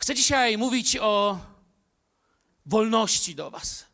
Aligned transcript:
Chcę 0.00 0.14
dzisiaj 0.14 0.58
mówić 0.58 0.96
o 0.96 1.38
wolności 2.66 3.34
do 3.34 3.50
Was. 3.50 3.86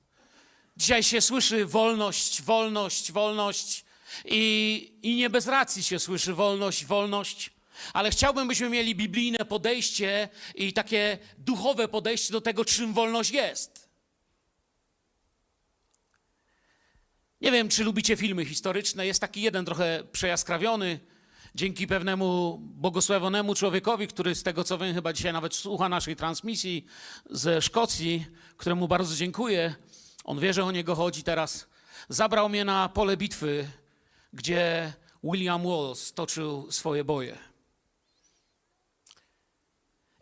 Dzisiaj 0.76 1.02
się 1.02 1.21
słyszy 1.21 1.67
wolność, 1.67 2.42
wolność, 2.42 3.12
wolność 3.12 3.84
i, 4.25 4.92
i 5.02 5.17
nie 5.17 5.30
bez 5.30 5.46
racji 5.46 5.83
się 5.83 5.99
słyszy 5.99 6.34
wolność, 6.34 6.84
wolność, 6.84 7.50
ale 7.92 8.11
chciałbym, 8.11 8.48
byśmy 8.48 8.68
mieli 8.68 8.95
biblijne 8.95 9.38
podejście 9.38 10.29
i 10.54 10.73
takie 10.73 11.18
duchowe 11.38 11.88
podejście 11.88 12.32
do 12.32 12.41
tego, 12.41 12.64
czym 12.64 12.93
wolność 12.93 13.30
jest. 13.30 13.89
Nie 17.41 17.53
wiem, 17.53 17.69
czy 17.69 17.84
lubicie 17.84 18.16
filmy 18.16 18.45
historyczne. 18.45 19.07
Jest 19.07 19.21
taki 19.21 19.43
jeden 19.43 19.64
trochę 19.64 20.05
przejaskrawiony, 20.12 21.00
dzięki 21.55 21.87
pewnemu 21.87 22.59
błogosławionemu 22.61 23.55
człowiekowi, 23.55 24.09
który 24.09 24.34
z 24.34 24.43
tego 24.43 24.64
co 24.64 24.79
wiem, 24.79 24.95
chyba 24.95 25.12
dzisiaj 25.12 25.32
nawet 25.32 25.55
słucha 25.55 25.89
naszej 25.89 26.16
transmisji 26.16 26.87
ze 27.30 27.62
Szkocji, 27.62 28.27
któremu 28.56 28.88
bardzo 28.88 29.16
dziękuję. 29.16 29.75
On 30.25 30.41
wie, 30.41 30.52
że 30.52 30.65
o 30.65 30.70
niego 30.70 30.95
chodzi 30.95 31.23
teraz. 31.23 31.66
Zabrał 32.09 32.48
mnie 32.48 32.65
na 32.65 32.88
pole 32.88 33.16
bitwy, 33.16 33.69
gdzie 34.33 34.92
William 35.25 35.62
Wallace 35.62 36.15
toczył 36.15 36.73
swoje 36.73 37.05
boje. 37.05 37.38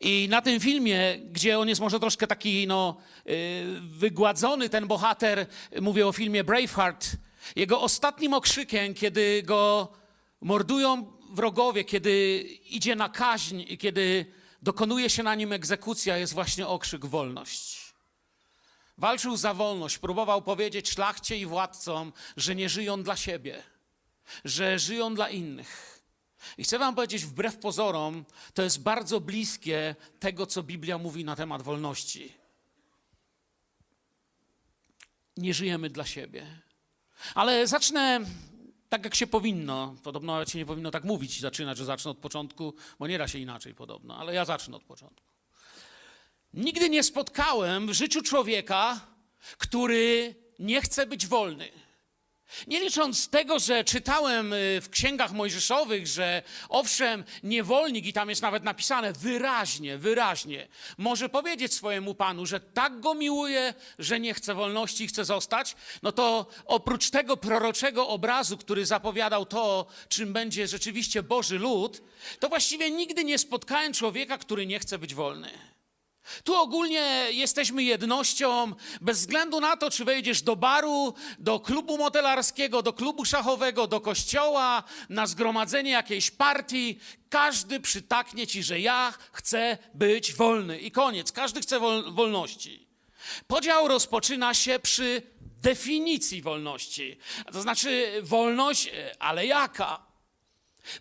I 0.00 0.28
na 0.30 0.42
tym 0.42 0.60
filmie, 0.60 1.18
gdzie 1.18 1.58
on 1.58 1.68
jest 1.68 1.80
może 1.80 2.00
troszkę 2.00 2.26
taki 2.26 2.66
no, 2.66 2.96
yy, 3.24 3.34
wygładzony, 3.80 4.68
ten 4.68 4.86
bohater, 4.86 5.46
mówię 5.80 6.06
o 6.06 6.12
filmie 6.12 6.44
Braveheart, 6.44 7.16
jego 7.56 7.80
ostatnim 7.80 8.34
okrzykiem, 8.34 8.94
kiedy 8.94 9.42
go 9.42 9.92
mordują 10.40 11.19
wrogowie, 11.30 11.84
kiedy 11.84 12.40
idzie 12.70 12.96
na 12.96 13.08
kaźń 13.08 13.64
i 13.68 13.78
kiedy 13.78 14.26
dokonuje 14.62 15.10
się 15.10 15.22
na 15.22 15.34
nim 15.34 15.52
egzekucja, 15.52 16.16
jest 16.16 16.34
właśnie 16.34 16.66
okrzyk 16.66 17.06
wolność. 17.06 17.94
Walczył 18.98 19.36
za 19.36 19.54
wolność, 19.54 19.98
próbował 19.98 20.42
powiedzieć 20.42 20.90
szlachcie 20.90 21.38
i 21.38 21.46
władcom, 21.46 22.12
że 22.36 22.54
nie 22.54 22.68
żyją 22.68 23.02
dla 23.02 23.16
siebie, 23.16 23.62
że 24.44 24.78
żyją 24.78 25.14
dla 25.14 25.28
innych. 25.28 26.02
I 26.58 26.64
chcę 26.64 26.78
Wam 26.78 26.94
powiedzieć, 26.94 27.24
wbrew 27.24 27.58
pozorom, 27.58 28.24
to 28.54 28.62
jest 28.62 28.82
bardzo 28.82 29.20
bliskie 29.20 29.96
tego, 30.18 30.46
co 30.46 30.62
Biblia 30.62 30.98
mówi 30.98 31.24
na 31.24 31.36
temat 31.36 31.62
wolności. 31.62 32.34
Nie 35.36 35.54
żyjemy 35.54 35.90
dla 35.90 36.06
siebie. 36.06 36.46
Ale 37.34 37.66
zacznę 37.66 38.20
tak, 38.90 39.04
jak 39.04 39.14
się 39.14 39.26
powinno. 39.26 39.94
Podobno 40.02 40.46
się 40.46 40.58
nie 40.58 40.66
powinno 40.66 40.90
tak 40.90 41.04
mówić, 41.04 41.40
zaczynać, 41.40 41.78
że 41.78 41.84
zacznę 41.84 42.10
od 42.10 42.18
początku, 42.18 42.74
bo 42.98 43.06
nie 43.06 43.18
da 43.18 43.28
się 43.28 43.38
inaczej 43.38 43.74
podobno, 43.74 44.16
ale 44.16 44.34
ja 44.34 44.44
zacznę 44.44 44.76
od 44.76 44.84
początku. 44.84 45.26
Nigdy 46.54 46.90
nie 46.90 47.02
spotkałem 47.02 47.86
w 47.86 47.92
życiu 47.92 48.22
człowieka, 48.22 49.00
który 49.58 50.34
nie 50.58 50.80
chce 50.80 51.06
być 51.06 51.26
wolny. 51.26 51.68
Nie 52.66 52.80
licząc 52.80 53.28
tego, 53.28 53.58
że 53.58 53.84
czytałem 53.84 54.52
y, 54.52 54.80
w 54.80 54.90
księgach 54.90 55.32
mojżeszowych, 55.32 56.06
że 56.06 56.42
owszem, 56.68 57.24
niewolnik, 57.42 58.06
i 58.06 58.12
tam 58.12 58.28
jest 58.30 58.42
nawet 58.42 58.64
napisane 58.64 59.12
wyraźnie, 59.12 59.98
wyraźnie, 59.98 60.68
może 60.98 61.28
powiedzieć 61.28 61.74
swojemu 61.74 62.14
panu, 62.14 62.46
że 62.46 62.60
tak 62.60 63.00
go 63.00 63.14
miłuje, 63.14 63.74
że 63.98 64.20
nie 64.20 64.34
chce 64.34 64.54
wolności 64.54 65.04
i 65.04 65.08
chce 65.08 65.24
zostać, 65.24 65.76
no 66.02 66.12
to 66.12 66.46
oprócz 66.66 67.10
tego 67.10 67.36
proroczego 67.36 68.08
obrazu, 68.08 68.56
który 68.56 68.86
zapowiadał 68.86 69.46
to, 69.46 69.86
czym 70.08 70.32
będzie 70.32 70.68
rzeczywiście 70.68 71.22
Boży 71.22 71.58
lud, 71.58 72.02
to 72.38 72.48
właściwie 72.48 72.90
nigdy 72.90 73.24
nie 73.24 73.38
spotkałem 73.38 73.92
człowieka, 73.92 74.38
który 74.38 74.66
nie 74.66 74.78
chce 74.78 74.98
być 74.98 75.14
wolny. 75.14 75.69
Tu 76.44 76.54
ogólnie 76.54 77.26
jesteśmy 77.30 77.82
jednością, 77.82 78.72
bez 79.00 79.18
względu 79.18 79.60
na 79.60 79.76
to, 79.76 79.90
czy 79.90 80.04
wejdziesz 80.04 80.42
do 80.42 80.56
baru, 80.56 81.14
do 81.38 81.60
klubu 81.60 81.98
motelarskiego, 81.98 82.82
do 82.82 82.92
klubu 82.92 83.24
szachowego, 83.24 83.86
do 83.86 84.00
kościoła, 84.00 84.82
na 85.08 85.26
zgromadzenie 85.26 85.90
jakiejś 85.90 86.30
partii. 86.30 86.98
Każdy 87.28 87.80
przytaknie 87.80 88.46
ci, 88.46 88.62
że 88.62 88.80
ja 88.80 89.14
chcę 89.32 89.78
być 89.94 90.32
wolny. 90.32 90.78
I 90.78 90.90
koniec. 90.90 91.32
Każdy 91.32 91.60
chce 91.60 91.80
wol 91.80 92.12
wolności. 92.12 92.86
Podział 93.46 93.88
rozpoczyna 93.88 94.54
się 94.54 94.78
przy 94.78 95.22
definicji 95.62 96.42
wolności. 96.42 97.18
To 97.52 97.62
znaczy 97.62 98.12
wolność, 98.22 98.90
ale 99.18 99.46
jaka? 99.46 100.06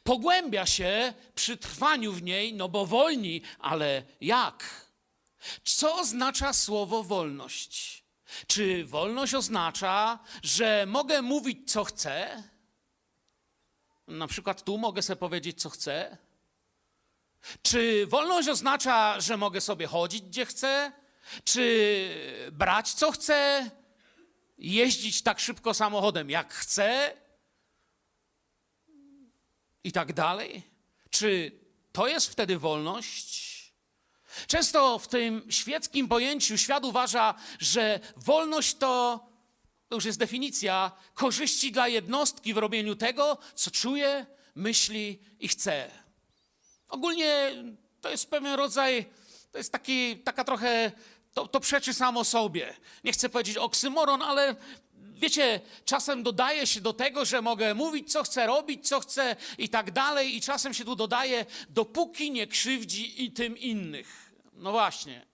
Pogłębia 0.03 0.65
się 0.65 1.13
przy 1.35 1.57
trwaniu 1.57 2.11
w 2.11 2.23
niej, 2.23 2.53
no 2.53 2.69
bo 2.69 2.85
wolni, 2.85 3.41
ale 3.59 4.03
jak? 4.21 4.88
Co 5.63 5.95
oznacza 5.95 6.53
słowo 6.53 7.03
wolność? 7.03 8.03
Czy 8.47 8.85
wolność 8.85 9.33
oznacza, 9.33 10.19
że 10.43 10.85
mogę 10.87 11.21
mówić, 11.21 11.71
co 11.71 11.83
chcę? 11.83 12.43
Na 14.07 14.27
przykład 14.27 14.63
tu 14.63 14.77
mogę 14.77 15.01
sobie 15.01 15.17
powiedzieć, 15.17 15.61
co 15.61 15.69
chcę? 15.69 16.17
Czy 17.61 18.07
wolność 18.07 18.47
oznacza, 18.47 19.19
że 19.21 19.37
mogę 19.37 19.61
sobie 19.61 19.87
chodzić, 19.87 20.21
gdzie 20.21 20.45
chcę? 20.45 20.91
Czy 21.43 22.49
brać, 22.51 22.93
co 22.93 23.11
chcę? 23.11 23.69
Jeździć 24.57 25.21
tak 25.21 25.39
szybko 25.39 25.73
samochodem, 25.73 26.29
jak 26.29 26.53
chcę? 26.53 27.17
I 29.83 29.91
tak 29.91 30.13
dalej? 30.13 30.63
Czy 31.09 31.51
to 31.91 32.07
jest 32.07 32.27
wtedy 32.27 32.57
wolność? 32.57 33.48
Często 34.47 34.99
w 34.99 35.07
tym 35.07 35.41
świeckim 35.49 36.07
pojęciu 36.07 36.57
świat 36.57 36.85
uważa, 36.85 37.33
że 37.59 37.99
wolność 38.17 38.75
to, 38.75 39.25
to 39.87 39.95
już 39.95 40.05
jest 40.05 40.19
definicja, 40.19 40.91
korzyści 41.13 41.71
dla 41.71 41.87
jednostki 41.87 42.53
w 42.53 42.57
robieniu 42.57 42.95
tego, 42.95 43.37
co 43.55 43.71
czuje, 43.71 44.25
myśli 44.55 45.19
i 45.39 45.47
chce. 45.47 45.91
Ogólnie 46.89 47.51
to 48.01 48.09
jest 48.09 48.29
pewien 48.29 48.53
rodzaj, 48.53 49.05
to 49.51 49.57
jest 49.57 49.71
taki, 49.71 50.17
taka 50.17 50.43
trochę, 50.43 50.91
to, 51.33 51.47
to 51.47 51.59
przeczy 51.59 51.93
samo 51.93 52.23
sobie. 52.23 52.75
Nie 53.03 53.11
chcę 53.11 53.29
powiedzieć 53.29 53.57
oksymoron, 53.57 54.21
ale 54.21 54.55
wiecie, 55.19 55.61
czasem 55.85 56.23
dodaje 56.23 56.67
się 56.67 56.81
do 56.81 56.93
tego, 56.93 57.25
że 57.25 57.41
mogę 57.41 57.73
mówić, 57.73 58.11
co 58.11 58.23
chcę 58.23 58.47
robić, 58.47 58.87
co 58.87 58.99
chcę 58.99 59.35
i 59.57 59.69
tak 59.69 59.91
dalej, 59.91 60.35
i 60.35 60.41
czasem 60.41 60.73
się 60.73 60.85
tu 60.85 60.95
dodaje, 60.95 61.45
dopóki 61.69 62.31
nie 62.31 62.47
krzywdzi 62.47 63.23
i 63.23 63.31
tym 63.31 63.57
innych. 63.57 64.33
No 64.53 64.71
właśnie. 64.71 65.25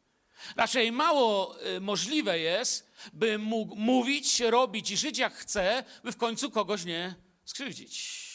Raczej 0.56 0.91
mało 0.91 1.56
y, 1.68 1.79
możliwe 1.79 2.40
jest, 2.40 2.91
by 3.13 3.38
mógł 3.38 3.75
mówić, 3.75 4.40
robić 4.40 4.91
i 4.91 4.97
żyć 4.97 5.18
jak 5.18 5.34
chce, 5.34 5.84
by 6.03 6.12
w 6.12 6.18
końcu 6.18 6.51
kogoś 6.51 6.85
nie 6.85 7.16
skrzywdzić. 7.45 8.25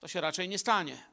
To 0.00 0.08
się 0.08 0.20
raczej 0.20 0.48
nie 0.48 0.58
stanie. 0.58 1.11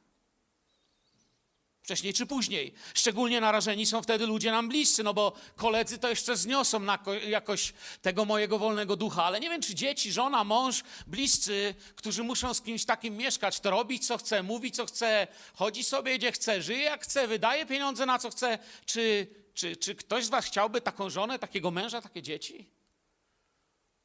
Wcześniej 1.90 2.14
czy 2.14 2.26
później. 2.26 2.72
Szczególnie 2.94 3.40
narażeni 3.40 3.86
są 3.86 4.02
wtedy 4.02 4.26
ludzie 4.26 4.50
nam 4.50 4.68
bliscy, 4.68 5.02
no 5.02 5.14
bo 5.14 5.32
koledzy 5.56 5.98
to 5.98 6.08
jeszcze 6.08 6.36
zniosą 6.36 6.80
jakoś 7.28 7.72
tego 8.02 8.24
mojego 8.24 8.58
wolnego 8.58 8.96
ducha, 8.96 9.24
ale 9.24 9.40
nie 9.40 9.48
wiem, 9.48 9.62
czy 9.62 9.74
dzieci, 9.74 10.12
żona, 10.12 10.44
mąż, 10.44 10.82
bliscy, 11.06 11.74
którzy 11.96 12.22
muszą 12.22 12.54
z 12.54 12.62
kimś 12.62 12.84
takim 12.84 13.16
mieszkać, 13.16 13.60
to 13.60 13.70
robić 13.70 14.06
co 14.06 14.18
chce, 14.18 14.42
mówi 14.42 14.72
co 14.72 14.86
chce, 14.86 15.26
chodzi 15.54 15.84
sobie 15.84 16.18
gdzie 16.18 16.32
chce, 16.32 16.62
żyje 16.62 16.82
jak 16.82 17.04
chce, 17.04 17.28
wydaje 17.28 17.66
pieniądze 17.66 18.06
na 18.06 18.18
co 18.18 18.30
chce. 18.30 18.58
Czy, 18.86 19.26
czy, 19.54 19.76
czy 19.76 19.94
ktoś 19.94 20.24
z 20.24 20.28
was 20.28 20.44
chciałby 20.44 20.80
taką 20.80 21.10
żonę, 21.10 21.38
takiego 21.38 21.70
męża, 21.70 22.02
takie 22.02 22.22
dzieci? 22.22 22.70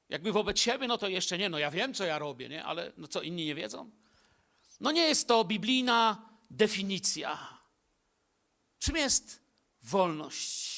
Jakby 0.10 0.32
wobec 0.32 0.60
siebie, 0.60 0.88
no 0.88 0.98
to 0.98 1.08
jeszcze 1.08 1.38
nie, 1.38 1.50
no 1.50 1.60
ja 1.60 1.72
wiem, 1.72 1.94
co 1.94 2.06
ja 2.06 2.20
robię, 2.20 2.50
nie? 2.50 2.64
Ale 2.64 2.92
no 2.98 3.08
co, 3.08 3.22
inni 3.22 3.46
nie 3.46 3.56
wiedzą? 3.56 3.92
No 4.80 4.92
nie 4.92 5.02
jest 5.02 5.28
to 5.28 5.44
biblijna 5.44 6.30
definicja. 6.50 7.55
Czym 8.86 8.96
jest 8.96 9.40
wolność? 9.84 10.72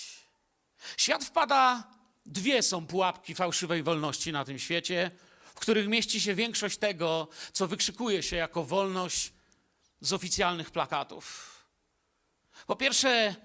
Świat 0.97 1.25
wpada, 1.25 1.83
dwie 2.25 2.63
są 2.63 2.87
pułapki 2.87 3.35
fałszywej 3.35 3.83
wolności 3.83 4.31
na 4.31 4.45
tym 4.45 4.59
świecie, 4.59 5.11
w 5.55 5.59
których 5.59 5.87
mieści 5.87 6.21
się 6.21 6.35
większość 6.35 6.77
tego, 6.77 7.27
co 7.53 7.67
wykrzykuje 7.67 8.23
się 8.23 8.35
jako 8.35 8.63
wolność 8.63 9.33
z 10.01 10.13
oficjalnych 10.13 10.71
plakatów. 10.71 11.55
Po 12.67 12.75
pierwsze, 12.75 13.35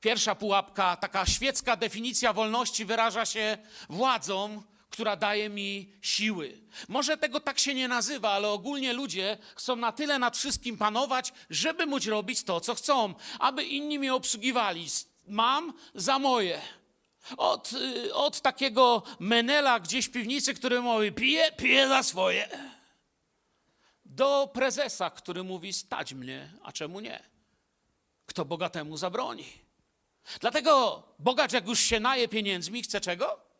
pierwsza 0.00 0.34
pułapka, 0.34 0.96
taka 0.96 1.26
świecka 1.26 1.76
definicja 1.76 2.32
wolności 2.32 2.84
wyraża 2.84 3.26
się 3.26 3.58
władzą, 3.88 4.62
która 4.92 5.16
daje 5.16 5.48
mi 5.48 5.92
siły. 6.02 6.58
Może 6.88 7.16
tego 7.16 7.40
tak 7.40 7.58
się 7.58 7.74
nie 7.74 7.88
nazywa, 7.88 8.30
ale 8.30 8.48
ogólnie 8.48 8.92
ludzie 8.92 9.38
chcą 9.56 9.76
na 9.76 9.92
tyle 9.92 10.18
nad 10.18 10.36
wszystkim 10.36 10.78
panować, 10.78 11.32
żeby 11.50 11.86
móc 11.86 12.06
robić 12.06 12.42
to, 12.42 12.60
co 12.60 12.74
chcą, 12.74 13.14
aby 13.38 13.64
inni 13.64 13.98
mnie 13.98 14.14
obsługiwali. 14.14 14.86
Mam 15.28 15.72
za 15.94 16.18
moje. 16.18 16.60
Od, 17.36 17.72
y, 17.72 18.14
od 18.14 18.40
takiego 18.40 19.02
menela 19.18 19.80
gdzieś 19.80 20.06
w 20.08 20.12
piwnicy, 20.12 20.54
który 20.54 20.80
mówi, 20.80 21.12
pije, 21.12 21.52
pije 21.52 21.88
za 21.88 22.02
swoje. 22.02 22.48
Do 24.04 24.50
prezesa, 24.54 25.10
który 25.10 25.42
mówi, 25.42 25.72
stać 25.72 26.14
mnie, 26.14 26.52
a 26.62 26.72
czemu 26.72 27.00
nie? 27.00 27.32
kto 28.26 28.44
bogatemu 28.44 28.96
zabroni. 28.96 29.44
Dlatego 30.40 31.02
bogacz, 31.18 31.52
jak 31.52 31.66
już 31.66 31.80
się 31.80 32.00
naje 32.00 32.28
pieniędzmi, 32.28 32.82
chce 32.82 33.00
czego? 33.00 33.51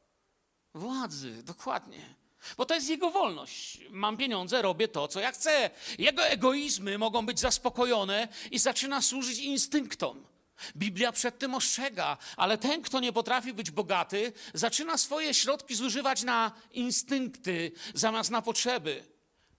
Władzy, 0.74 1.42
dokładnie. 1.42 2.14
Bo 2.56 2.66
to 2.66 2.74
jest 2.74 2.88
jego 2.88 3.10
wolność. 3.10 3.80
Mam 3.90 4.16
pieniądze, 4.16 4.62
robię 4.62 4.88
to, 4.88 5.08
co 5.08 5.20
ja 5.20 5.32
chcę. 5.32 5.70
Jego 5.98 6.26
egoizmy 6.26 6.98
mogą 6.98 7.26
być 7.26 7.40
zaspokojone 7.40 8.28
i 8.50 8.58
zaczyna 8.58 9.02
służyć 9.02 9.38
instynktom. 9.38 10.26
Biblia 10.76 11.12
przed 11.12 11.38
tym 11.38 11.54
ostrzega, 11.54 12.16
ale 12.36 12.58
ten, 12.58 12.82
kto 12.82 13.00
nie 13.00 13.12
potrafi 13.12 13.52
być 13.52 13.70
bogaty, 13.70 14.32
zaczyna 14.54 14.98
swoje 14.98 15.34
środki 15.34 15.74
zużywać 15.74 16.22
na 16.22 16.52
instynkty 16.72 17.72
zamiast 17.94 18.30
na 18.30 18.42
potrzeby. 18.42 19.04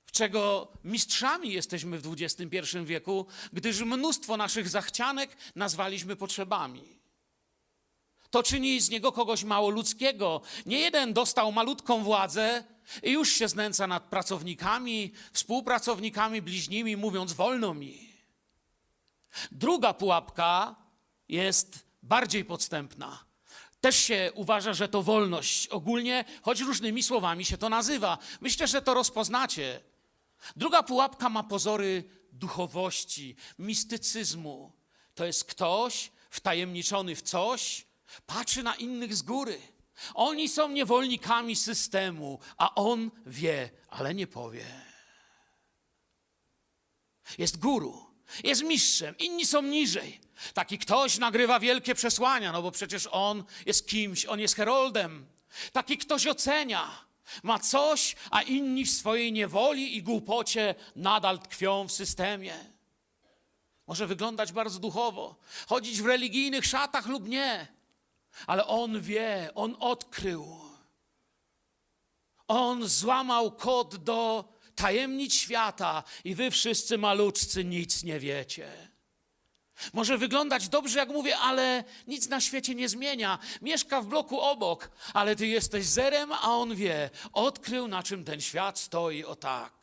W 0.05 0.11
czego 0.11 0.71
mistrzami 0.83 1.53
jesteśmy 1.53 1.99
w 1.99 2.13
XXI 2.13 2.77
wieku, 2.85 3.25
gdyż 3.53 3.81
mnóstwo 3.81 4.37
naszych 4.37 4.69
zachcianek 4.69 5.37
nazwaliśmy 5.55 6.15
potrzebami. 6.15 6.92
To 8.33 8.43
czyni 8.43 8.81
z 8.81 8.89
niego 8.89 9.11
kogoś 9.11 9.43
mało 9.43 9.69
ludzkiego. 9.69 10.41
Nie 10.65 10.79
jeden 10.79 11.13
dostał 11.13 11.51
malutką 11.51 12.03
władzę 12.03 12.63
i 13.03 13.11
już 13.11 13.29
się 13.29 13.47
znęca 13.47 13.87
nad 13.87 14.03
pracownikami, 14.03 15.11
współpracownikami, 15.33 16.41
bliźnimi, 16.41 16.97
mówiąc 16.97 17.33
wolno 17.33 17.73
mi. 17.73 18.09
Druga 19.51 19.93
pułapka 19.93 20.75
jest 21.29 21.85
bardziej 22.03 22.45
podstępna. 22.45 23.23
Też 23.81 23.95
się 23.95 24.31
uważa, 24.35 24.73
że 24.73 24.87
to 24.87 25.03
wolność 25.03 25.67
ogólnie, 25.67 26.25
choć 26.41 26.59
różnymi 26.59 27.03
słowami 27.03 27.45
się 27.45 27.57
to 27.57 27.69
nazywa. 27.69 28.17
Myślę, 28.41 28.67
że 28.67 28.81
to 28.81 28.93
rozpoznacie. 28.93 29.81
Druga 30.55 30.83
pułapka 30.83 31.29
ma 31.29 31.43
pozory 31.43 32.03
duchowości, 32.31 33.35
mistycyzmu. 33.59 34.71
To 35.15 35.25
jest 35.25 35.45
ktoś 35.45 36.11
wtajemniczony 36.29 37.15
w 37.15 37.21
coś, 37.21 37.85
patrzy 38.25 38.63
na 38.63 38.75
innych 38.75 39.15
z 39.15 39.21
góry. 39.21 39.61
Oni 40.13 40.49
są 40.49 40.69
niewolnikami 40.69 41.55
systemu, 41.55 42.39
a 42.57 42.75
on 42.75 43.11
wie, 43.25 43.69
ale 43.89 44.13
nie 44.13 44.27
powie. 44.27 44.65
Jest 47.37 47.59
guru, 47.59 48.05
jest 48.43 48.63
mistrzem, 48.63 49.15
inni 49.17 49.45
są 49.45 49.61
niżej. 49.61 50.21
Taki 50.53 50.77
ktoś 50.77 51.17
nagrywa 51.17 51.59
wielkie 51.59 51.95
przesłania, 51.95 52.51
no 52.51 52.61
bo 52.61 52.71
przecież 52.71 53.09
on 53.11 53.43
jest 53.65 53.87
kimś, 53.87 54.25
on 54.25 54.39
jest 54.39 54.55
heroldem. 54.55 55.25
Taki 55.71 55.97
ktoś 55.97 56.27
ocenia, 56.27 57.05
ma 57.43 57.59
coś, 57.59 58.15
a 58.31 58.41
inni 58.41 58.85
w 58.85 58.91
swojej 58.91 59.31
niewoli 59.31 59.97
i 59.97 60.03
głupocie 60.03 60.75
nadal 60.95 61.39
tkwią 61.39 61.87
w 61.87 61.91
systemie. 61.91 62.73
Może 63.87 64.07
wyglądać 64.07 64.51
bardzo 64.51 64.79
duchowo, 64.79 65.35
chodzić 65.67 66.01
w 66.01 66.05
religijnych 66.05 66.65
szatach 66.65 67.05
lub 67.05 67.27
nie, 67.27 67.67
ale 68.47 68.67
on 68.67 69.01
wie, 69.01 69.49
on 69.55 69.75
odkrył. 69.79 70.59
On 72.47 72.87
złamał 72.87 73.51
kod 73.51 73.95
do 73.95 74.45
tajemnic 74.75 75.33
świata 75.33 76.03
i 76.23 76.35
wy 76.35 76.51
wszyscy 76.51 76.97
maluczcy 76.97 77.65
nic 77.65 78.03
nie 78.03 78.19
wiecie. 78.19 78.93
Może 79.93 80.17
wyglądać 80.17 80.69
dobrze, 80.69 80.99
jak 80.99 81.09
mówię, 81.09 81.37
ale 81.37 81.83
nic 82.07 82.29
na 82.29 82.41
świecie 82.41 82.75
nie 82.75 82.89
zmienia. 82.89 83.39
Mieszka 83.61 84.01
w 84.01 84.07
bloku 84.07 84.39
obok, 84.39 84.91
ale 85.13 85.35
ty 85.35 85.47
jesteś 85.47 85.85
zerem, 85.85 86.31
a 86.31 86.41
on 86.41 86.75
wie. 86.75 87.09
Odkrył, 87.33 87.87
na 87.87 88.03
czym 88.03 88.25
ten 88.25 88.41
świat 88.41 88.79
stoi, 88.79 89.23
o 89.23 89.35
tak. 89.35 89.73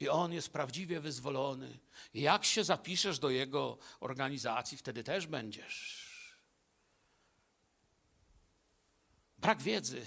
I 0.00 0.08
on 0.08 0.32
jest 0.32 0.48
prawdziwie 0.48 1.00
wyzwolony. 1.00 1.78
Jak 2.14 2.44
się 2.44 2.64
zapiszesz 2.64 3.18
do 3.18 3.30
jego 3.30 3.78
organizacji, 4.00 4.78
wtedy 4.78 5.04
też 5.04 5.26
będziesz. 5.26 6.04
Brak 9.38 9.62
wiedzy 9.62 10.06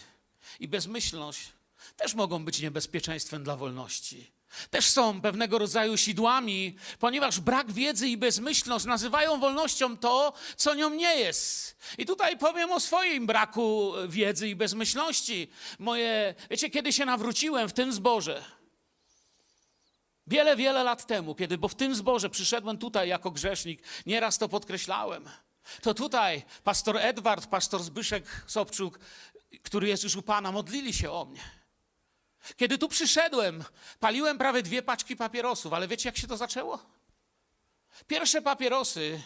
i 0.59 0.67
bezmyślność 0.67 1.53
też 1.95 2.13
mogą 2.13 2.45
być 2.45 2.59
niebezpieczeństwem 2.59 3.43
dla 3.43 3.55
wolności. 3.55 4.37
Też 4.69 4.85
są 4.85 5.21
pewnego 5.21 5.57
rodzaju 5.57 5.97
sidłami, 5.97 6.75
ponieważ 6.99 7.39
brak 7.39 7.71
wiedzy 7.71 8.07
i 8.07 8.17
bezmyślność 8.17 8.85
nazywają 8.85 9.39
wolnością 9.39 9.97
to, 9.97 10.33
co 10.55 10.75
nią 10.75 10.89
nie 10.89 11.15
jest. 11.15 11.77
I 11.97 12.05
tutaj 12.05 12.37
powiem 12.37 12.71
o 12.71 12.79
swoim 12.79 13.25
braku 13.25 13.93
wiedzy 14.07 14.49
i 14.49 14.55
bezmyślności. 14.55 15.49
Moje, 15.79 16.35
wiecie, 16.49 16.69
kiedy 16.69 16.93
się 16.93 17.05
nawróciłem 17.05 17.69
w 17.69 17.73
tym 17.73 17.93
zborze, 17.93 18.43
Wiele, 20.27 20.55
wiele 20.55 20.83
lat 20.83 21.05
temu, 21.05 21.35
kiedy, 21.35 21.57
bo 21.57 21.67
w 21.67 21.75
tym 21.75 21.95
zborze 21.95 22.29
przyszedłem 22.29 22.77
tutaj 22.77 23.09
jako 23.09 23.31
grzesznik, 23.31 23.83
nieraz 24.05 24.37
to 24.37 24.49
podkreślałem. 24.49 25.29
To 25.81 25.93
tutaj 25.93 26.43
pastor 26.63 26.97
Edward, 26.97 27.47
pastor 27.47 27.83
Zbyszek 27.83 28.43
Sobczuk, 28.47 28.99
który 29.63 29.87
jest 29.87 30.03
już 30.03 30.15
u 30.15 30.21
Pana, 30.21 30.51
modlili 30.51 30.93
się 30.93 31.11
o 31.11 31.25
mnie. 31.25 31.41
Kiedy 32.55 32.77
tu 32.77 32.89
przyszedłem, 32.89 33.63
paliłem 33.99 34.37
prawie 34.37 34.63
dwie 34.63 34.81
paczki 34.81 35.15
papierosów, 35.15 35.73
ale 35.73 35.87
wiecie, 35.87 36.09
jak 36.09 36.17
się 36.17 36.27
to 36.27 36.37
zaczęło? 36.37 36.79
Pierwsze 38.07 38.41
papierosy, 38.41 39.21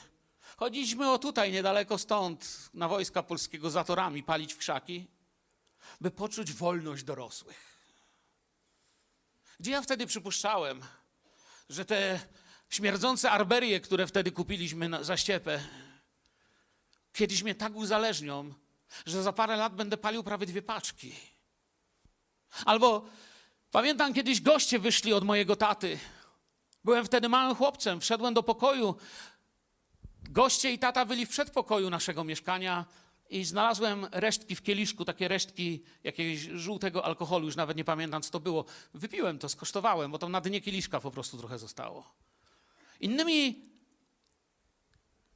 chodziliśmy 0.58 1.12
o 1.12 1.20
tutaj, 1.20 1.52
niedaleko 1.52 1.98
stąd, 1.98 2.70
na 2.74 2.88
wojska 2.88 3.24
polskiego 3.24 3.70
zatorami, 3.70 4.24
palić 4.24 4.54
w 4.54 4.58
krzaki, 4.58 5.08
by 6.02 6.12
poczuć 6.12 6.54
wolność 6.54 7.04
dorosłych. 7.04 7.71
Gdzie 9.62 9.72
ja 9.72 9.82
wtedy 9.82 10.08
przypuszczałem, 10.08 10.82
że 11.70 11.86
te 11.86 12.20
śmierdzące 12.70 13.32
arberie, 13.32 13.80
które 13.80 14.08
wtedy 14.08 14.32
kupiliśmy 14.32 14.90
na, 14.90 15.04
za 15.04 15.18
ściepę, 15.18 15.64
kiedyś 17.14 17.44
mnie 17.44 17.56
tak 17.56 17.76
uzależnią, 17.76 18.54
że 19.06 19.24
za 19.24 19.34
parę 19.34 19.56
lat 19.56 19.76
będę 19.76 19.98
palił 19.98 20.24
prawie 20.24 20.46
dwie 20.46 20.62
paczki. 20.62 21.16
Albo 22.66 23.06
pamiętam 23.72 24.14
kiedyś 24.14 24.42
goście 24.42 24.80
wyszli 24.80 25.14
od 25.14 25.24
mojego 25.24 25.56
taty. 25.56 26.00
Byłem 26.84 27.06
wtedy 27.06 27.30
małym 27.30 27.56
chłopcem, 27.56 28.02
wszedłem 28.02 28.34
do 28.34 28.44
pokoju. 28.44 28.96
Goście 30.24 30.72
i 30.72 30.80
tata 30.80 31.06
byli 31.06 31.26
w 31.26 31.30
przedpokoju 31.30 31.90
naszego 31.90 32.24
mieszkania 32.24 32.86
i 33.32 33.46
znalazłem 33.46 34.08
resztki 34.12 34.56
w 34.56 34.62
kieliszku, 34.62 35.06
takie 35.06 35.28
resztki 35.28 35.84
jakiegoś 36.04 36.40
żółtego 36.40 37.06
alkoholu, 37.06 37.46
już 37.46 37.56
nawet 37.56 37.78
nie 37.78 37.84
pamiętam, 37.84 38.22
co 38.22 38.32
to 38.32 38.40
było. 38.40 38.66
Wypiłem 38.94 39.40
to, 39.40 39.50
skosztowałem, 39.50 40.12
bo 40.12 40.18
tam 40.18 40.32
na 40.32 40.42
dnie 40.42 40.62
kieliszka 40.62 41.00
po 41.00 41.12
prostu 41.12 41.38
trochę 41.38 41.60
zostało. 41.60 42.14
Innymi 43.00 43.66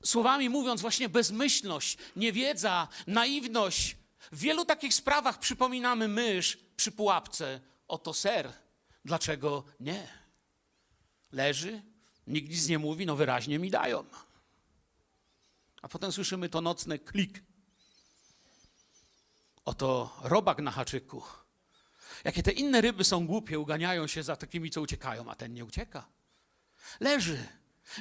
słowami 0.03 0.49
mówiąc, 0.49 0.81
właśnie 0.81 1.09
bezmyślność, 1.09 1.97
niewiedza, 2.15 2.87
naiwność. 3.07 3.97
W 4.31 4.39
wielu 4.39 4.65
takich 4.65 4.93
sprawach 4.93 5.39
przypominamy 5.39 6.07
mysz 6.07 6.57
przy 6.77 6.91
pułapce. 6.91 7.61
Oto 7.87 8.13
ser. 8.13 8.51
Dlaczego 9.05 9.63
nie? 9.79 10.07
Leży, 11.31 11.81
nikt 12.27 12.49
nic 12.49 12.67
nie 12.67 12.79
mówi, 12.79 13.05
no 13.05 13.15
wyraźnie 13.15 13.59
mi 13.59 13.71
dają. 13.71 14.05
A 15.81 15.87
potem 15.87 16.11
słyszymy 16.11 16.49
to 16.49 16.61
nocne 16.61 16.99
klik 16.99 17.43
oto 19.65 20.19
robak 20.23 20.59
na 20.59 20.71
haczyku. 20.71 21.23
Jakie 22.23 22.43
te 22.43 22.51
inne 22.51 22.81
ryby 22.81 23.03
są 23.03 23.27
głupie, 23.27 23.59
uganiają 23.59 24.07
się 24.07 24.23
za 24.23 24.35
takimi, 24.35 24.71
co 24.71 24.81
uciekają, 24.81 25.29
a 25.29 25.35
ten 25.35 25.53
nie 25.53 25.65
ucieka. 25.65 26.05
Leży, 26.99 27.47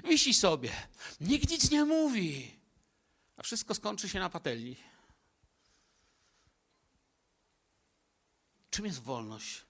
wisi 0.05 0.35
sobie, 0.35 0.73
nikt 1.21 1.51
nic 1.51 1.71
nie 1.71 1.85
mówi, 1.85 2.61
a 3.37 3.43
wszystko 3.43 3.75
skończy 3.75 4.09
się 4.09 4.19
na 4.21 4.31
patelni. 4.31 4.77
Czym 8.71 8.87
jest 8.87 9.03
wolność? 9.03 9.63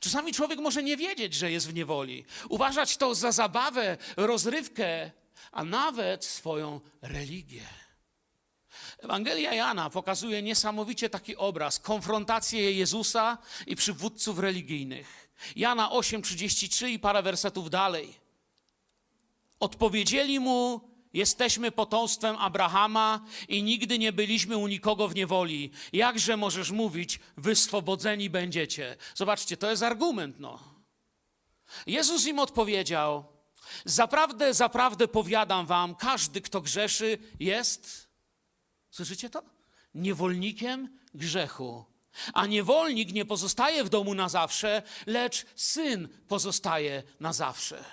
Czasami 0.00 0.32
człowiek 0.32 0.58
może 0.58 0.82
nie 0.82 0.96
wiedzieć, 0.96 1.34
że 1.34 1.50
jest 1.50 1.68
w 1.68 1.74
niewoli, 1.74 2.24
uważać 2.48 2.96
to 2.96 3.14
za 3.14 3.32
zabawę, 3.32 3.96
rozrywkę, 4.16 5.10
a 5.52 5.64
nawet 5.64 6.24
swoją 6.24 6.80
religię. 7.02 7.83
Ewangelia 8.98 9.54
Jana 9.54 9.90
pokazuje 9.90 10.42
niesamowicie 10.42 11.10
taki 11.10 11.36
obraz, 11.36 11.78
konfrontację 11.78 12.72
Jezusa 12.72 13.38
i 13.66 13.76
przywódców 13.76 14.38
religijnych. 14.38 15.30
Jana 15.56 15.90
8:33 15.90 16.88
i 16.88 16.98
parę 16.98 17.22
wersetów 17.22 17.70
dalej. 17.70 18.14
Odpowiedzieli 19.60 20.40
mu: 20.40 20.80
Jesteśmy 21.12 21.70
potomstwem 21.70 22.36
Abrahama 22.36 23.24
i 23.48 23.62
nigdy 23.62 23.98
nie 23.98 24.12
byliśmy 24.12 24.56
u 24.56 24.66
nikogo 24.66 25.08
w 25.08 25.14
niewoli. 25.14 25.70
Jakże 25.92 26.36
możesz 26.36 26.70
mówić, 26.70 27.20
wyswobodzeni 27.36 28.30
będziecie? 28.30 28.96
Zobaczcie, 29.14 29.56
to 29.56 29.70
jest 29.70 29.82
argument, 29.82 30.36
no. 30.38 30.58
Jezus 31.86 32.26
im 32.26 32.38
odpowiedział: 32.38 33.24
Zaprawdę, 33.84 34.54
zaprawdę 34.54 35.08
powiadam 35.08 35.66
wam, 35.66 35.94
każdy, 35.94 36.40
kto 36.40 36.60
grzeszy, 36.60 37.18
jest 37.40 38.03
Słyszycie 38.94 39.30
to? 39.30 39.42
Niewolnikiem 39.94 40.98
grzechu. 41.14 41.84
A 42.34 42.46
niewolnik 42.46 43.12
nie 43.12 43.24
pozostaje 43.24 43.84
w 43.84 43.88
domu 43.88 44.14
na 44.14 44.28
zawsze, 44.28 44.82
lecz 45.06 45.46
syn 45.56 46.08
pozostaje 46.28 47.02
na 47.20 47.32
zawsze. 47.32 47.84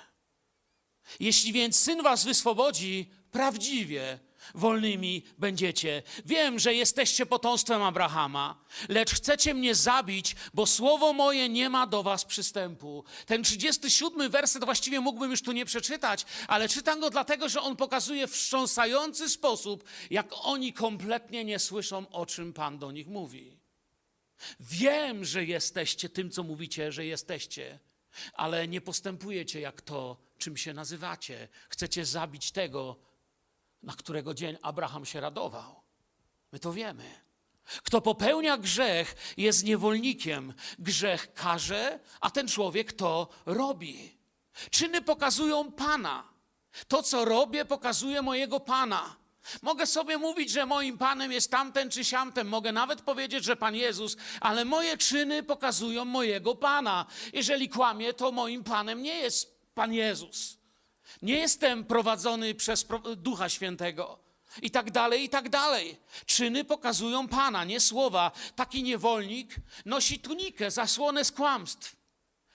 Jeśli 1.20 1.53
więc 1.53 1.79
syn 1.79 2.03
was 2.03 2.25
wyswobodzi, 2.25 3.10
prawdziwie 3.31 4.20
wolnymi 4.55 5.24
będziecie. 5.38 6.03
Wiem, 6.25 6.60
że 6.60 6.74
jesteście 6.74 7.25
potomstwem 7.25 7.81
Abrahama, 7.81 8.63
lecz 8.89 9.13
chcecie 9.13 9.53
mnie 9.53 9.75
zabić, 9.75 10.36
bo 10.53 10.65
słowo 10.65 11.13
moje 11.13 11.50
nie 11.50 11.69
ma 11.69 11.88
do 11.88 12.03
was 12.03 12.25
przystępu. 12.25 13.03
Ten 13.25 13.43
37 13.43 14.29
werset 14.31 14.65
właściwie 14.65 15.00
mógłbym 15.00 15.31
już 15.31 15.41
tu 15.41 15.51
nie 15.51 15.65
przeczytać, 15.65 16.25
ale 16.48 16.69
czytam 16.69 17.00
go 17.00 17.10
dlatego, 17.10 17.50
że 17.50 17.62
on 17.62 17.75
pokazuje 17.75 18.27
wstrząsający 18.27 19.29
sposób, 19.29 19.83
jak 20.10 20.27
oni 20.31 20.74
kompletnie 20.74 21.45
nie 21.45 21.60
słyszą, 21.60 22.10
o 22.10 22.25
czym 22.25 22.53
Pan 22.53 22.79
do 22.79 22.91
nich 22.91 23.07
mówi. 23.07 23.62
Wiem, 24.60 25.25
że 25.25 25.45
jesteście 25.45 26.10
tym, 26.10 26.31
co 26.31 26.43
mówicie, 26.43 26.91
że 26.91 27.05
jesteście, 27.05 27.79
ale 28.33 28.67
nie 28.67 28.81
postępujecie 28.81 29.60
jak 29.60 29.81
to, 29.81 30.17
czym 30.38 30.57
się 30.57 30.74
nazywacie. 30.74 31.48
Chcecie 31.69 32.05
zabić 32.05 32.51
tego, 32.51 33.11
na 33.83 33.93
którego 33.93 34.33
dzień 34.33 34.57
Abraham 34.61 35.05
się 35.05 35.19
radował. 35.19 35.81
My 36.51 36.59
to 36.59 36.73
wiemy. 36.73 37.21
Kto 37.83 38.01
popełnia 38.01 38.57
grzech, 38.57 39.33
jest 39.38 39.63
niewolnikiem. 39.63 40.53
Grzech 40.79 41.33
karze, 41.33 42.00
a 42.21 42.29
ten 42.29 42.47
człowiek 42.47 42.93
to 42.93 43.27
robi. 43.45 44.17
Czyny 44.69 45.01
pokazują 45.01 45.71
Pana. 45.71 46.23
To, 46.88 47.03
co 47.03 47.25
robię, 47.25 47.65
pokazuje 47.65 48.21
mojego 48.21 48.59
Pana. 48.59 49.15
Mogę 49.61 49.88
sobie 49.88 50.17
mówić, 50.17 50.51
że 50.51 50.65
moim 50.65 50.97
Panem 50.97 51.31
jest 51.31 51.51
tamten 51.51 51.89
czy 51.89 52.05
siamten. 52.05 52.47
Mogę 52.47 52.71
nawet 52.71 53.01
powiedzieć, 53.01 53.43
że 53.43 53.55
Pan 53.55 53.75
Jezus, 53.75 54.17
ale 54.41 54.65
moje 54.65 54.97
czyny 54.97 55.43
pokazują 55.43 56.05
mojego 56.05 56.55
Pana. 56.55 57.05
Jeżeli 57.33 57.69
kłamię, 57.69 58.13
to 58.13 58.31
moim 58.31 58.63
Panem 58.63 59.01
nie 59.01 59.15
jest 59.15 59.59
Pan 59.73 59.93
Jezus. 59.93 60.61
Nie 61.22 61.36
jestem 61.36 61.86
prowadzony 61.86 62.56
przez 62.56 62.86
Ducha 63.18 63.50
Świętego. 63.50 64.20
I 64.62 64.72
tak 64.72 64.91
dalej, 64.91 65.24
i 65.24 65.30
tak 65.30 65.50
dalej. 65.50 65.98
Czyny 66.25 66.63
pokazują 66.65 67.27
Pana, 67.27 67.63
nie 67.63 67.80
słowa. 67.80 68.32
Taki 68.56 68.84
niewolnik 68.84 69.56
nosi 69.86 70.20
tunikę, 70.20 70.72
zasłonę 70.72 71.25
z 71.25 71.32
kłamstw. 71.32 71.96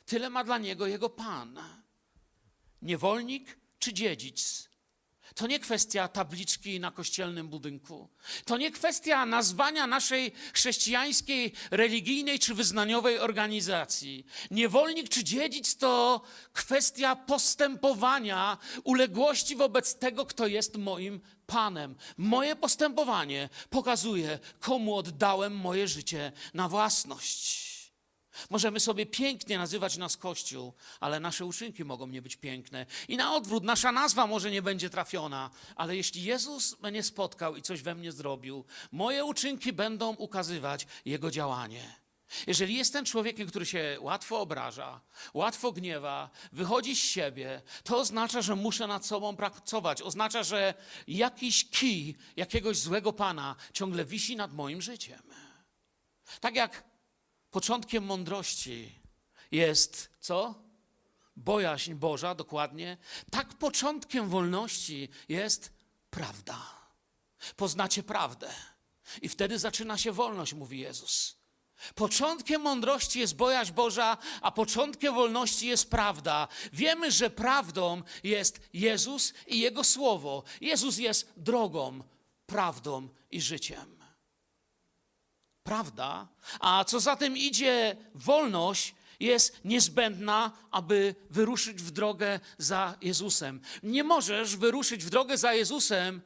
Tyle 0.07 0.31
ma 0.31 0.45
dla 0.45 0.59
niego 0.59 0.87
jego 0.87 1.11
Pan. 1.11 1.59
Niewolnik 2.83 3.59
czy 3.79 3.93
dziedzic? 3.93 4.69
To 5.35 5.47
nie 5.47 5.61
kwestia 5.61 6.09
tabliczki 6.09 6.81
na 6.81 6.91
kościelnym 6.91 7.49
budynku. 7.49 8.09
To 8.45 8.57
nie 8.57 8.71
kwestia 8.71 9.27
nazwania 9.27 9.87
naszej 9.87 10.33
chrześcijańskiej, 10.53 11.53
religijnej 11.71 12.39
czy 12.39 12.55
wyznaniowej 12.55 13.19
organizacji. 13.19 14.27
Niewolnik 14.51 15.09
czy 15.09 15.25
dziedzic 15.25 15.77
to 15.77 16.21
kwestia 16.53 17.17
postępowania, 17.17 18.59
uległości 18.85 19.57
wobec 19.57 19.99
tego, 19.99 20.27
kto 20.27 20.47
jest 20.47 20.77
moim 20.77 21.21
Panem. 21.47 21.95
Moje 22.17 22.57
postępowanie 22.57 23.49
pokazuje, 23.71 24.39
komu 24.61 24.97
oddałem 24.97 25.57
moje 25.57 25.89
życie 25.89 26.33
na 26.55 26.69
własność. 26.69 27.66
Możemy 28.51 28.81
sobie 28.81 29.07
pięknie 29.07 29.59
nazywać 29.59 29.97
nas 29.97 30.17
Kościół, 30.17 30.73
ale 31.01 31.21
nasze 31.21 31.45
uczynki 31.45 31.85
mogą 31.85 32.07
nie 32.07 32.23
być 32.23 32.37
piękne. 32.37 32.87
I 33.09 33.17
na 33.17 33.35
odwrót, 33.35 33.65
nasza 33.65 33.93
nazwa 33.93 34.27
może 34.27 34.51
nie 34.51 34.63
będzie 34.63 34.91
trafiona, 34.91 35.51
ale 35.77 35.97
jeśli 35.97 36.23
Jezus 36.25 36.81
mnie 36.83 37.03
spotkał 37.03 37.57
i 37.57 37.63
coś 37.63 37.83
we 37.83 37.95
mnie 37.95 38.13
zrobił, 38.13 38.65
moje 38.93 39.25
uczynki 39.25 39.73
będą 39.73 40.15
ukazywać 40.15 40.87
Jego 41.05 41.31
działanie. 41.31 42.07
Jeżeli 42.47 42.75
jestem 42.75 43.05
człowiekiem, 43.05 43.49
który 43.49 43.67
się 43.67 43.99
łatwo 44.01 44.41
obraża, 44.41 45.01
łatwo 45.35 45.73
gniewa, 45.73 46.31
wychodzi 46.53 46.97
z 46.97 46.99
siebie, 46.99 47.63
to 47.85 47.99
oznacza, 47.99 48.43
że 48.43 48.57
muszę 48.57 48.87
nad 48.87 49.07
sobą 49.07 49.37
pracować. 49.37 50.03
Oznacza, 50.03 50.43
że 50.43 50.75
jakiś 51.09 51.71
kij 51.71 52.17
jakiegoś 52.37 52.77
złego 52.79 53.13
pana 53.13 53.57
ciągle 53.73 54.05
wisi 54.05 54.37
nad 54.37 54.53
moim 54.53 54.83
życiem. 54.83 55.23
Tak 56.41 56.55
jak 56.55 56.85
początkiem 57.57 58.05
mądrości 58.05 58.93
jest 59.51 60.11
co? 60.21 60.55
Bojaźń 61.37 61.95
Boża, 61.95 62.35
dokładnie. 62.35 62.97
Tak 63.31 63.55
początkiem 63.55 64.29
wolności 64.29 65.09
jest 65.29 65.73
prawda. 66.11 66.59
Poznacie 67.57 68.03
prawdę. 68.03 68.51
I 69.23 69.29
wtedy 69.29 69.59
zaczyna 69.59 69.99
się 69.99 70.13
wolność, 70.13 70.55
mówi 70.55 70.79
Jezus. 70.79 71.37
Początkiem 71.95 72.63
mądrości 72.63 73.21
jest 73.21 73.37
bojaźń 73.37 73.73
Boża, 73.73 74.17
a 74.41 74.53
początkiem 74.53 75.15
wolności 75.15 75.67
jest 75.67 75.91
prawda. 75.91 76.49
Wiemy, 76.73 77.11
że 77.11 77.31
prawdą 77.31 78.03
jest 78.25 78.61
Jezus 78.73 79.35
i 79.47 79.61
Jego 79.61 79.85
Słowo. 79.85 80.43
Jezus 80.61 80.99
jest 80.99 81.33
drogą, 81.37 82.03
prawdą 82.47 83.09
i 83.31 83.41
życiem 83.41 83.96
prawda, 85.67 86.29
a 86.61 86.85
co 86.85 87.01
za 87.01 87.17
tym 87.17 87.37
idzie, 87.37 87.97
wolność 88.15 88.95
jest 89.21 89.61
niezbędna, 89.65 90.53
aby 90.71 91.15
wyruszyć 91.31 91.83
w 91.83 91.91
drogę 91.91 92.41
za 92.59 92.95
Jezusem. 93.01 93.61
Nie 93.83 94.05
możesz 94.05 94.57
wyruszyć 94.57 95.05
w 95.05 95.11
drogę 95.11 95.39
za 95.39 95.53
Jezusem, 95.55 96.21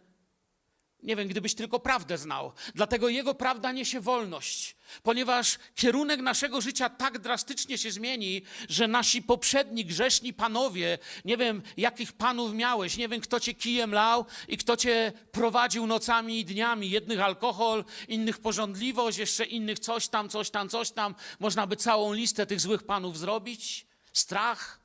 nie 1.03 1.17
wiem, 1.17 1.29
gdybyś 1.29 1.55
tylko 1.55 1.81
prawdę 1.81 2.19
znał. 2.19 2.53
Dlatego 2.75 3.09
Jego 3.09 3.35
prawda 3.35 3.73
niesie 3.73 4.01
wolność, 4.01 4.77
ponieważ 5.03 5.59
kierunek 5.75 6.21
naszego 6.21 6.61
życia 6.61 6.89
tak 6.89 7.19
drastycznie 7.19 7.79
się 7.79 7.91
zmieni, 7.91 8.43
że 8.69 8.89
nasi 8.89 9.23
poprzedni 9.23 9.85
grzeszni 9.85 10.33
panowie, 10.33 10.99
nie 11.25 11.37
wiem, 11.37 11.63
jakich 11.77 12.13
panów 12.13 12.55
miałeś, 12.55 12.97
nie 12.97 13.09
wiem, 13.09 13.21
kto 13.21 13.41
cię 13.41 13.55
kijem 13.55 13.95
lał 13.95 14.27
i 14.49 14.59
kto 14.59 14.77
cię 14.77 15.13
prowadził 15.33 15.87
nocami 15.87 16.41
i 16.41 16.45
dniami. 16.45 16.91
Jednych 16.91 17.21
alkohol, 17.21 17.85
innych 18.09 18.39
porządliwość, 18.39 19.19
jeszcze 19.19 19.45
innych 19.45 19.79
coś 19.79 20.09
tam, 20.09 20.29
coś 20.29 20.51
tam, 20.51 20.69
coś 20.69 20.91
tam. 20.91 21.15
Można 21.39 21.67
by 21.67 21.77
całą 21.77 22.13
listę 22.13 22.47
tych 22.47 22.61
złych 22.61 22.83
panów 22.83 23.19
zrobić. 23.19 23.87
Strach, 24.13 24.81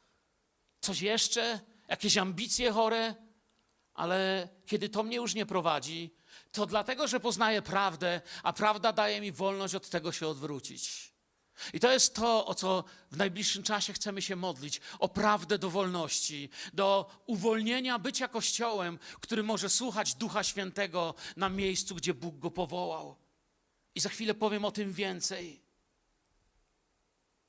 coś 0.81 1.01
jeszcze, 1.01 1.59
jakieś 1.87 2.17
ambicje 2.17 2.71
chore 2.71 3.24
ale 3.95 4.49
kiedy 4.65 4.89
to 4.89 5.03
mnie 5.03 5.15
już 5.15 5.35
nie 5.35 5.45
prowadzi, 5.45 6.15
to 6.51 6.65
dlatego, 6.65 7.07
że 7.07 7.19
poznaję 7.19 7.61
prawdę, 7.61 8.21
a 8.43 8.53
prawda 8.53 8.93
daje 8.93 9.21
mi 9.21 9.31
wolność 9.31 9.75
od 9.75 9.89
tego 9.89 10.11
się 10.11 10.27
odwrócić. 10.27 11.15
I 11.73 11.79
to 11.79 11.91
jest 11.91 12.15
to, 12.15 12.45
o 12.45 12.55
co 12.55 12.83
w 13.11 13.17
najbliższym 13.17 13.63
czasie 13.63 13.93
chcemy 13.93 14.21
się 14.21 14.35
modlić: 14.35 14.81
o 14.99 15.09
prawdę 15.09 15.57
do 15.57 15.69
wolności, 15.69 16.49
do 16.73 17.09
uwolnienia 17.25 17.99
bycia 17.99 18.27
Kościołem, 18.27 18.99
który 19.19 19.43
może 19.43 19.69
słuchać 19.69 20.15
Ducha 20.15 20.43
Świętego 20.43 21.13
na 21.37 21.49
miejscu, 21.49 21.95
gdzie 21.95 22.13
Bóg 22.13 22.39
go 22.39 22.51
powołał. 22.51 23.15
I 23.95 23.99
za 23.99 24.09
chwilę 24.09 24.33
powiem 24.33 24.65
o 24.65 24.71
tym 24.71 24.93
więcej. 24.93 25.61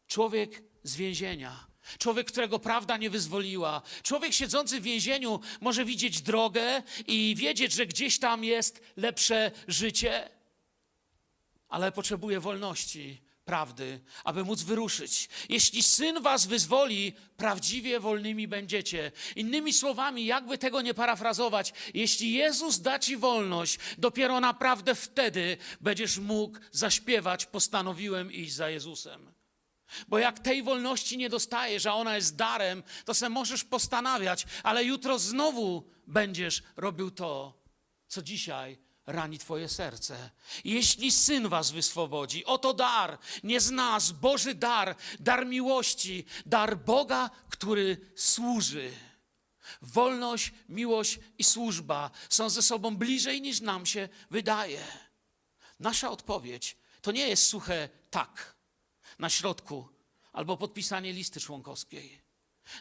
Człowiek 0.07 0.63
z 0.83 0.97
więzienia 0.97 1.67
Człowiek, 1.99 2.27
którego 2.27 2.59
prawda 2.59 2.97
nie 2.97 3.11
wyzwoliła. 3.11 3.83
Człowiek 4.03 4.33
siedzący 4.33 4.81
w 4.81 4.83
więzieniu 4.83 5.41
może 5.61 5.85
widzieć 5.85 6.23
drogę 6.23 6.83
i 7.07 7.35
wiedzieć, 7.39 7.73
że 7.73 7.87
gdzieś 7.87 8.19
tam 8.19 8.45
jest 8.45 8.81
lepsze 8.97 9.51
życie, 9.69 10.29
ale 11.69 11.93
potrzebuje 11.93 12.41
wolności, 12.41 13.27
prawdy, 13.47 14.01
aby 14.25 14.45
móc 14.45 14.63
wyruszyć. 14.63 15.29
Jeśli 15.49 15.83
syn 15.83 16.23
was 16.23 16.47
wyzwoli, 16.47 17.13
prawdziwie 17.37 18.01
wolnymi 18.01 18.49
będziecie. 18.49 19.13
Innymi 19.37 19.73
słowami, 19.73 20.27
jakby 20.27 20.59
tego 20.59 20.83
nie 20.83 20.95
parafrazować, 20.95 21.73
jeśli 21.95 22.33
Jezus 22.33 22.81
da 22.81 22.99
ci 22.99 23.17
wolność, 23.17 23.79
dopiero 23.99 24.41
naprawdę 24.41 24.95
wtedy 24.95 25.57
będziesz 25.81 26.19
mógł 26.19 26.59
zaśpiewać: 26.73 27.47
Postanowiłem 27.47 28.33
iść 28.33 28.53
za 28.53 28.71
Jezusem. 28.71 29.36
Bo 30.09 30.19
jak 30.19 30.39
tej 30.39 30.63
wolności 30.63 31.19
nie 31.19 31.29
dostajesz, 31.29 31.87
a 31.87 31.95
ona 31.95 32.17
jest 32.17 32.37
darem, 32.37 32.83
to 33.05 33.15
se 33.15 33.29
możesz 33.29 33.65
postanawiać, 33.65 34.47
ale 34.63 34.85
jutro 34.85 35.19
znowu 35.19 35.91
będziesz 36.07 36.63
robił 36.77 37.11
to, 37.11 37.63
co 38.09 38.23
dzisiaj 38.23 38.79
rani 39.07 39.39
Twoje 39.39 39.69
serce. 39.69 40.31
Jeśli 40.65 41.13
syn 41.13 41.49
Was 41.49 41.71
wyswobodzi, 41.71 42.45
oto 42.45 42.75
dar, 42.75 43.19
nie 43.43 43.61
z 43.61 43.71
nas, 43.71 44.13
Boży 44.13 44.55
dar, 44.55 44.97
dar 45.21 45.47
miłości, 45.47 46.25
dar 46.47 46.79
Boga, 46.79 47.31
który 47.49 48.13
służy. 48.17 48.93
Wolność, 49.83 50.53
miłość 50.69 51.19
i 51.39 51.45
służba 51.45 52.11
są 52.29 52.51
ze 52.51 52.63
sobą 52.63 52.97
bliżej 52.97 53.43
niż 53.43 53.61
nam 53.61 53.87
się 53.87 54.09
wydaje. 54.31 54.85
Nasza 55.81 56.11
odpowiedź 56.11 56.77
to 57.03 57.13
nie 57.13 57.29
jest 57.29 57.47
suche 57.47 57.89
tak 58.11 58.56
na 59.19 59.31
środku 59.31 59.89
albo 60.33 60.57
podpisanie 60.57 61.13
listy 61.13 61.41
członkowskiej. 61.41 62.21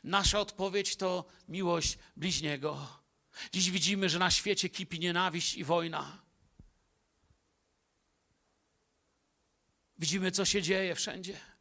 Nasza 0.04 0.40
odpowiedź 0.40 0.96
to 0.96 1.26
miłość 1.48 1.98
bliźniego. 2.16 3.00
Dziś 3.54 3.72
widzimy, 3.72 4.10
że 4.10 4.20
na 4.20 4.32
świecie 4.32 4.70
kipi 4.70 5.00
nienawiść 5.00 5.56
i 5.56 5.64
wojna. 5.64 6.22
Widzimy, 9.98 10.32
co 10.32 10.46
się 10.46 10.62
dzieje 10.62 10.96
wszędzie. 10.96 11.55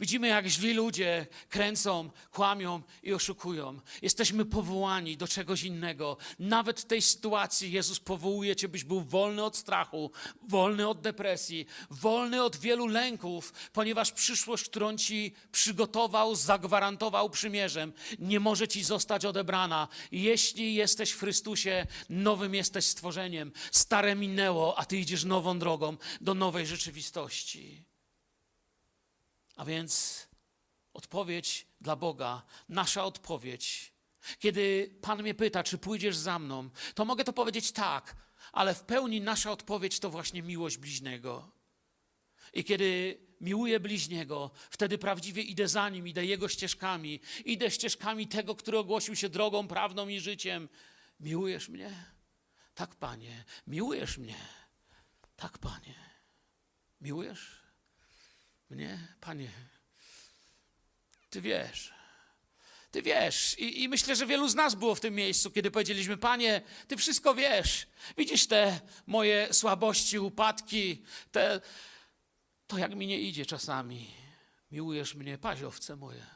Widzimy, 0.00 0.28
jak 0.28 0.46
źli 0.46 0.74
ludzie 0.74 1.26
kręcą, 1.48 2.10
kłamią 2.30 2.82
i 3.02 3.12
oszukują. 3.12 3.80
Jesteśmy 4.02 4.44
powołani 4.44 5.16
do 5.16 5.28
czegoś 5.28 5.62
innego. 5.62 6.16
Nawet 6.38 6.80
w 6.80 6.84
tej 6.84 7.02
sytuacji 7.02 7.72
Jezus 7.72 8.00
powołuje 8.00 8.56
Cię, 8.56 8.68
byś 8.68 8.84
był 8.84 9.00
wolny 9.00 9.44
od 9.44 9.56
strachu, 9.56 10.10
wolny 10.48 10.88
od 10.88 11.00
depresji, 11.00 11.66
wolny 11.90 12.42
od 12.42 12.56
wielu 12.56 12.86
lęków, 12.86 13.52
ponieważ 13.72 14.12
przyszłość, 14.12 14.64
którą 14.64 14.96
Ci 14.96 15.34
przygotował, 15.52 16.34
zagwarantował 16.34 17.30
przymierzem, 17.30 17.92
nie 18.18 18.40
może 18.40 18.68
Ci 18.68 18.84
zostać 18.84 19.24
odebrana. 19.24 19.88
Jeśli 20.12 20.74
jesteś 20.74 21.10
w 21.10 21.20
Chrystusie, 21.20 21.86
nowym 22.08 22.54
jesteś 22.54 22.86
stworzeniem. 22.86 23.52
Stare 23.72 24.14
minęło, 24.14 24.78
a 24.78 24.84
Ty 24.84 24.98
idziesz 24.98 25.24
nową 25.24 25.58
drogą 25.58 25.96
do 26.20 26.34
nowej 26.34 26.66
rzeczywistości. 26.66 27.91
A 29.56 29.64
więc 29.64 30.26
odpowiedź 30.92 31.66
dla 31.80 31.96
Boga, 31.96 32.42
nasza 32.68 33.04
odpowiedź. 33.04 33.92
Kiedy 34.38 34.94
Pan 35.02 35.22
mnie 35.22 35.34
pyta, 35.34 35.62
czy 35.62 35.78
pójdziesz 35.78 36.16
za 36.16 36.38
mną, 36.38 36.70
to 36.94 37.04
mogę 37.04 37.24
to 37.24 37.32
powiedzieć 37.32 37.72
tak, 37.72 38.16
ale 38.52 38.74
w 38.74 38.82
pełni 38.82 39.20
nasza 39.20 39.50
odpowiedź 39.50 40.00
to 40.00 40.10
właśnie 40.10 40.42
miłość 40.42 40.76
bliźniego. 40.78 41.52
I 42.52 42.64
kiedy 42.64 43.18
miłuję 43.40 43.80
bliźniego, 43.80 44.50
wtedy 44.70 44.98
prawdziwie 44.98 45.42
idę 45.42 45.68
za 45.68 45.88
nim, 45.88 46.08
idę 46.08 46.24
jego 46.26 46.48
ścieżkami, 46.48 47.20
idę 47.44 47.70
ścieżkami 47.70 48.26
tego, 48.28 48.54
który 48.54 48.78
ogłosił 48.78 49.16
się 49.16 49.28
drogą, 49.28 49.68
prawdą 49.68 50.08
i 50.08 50.20
życiem. 50.20 50.68
Miłujesz 51.20 51.68
mnie? 51.68 52.04
Tak, 52.74 52.94
panie. 52.94 53.44
Miłujesz 53.66 54.18
mnie? 54.18 54.36
Tak, 55.36 55.58
panie. 55.58 55.94
Miłujesz? 57.00 57.61
Mnie, 58.72 59.08
panie, 59.20 59.50
ty 61.30 61.40
wiesz. 61.40 61.92
Ty 62.90 63.02
wiesz. 63.02 63.58
I, 63.58 63.82
I, 63.82 63.88
myślę, 63.88 64.16
że 64.16 64.26
wielu 64.26 64.48
z 64.48 64.54
nas 64.54 64.74
było 64.74 64.94
w 64.94 65.00
tym 65.00 65.14
miejscu, 65.14 65.50
kiedy 65.50 65.70
powiedzieliśmy: 65.70 66.16
Panie, 66.16 66.62
ty 66.88 66.96
wszystko 66.96 67.34
wiesz. 67.34 67.86
Widzisz 68.16 68.46
te 68.46 68.80
moje 69.06 69.54
słabości, 69.54 70.18
upadki, 70.18 71.04
te, 71.32 71.60
to 72.66 72.78
jak 72.78 72.94
mi 72.94 73.06
nie 73.06 73.20
idzie 73.20 73.46
czasami. 73.46 74.14
Miłujesz 74.70 75.14
mnie, 75.14 75.38
paź 75.38 75.62
owce 75.62 75.96
moje. 75.96 76.26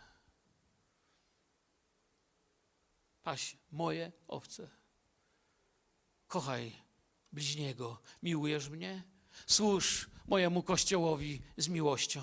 Paś 3.23 3.57
moje 3.71 4.13
owce. 4.29 4.69
Kochaj 6.27 6.73
bliźniego. 7.33 8.03
Miłujesz 8.23 8.69
mnie? 8.69 9.03
Służ 9.47 10.11
mojemu 10.27 10.63
Kościołowi 10.63 11.43
z 11.57 11.69
miłością. 11.69 12.23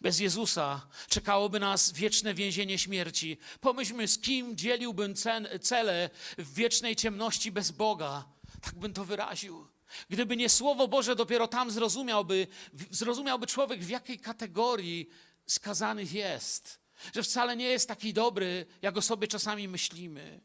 Bez 0.00 0.20
Jezusa 0.20 0.86
czekałoby 1.08 1.60
nas 1.60 1.92
wieczne 1.92 2.34
więzienie 2.34 2.78
śmierci. 2.78 3.38
Pomyślmy, 3.60 4.08
z 4.08 4.18
kim 4.18 4.56
dzieliłbym 4.56 5.14
cele 5.62 6.10
w 6.38 6.54
wiecznej 6.54 6.96
ciemności 6.96 7.52
bez 7.52 7.70
Boga. 7.70 8.24
Tak 8.60 8.74
bym 8.74 8.92
to 8.92 9.04
wyraził. 9.04 9.66
Gdyby 10.10 10.36
nie 10.36 10.48
Słowo 10.48 10.88
Boże, 10.88 11.16
dopiero 11.16 11.48
tam 11.48 11.70
zrozumiałby, 11.70 12.46
zrozumiałby 12.90 13.46
człowiek, 13.46 13.80
w 13.80 13.88
jakiej 13.88 14.18
kategorii 14.18 15.08
skazanych 15.46 16.12
jest. 16.12 16.80
Że 17.14 17.22
wcale 17.22 17.56
nie 17.56 17.64
jest 17.64 17.88
taki 17.88 18.12
dobry, 18.12 18.66
jak 18.82 18.96
o 18.96 19.02
sobie 19.02 19.28
czasami 19.28 19.68
myślimy. 19.68 20.40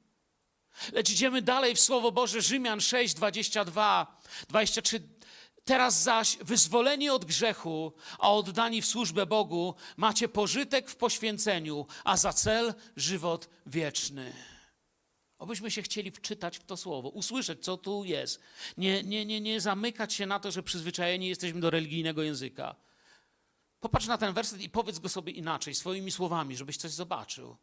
Lecz 0.91 1.09
idziemy 1.09 1.41
dalej 1.41 1.75
w 1.75 1.79
Słowo 1.79 2.11
Boże, 2.11 2.41
Rzymian 2.41 2.81
6, 2.81 3.13
22, 3.13 4.19
23. 4.49 5.01
Teraz 5.65 6.03
zaś 6.03 6.37
wyzwoleni 6.37 7.09
od 7.09 7.25
grzechu, 7.25 7.93
a 8.19 8.31
oddani 8.31 8.81
w 8.81 8.85
służbę 8.85 9.25
Bogu, 9.25 9.75
macie 9.97 10.27
pożytek 10.27 10.89
w 10.89 10.95
poświęceniu, 10.95 11.85
a 12.03 12.17
za 12.17 12.33
cel 12.33 12.73
żywot 12.95 13.49
wieczny. 13.65 14.33
Obyśmy 15.37 15.71
się 15.71 15.81
chcieli 15.81 16.11
wczytać 16.11 16.57
w 16.57 16.63
to 16.63 16.77
słowo, 16.77 17.09
usłyszeć, 17.09 17.63
co 17.63 17.77
tu 17.77 18.03
jest. 18.03 18.41
Nie, 18.77 19.03
nie, 19.03 19.25
nie, 19.25 19.41
nie 19.41 19.61
zamykać 19.61 20.13
się 20.13 20.25
na 20.25 20.39
to, 20.39 20.51
że 20.51 20.63
przyzwyczajeni 20.63 21.27
jesteśmy 21.27 21.61
do 21.61 21.69
religijnego 21.69 22.23
języka. 22.23 22.75
Popatrz 23.79 24.07
na 24.07 24.17
ten 24.17 24.33
werset 24.33 24.61
i 24.61 24.69
powiedz 24.69 24.99
go 24.99 25.09
sobie 25.09 25.33
inaczej, 25.33 25.75
swoimi 25.75 26.11
słowami, 26.11 26.57
żebyś 26.57 26.77
coś 26.77 26.91
zobaczył. 26.91 27.57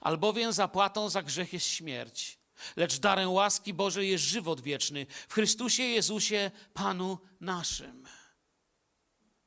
Albowiem 0.00 0.52
zapłatą 0.52 1.08
za 1.08 1.22
grzech 1.22 1.52
jest 1.52 1.66
śmierć, 1.66 2.37
lecz 2.76 2.98
darem 2.98 3.30
łaski 3.30 3.74
Bożej 3.74 4.10
jest 4.10 4.24
żywot 4.24 4.60
wieczny. 4.60 5.06
W 5.28 5.34
Chrystusie 5.34 5.82
Jezusie, 5.82 6.50
Panu 6.74 7.18
naszym. 7.40 8.08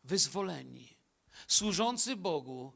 Wyzwoleni, 0.03 0.97
służący 1.47 2.15
Bogu, 2.15 2.73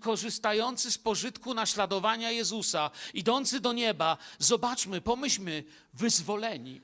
korzystający 0.00 0.92
z 0.92 0.98
pożytku 0.98 1.54
naśladowania 1.54 2.30
Jezusa, 2.30 2.90
idący 3.14 3.60
do 3.60 3.72
nieba, 3.72 4.16
zobaczmy, 4.38 5.00
pomyślmy, 5.00 5.64
wyzwoleni. 5.94 6.80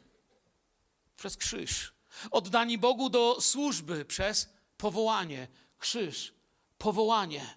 Przez 1.17 1.37
krzyż, 1.37 1.93
oddani 2.31 2.79
Bogu 2.79 3.11
do 3.11 3.41
służby 3.41 4.05
przez 4.05 4.49
powołanie, 4.77 5.49
krzyż, 5.79 6.35
powołanie. 6.79 7.57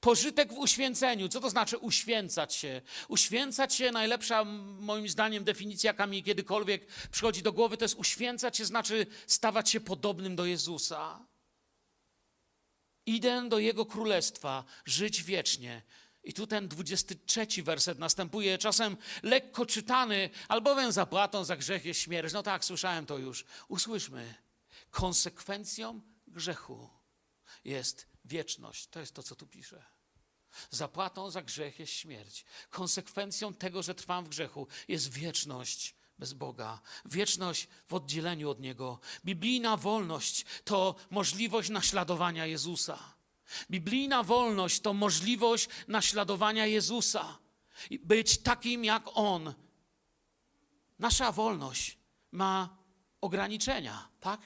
Pożytek 0.00 0.52
w 0.52 0.58
uświęceniu. 0.58 1.28
Co 1.28 1.40
to 1.40 1.50
znaczy 1.50 1.78
uświęcać 1.78 2.54
się? 2.54 2.82
Uświęcać 3.08 3.74
się, 3.74 3.90
najlepsza 3.90 4.44
moim 4.80 5.08
zdaniem 5.08 5.44
definicja, 5.44 5.88
jaka 5.88 6.06
mi 6.06 6.22
kiedykolwiek 6.22 6.86
przychodzi 7.10 7.42
do 7.42 7.52
głowy, 7.52 7.76
to 7.76 7.84
jest 7.84 7.94
uświęcać 7.94 8.56
się, 8.56 8.64
znaczy 8.64 9.06
stawać 9.26 9.70
się 9.70 9.80
podobnym 9.80 10.36
do 10.36 10.44
Jezusa. 10.44 11.26
Idę 13.06 13.48
do 13.48 13.58
Jego 13.58 13.86
królestwa, 13.86 14.64
żyć 14.84 15.22
wiecznie. 15.22 15.82
I 16.24 16.32
tu 16.32 16.46
ten 16.46 16.68
23 16.68 17.46
werset 17.62 17.98
następuje, 17.98 18.58
czasem 18.58 18.96
lekko 19.22 19.66
czytany, 19.66 20.30
albowiem 20.48 20.92
zapłatą 20.92 21.44
za 21.44 21.56
grzech 21.56 21.84
jest 21.84 22.00
śmierć. 22.00 22.32
No 22.32 22.42
tak, 22.42 22.64
słyszałem 22.64 23.06
to 23.06 23.18
już. 23.18 23.44
Usłyszmy. 23.68 24.34
Konsekwencją 24.90 26.00
grzechu 26.26 26.90
jest 27.64 28.09
wieczność. 28.30 28.86
To 28.86 29.00
jest 29.00 29.14
to, 29.14 29.22
co 29.22 29.34
tu 29.34 29.46
pisze. 29.46 29.82
Zapłatą 30.70 31.30
za 31.30 31.42
grzech 31.42 31.78
jest 31.78 31.92
śmierć. 31.92 32.44
Konsekwencją 32.70 33.54
tego, 33.54 33.82
że 33.82 33.94
trwam 33.94 34.24
w 34.24 34.28
grzechu, 34.28 34.66
jest 34.88 35.12
wieczność 35.12 35.94
bez 36.18 36.32
Boga, 36.32 36.80
wieczność 37.04 37.68
w 37.88 37.94
oddzieleniu 37.94 38.50
od 38.50 38.60
Niego. 38.60 39.00
Biblijna 39.24 39.76
wolność 39.76 40.44
to 40.64 40.94
możliwość 41.10 41.70
naśladowania 41.70 42.46
Jezusa. 42.46 42.98
Biblijna 43.70 44.22
wolność 44.22 44.80
to 44.80 44.94
możliwość 44.94 45.68
naśladowania 45.88 46.66
Jezusa. 46.66 47.38
Być 48.02 48.38
takim 48.38 48.84
jak 48.84 49.02
On. 49.14 49.54
Nasza 50.98 51.32
wolność 51.32 51.98
ma 52.32 52.76
ograniczenia, 53.20 54.08
tak? 54.20 54.40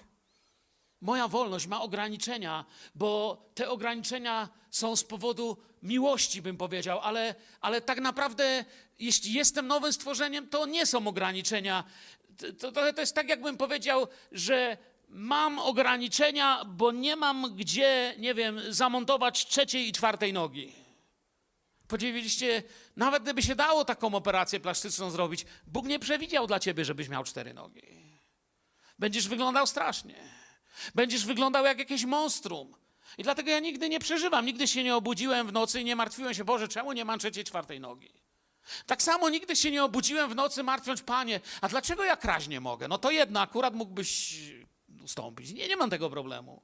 Moja 1.04 1.28
wolność 1.28 1.66
ma 1.66 1.82
ograniczenia, 1.82 2.64
bo 2.94 3.42
te 3.54 3.70
ograniczenia 3.70 4.48
są 4.70 4.96
z 4.96 5.04
powodu 5.04 5.56
miłości, 5.82 6.42
bym 6.42 6.56
powiedział, 6.56 7.00
ale, 7.00 7.34
ale 7.60 7.80
tak 7.80 8.00
naprawdę, 8.00 8.64
jeśli 8.98 9.32
jestem 9.32 9.66
nowym 9.66 9.92
stworzeniem, 9.92 10.48
to 10.48 10.66
nie 10.66 10.86
są 10.86 11.06
ograniczenia. 11.06 11.84
To, 12.58 12.72
to, 12.72 12.92
to 12.92 13.00
jest 13.00 13.14
tak, 13.14 13.28
jakbym 13.28 13.56
powiedział, 13.56 14.06
że 14.32 14.76
mam 15.08 15.58
ograniczenia, 15.58 16.64
bo 16.64 16.92
nie 16.92 17.16
mam 17.16 17.56
gdzie, 17.56 18.14
nie 18.18 18.34
wiem, 18.34 18.60
zamontować 18.68 19.46
trzeciej 19.46 19.88
i 19.88 19.92
czwartej 19.92 20.32
nogi. 20.32 20.72
Podzieliliście, 21.88 22.62
nawet 22.96 23.22
gdyby 23.22 23.42
się 23.42 23.54
dało 23.54 23.84
taką 23.84 24.14
operację 24.14 24.60
plastyczną 24.60 25.10
zrobić, 25.10 25.46
Bóg 25.66 25.86
nie 25.86 25.98
przewidział 25.98 26.46
dla 26.46 26.60
ciebie, 26.60 26.84
żebyś 26.84 27.08
miał 27.08 27.24
cztery 27.24 27.54
nogi. 27.54 27.82
Będziesz 28.98 29.28
wyglądał 29.28 29.66
strasznie. 29.66 30.43
Będziesz 30.94 31.26
wyglądał 31.26 31.64
jak 31.64 31.78
jakieś 31.78 32.04
monstrum. 32.04 32.76
I 33.18 33.22
dlatego 33.22 33.50
ja 33.50 33.60
nigdy 33.60 33.88
nie 33.88 34.00
przeżywam, 34.00 34.46
nigdy 34.46 34.68
się 34.68 34.84
nie 34.84 34.96
obudziłem 34.96 35.46
w 35.46 35.52
nocy 35.52 35.80
i 35.80 35.84
nie 35.84 35.96
martwiłem 35.96 36.34
się, 36.34 36.44
Boże, 36.44 36.68
czemu 36.68 36.92
nie 36.92 37.04
mam 37.04 37.18
trzeciej, 37.18 37.44
czwartej 37.44 37.80
nogi? 37.80 38.10
Tak 38.86 39.02
samo 39.02 39.30
nigdy 39.30 39.56
się 39.56 39.70
nie 39.70 39.84
obudziłem 39.84 40.30
w 40.30 40.34
nocy 40.34 40.62
martwiąc, 40.62 41.02
Panie, 41.02 41.40
a 41.60 41.68
dlaczego 41.68 42.04
ja 42.04 42.16
kraść 42.16 42.48
nie 42.48 42.60
mogę? 42.60 42.88
No 42.88 42.98
to 42.98 43.10
jedno, 43.10 43.40
akurat 43.40 43.74
mógłbyś 43.74 44.40
ustąpić. 45.04 45.52
Nie, 45.52 45.68
nie 45.68 45.76
mam 45.76 45.90
tego 45.90 46.10
problemu. 46.10 46.62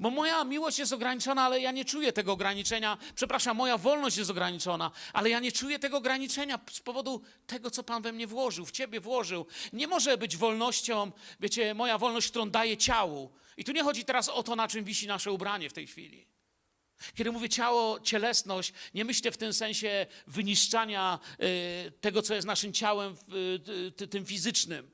Bo 0.00 0.10
moja 0.10 0.44
miłość 0.44 0.78
jest 0.78 0.92
ograniczona, 0.92 1.42
ale 1.42 1.60
ja 1.60 1.72
nie 1.72 1.84
czuję 1.84 2.12
tego 2.12 2.32
ograniczenia. 2.32 2.98
Przepraszam, 3.14 3.56
moja 3.56 3.78
wolność 3.78 4.16
jest 4.16 4.30
ograniczona, 4.30 4.90
ale 5.12 5.30
ja 5.30 5.40
nie 5.40 5.52
czuję 5.52 5.78
tego 5.78 5.96
ograniczenia 5.96 6.60
z 6.70 6.80
powodu 6.80 7.22
tego, 7.46 7.70
co 7.70 7.82
Pan 7.82 8.02
we 8.02 8.12
mnie 8.12 8.26
włożył, 8.26 8.66
w 8.66 8.70
Ciebie 8.70 9.00
włożył. 9.00 9.46
Nie 9.72 9.86
może 9.86 10.18
być 10.18 10.36
wolnością, 10.36 11.12
wiecie, 11.40 11.74
moja 11.74 11.98
wolność, 11.98 12.28
którą 12.28 12.50
daje 12.50 12.76
ciału. 12.76 13.32
I 13.56 13.64
tu 13.64 13.72
nie 13.72 13.82
chodzi 13.82 14.04
teraz 14.04 14.28
o 14.28 14.42
to, 14.42 14.56
na 14.56 14.68
czym 14.68 14.84
wisi 14.84 15.06
nasze 15.06 15.32
ubranie 15.32 15.70
w 15.70 15.72
tej 15.72 15.86
chwili. 15.86 16.26
Kiedy 17.14 17.32
mówię 17.32 17.48
ciało, 17.48 18.00
cielesność, 18.00 18.72
nie 18.94 19.04
myślę 19.04 19.30
w 19.30 19.36
tym 19.36 19.52
sensie 19.52 20.06
wyniszczania 20.26 21.18
y, 21.86 21.92
tego, 22.00 22.22
co 22.22 22.34
jest 22.34 22.46
naszym 22.46 22.72
ciałem, 22.72 23.16
y, 24.02 24.08
tym 24.08 24.26
fizycznym 24.26 24.90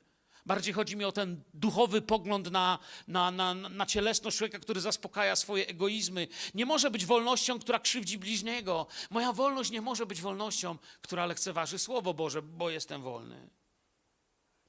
Bardziej 0.49 0.75
chodzi 0.75 0.97
mi 0.97 1.05
o 1.05 1.13
ten 1.13 1.43
duchowy 1.55 2.03
pogląd 2.03 2.51
na, 2.51 2.79
na, 3.09 3.31
na, 3.31 3.55
na 3.55 3.87
cielesność 3.87 4.37
człowieka, 4.37 4.59
który 4.59 4.81
zaspokaja 4.81 5.37
swoje 5.37 5.67
egoizmy. 5.67 6.29
Nie 6.55 6.67
może 6.67 6.91
być 6.91 7.07
wolnością, 7.07 7.59
która 7.59 7.79
krzywdzi 7.79 8.19
bliźniego. 8.19 8.87
Moja 9.11 9.33
wolność 9.33 9.71
nie 9.71 9.81
może 9.81 10.07
być 10.07 10.21
wolnością, 10.21 10.79
która 11.03 11.27
lekceważy 11.27 11.79
Słowo 11.79 12.15
Boże, 12.15 12.43
bo 12.43 12.71
jestem 12.71 13.03
wolny. 13.03 13.49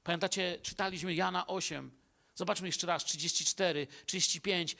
Pamiętacie, 0.02 0.58
czytaliśmy 0.62 1.14
Jana 1.14 1.46
8. 1.46 1.90
Zobaczmy 2.34 2.68
jeszcze 2.68 2.86
raz, 2.86 3.04
34, 3.04 3.86
35, 4.06 4.76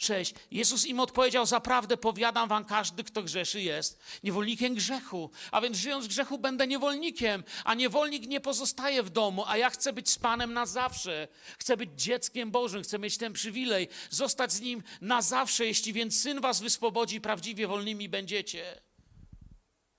6. 0.00 0.34
Jezus 0.50 0.86
im 0.86 1.00
odpowiedział, 1.00 1.46
zaprawdę 1.46 1.96
powiadam 1.96 2.48
wam, 2.48 2.64
każdy, 2.64 3.04
kto 3.04 3.22
grzeszy 3.22 3.60
jest 3.60 4.00
niewolnikiem 4.22 4.74
grzechu. 4.74 5.30
A 5.50 5.60
więc 5.60 5.76
żyjąc 5.76 6.04
w 6.04 6.08
grzechu 6.08 6.38
będę 6.38 6.66
niewolnikiem, 6.66 7.44
a 7.64 7.74
niewolnik 7.74 8.26
nie 8.26 8.40
pozostaje 8.40 9.02
w 9.02 9.10
domu, 9.10 9.44
a 9.46 9.56
ja 9.56 9.70
chcę 9.70 9.92
być 9.92 10.10
z 10.10 10.18
Panem 10.18 10.52
na 10.52 10.66
zawsze. 10.66 11.28
Chcę 11.58 11.76
być 11.76 11.90
dzieckiem 12.02 12.50
Bożym, 12.50 12.82
chcę 12.82 12.98
mieć 12.98 13.18
ten 13.18 13.32
przywilej, 13.32 13.88
zostać 14.10 14.52
z 14.52 14.60
Nim 14.60 14.82
na 15.00 15.22
zawsze. 15.22 15.66
Jeśli 15.66 15.92
więc 15.92 16.20
Syn 16.20 16.40
was 16.40 16.60
wyswobodzi, 16.60 17.20
prawdziwie 17.20 17.66
wolnymi 17.66 18.08
będziecie. 18.08 18.80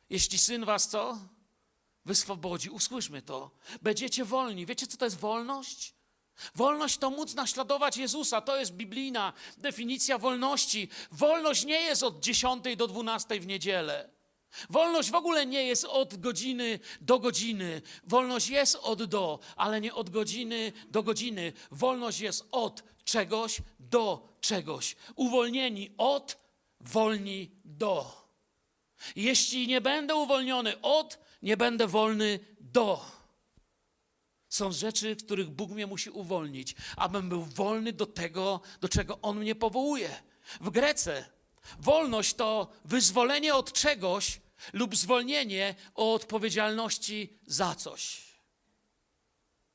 Jeśli 0.09 0.37
Syn 0.37 0.65
was 0.65 0.89
co? 0.89 1.19
Wyswobodzi, 2.05 2.69
usłyszmy 2.69 3.21
to. 3.21 3.51
Będziecie 3.81 4.25
wolni. 4.25 4.65
Wiecie, 4.65 4.87
co 4.87 4.97
to 4.97 5.05
jest 5.05 5.17
wolność? 5.17 6.00
Wolność 6.55 6.97
to 6.97 7.09
móc 7.09 7.33
naśladować 7.35 7.97
Jezusa. 7.97 8.41
To 8.41 8.57
jest 8.57 8.71
biblijna 8.73 9.33
definicja 9.57 10.17
wolności. 10.17 10.89
Wolność 11.11 11.65
nie 11.65 11.81
jest 11.81 12.03
od 12.03 12.19
10 12.19 12.63
do 12.77 12.87
12 12.87 13.39
w 13.39 13.47
niedzielę. 13.47 14.09
Wolność 14.69 15.11
w 15.11 15.15
ogóle 15.15 15.45
nie 15.45 15.63
jest 15.63 15.85
od 15.85 16.17
godziny 16.17 16.79
do 17.01 17.19
godziny. 17.19 17.81
Wolność 18.03 18.49
jest 18.49 18.75
od 18.75 19.03
do, 19.03 19.39
ale 19.55 19.81
nie 19.81 19.93
od 19.93 20.09
godziny 20.09 20.71
do 20.89 21.03
godziny. 21.03 21.53
Wolność 21.71 22.19
jest 22.19 22.47
od 22.51 22.83
czegoś 23.03 23.61
do 23.79 24.35
czegoś. 24.41 24.95
Uwolnieni 25.15 25.91
od, 25.97 26.37
wolni 26.79 27.51
do. 27.65 28.21
Jeśli 29.15 29.67
nie 29.67 29.81
będę 29.81 30.15
uwolniony 30.15 30.81
od, 30.81 31.19
nie 31.41 31.57
będę 31.57 31.87
wolny 31.87 32.39
do. 32.59 33.20
Są 34.51 34.71
rzeczy, 34.71 35.15
których 35.15 35.49
Bóg 35.49 35.71
mnie 35.71 35.87
musi 35.87 36.09
uwolnić, 36.09 36.75
abym 36.95 37.29
był 37.29 37.45
wolny 37.45 37.93
do 37.93 38.05
tego, 38.05 38.61
do 38.81 38.89
czego 38.89 39.21
On 39.21 39.39
mnie 39.39 39.55
powołuje. 39.55 40.23
W 40.61 40.69
Grece 40.69 41.25
wolność 41.79 42.33
to 42.33 42.71
wyzwolenie 42.85 43.55
od 43.55 43.73
czegoś 43.73 44.41
lub 44.73 44.95
zwolnienie 44.95 45.75
od 45.95 46.21
odpowiedzialności 46.21 47.39
za 47.47 47.75
coś. 47.75 48.21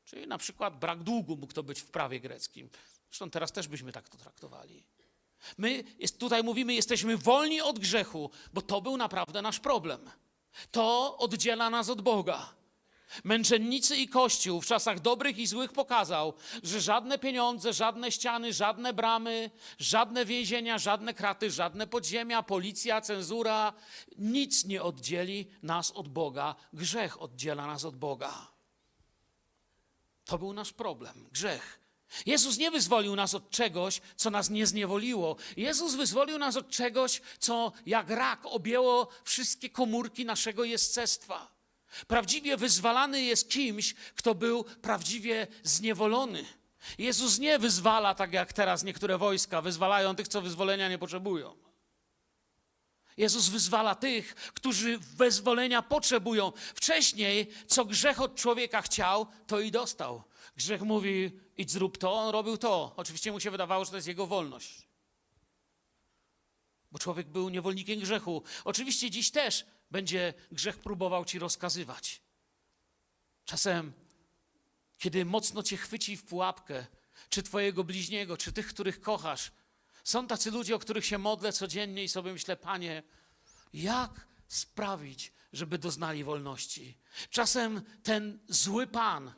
Czyli 0.05 0.27
na 0.27 0.39
przykład 0.39 0.79
brak 0.79 1.03
długu 1.03 1.37
mógł 1.37 1.53
to 1.53 1.63
być 1.63 1.81
w 1.81 1.91
prawie 1.91 2.21
greckim. 2.21 2.71
Zresztą 3.11 3.31
teraz 3.31 3.53
też 3.53 3.69
byśmy 3.69 3.93
tak 3.93 4.09
to 4.09 4.19
traktowali. 4.19 4.85
My 5.59 5.85
jest, 5.99 6.19
tutaj 6.19 6.43
mówimy, 6.43 6.75
jesteśmy 6.75 7.17
wolni 7.17 7.61
od 7.61 7.79
grzechu, 7.79 8.31
bo 8.53 8.63
to 8.63 8.81
był 8.81 8.97
naprawdę 8.97 9.43
nasz 9.43 9.61
problem. 9.61 10.11
To 10.71 11.17
oddziela 11.19 11.71
nas 11.71 11.89
od 11.89 12.03
Boga. 12.03 12.55
Męczennicy 13.25 13.97
i 13.97 14.09
Kościół 14.09 14.61
w 14.61 14.67
czasach 14.67 15.01
dobrych 15.01 15.39
i 15.39 15.47
złych 15.47 15.73
pokazał, 15.73 16.35
że 16.63 16.81
żadne 16.81 17.19
pieniądze, 17.19 17.73
żadne 17.73 18.13
ściany, 18.13 18.53
żadne 18.53 18.93
bramy, 18.93 19.51
żadne 19.79 20.25
więzienia, 20.25 20.79
żadne 20.79 21.15
kraty, 21.15 21.51
żadne 21.51 21.87
podziemia, 21.87 22.43
policja, 22.43 23.01
cenzura, 23.01 23.73
nic 24.19 24.65
nie 24.65 24.83
oddzieli 24.83 25.51
nas 25.63 25.91
od 25.91 26.09
Boga. 26.09 26.55
Grzech 26.73 27.23
oddziela 27.23 27.67
nas 27.67 27.85
od 27.85 27.97
Boga. 27.97 28.57
To 30.25 30.39
był 30.39 30.53
nasz 30.53 30.73
problem 30.73 31.29
grzech. 31.33 31.81
Jezus 32.27 32.59
nie 32.59 32.71
wyzwolił 32.71 33.17
nas 33.17 33.35
od 33.35 33.51
czegoś, 33.51 34.01
co 34.17 34.31
nas 34.31 34.51
nie 34.51 34.67
zniewoliło. 34.67 35.37
Jezus 35.57 35.95
wyzwolił 35.95 36.39
nas 36.39 36.57
od 36.57 36.69
czegoś, 36.69 37.21
co 37.39 37.73
jak 37.87 38.11
rak 38.11 38.41
objęło 38.45 39.09
wszystkie 39.25 39.71
komórki 39.71 40.25
naszego 40.25 40.65
jestestwa. 40.65 41.56
Prawdziwie 42.07 42.57
wyzwalany 42.57 43.23
jest 43.23 43.51
kimś, 43.51 43.95
kto 43.95 44.35
był 44.35 44.65
prawdziwie 44.65 45.47
zniewolony. 45.63 46.45
Jezus 46.99 47.39
nie 47.39 47.59
wyzwala 47.59 48.15
tak 48.15 48.33
jak 48.33 48.53
teraz 48.53 48.85
niektóre 48.85 49.19
wojska 49.19 49.63
wyzwalają 49.63 50.17
tych, 50.17 50.29
co 50.29 50.43
wyzwolenia 50.43 50.89
nie 50.89 50.99
potrzebują. 50.99 51.57
Jezus 53.17 53.49
wyzwala 53.49 53.95
tych, 53.95 54.35
którzy 54.35 54.99
wyzwolenia 54.99 55.83
potrzebują. 55.83 56.53
Wcześniej, 56.75 57.51
co 57.67 57.85
grzech 57.85 58.21
od 58.21 58.35
człowieka 58.35 58.83
chciał, 58.83 59.27
to 59.47 59.61
i 59.61 59.71
dostał. 59.71 60.23
Grzech 60.57 60.83
mówi, 60.83 61.41
idź 61.57 61.71
zrób 61.71 61.99
to, 61.99 62.13
on 62.13 62.29
robił 62.33 62.57
to. 62.57 62.93
Oczywiście 62.97 63.33
mu 63.33 63.41
się 63.41 63.51
wydawało, 63.51 63.85
że 63.85 63.91
to 63.91 63.97
jest 63.97 64.09
jego 64.09 64.27
wolność. 64.27 64.89
Bo 66.93 66.99
człowiek 66.99 67.29
był 67.29 67.49
niewolnikiem 67.49 68.01
grzechu. 68.01 68.43
Oczywiście 68.65 69.11
dziś 69.11 69.31
też 69.31 69.67
będzie 69.91 70.35
grzech 70.53 70.79
próbował 70.79 71.25
ci 71.25 71.39
rozkazywać. 71.39 72.23
Czasem, 73.45 73.93
kiedy 74.99 75.25
mocno 75.25 75.63
cię 75.63 75.77
chwyci 75.77 76.17
w 76.17 76.25
pułapkę, 76.25 76.87
czy 77.29 77.43
twojego 77.43 77.85
bliźniego, 77.85 78.37
czy 78.37 78.53
tych, 78.53 78.69
których 78.69 79.01
kochasz, 79.01 79.53
są 80.05 80.27
tacy 80.27 80.51
ludzie, 80.51 80.77
o 80.77 80.79
których 80.79 81.07
się 81.07 81.19
modlę 81.19 81.53
codziennie 81.53 82.05
i 82.05 82.09
sobie 82.09 82.33
myślę, 82.33 82.57
Panie, 82.57 83.03
jak 83.73 84.27
sprawić, 84.49 85.33
żeby 85.53 85.79
doznali 85.79 86.25
wolności? 86.25 86.99
Czasem 87.31 87.83
ten 88.03 88.39
zły 88.49 88.87
Pan, 88.87 89.33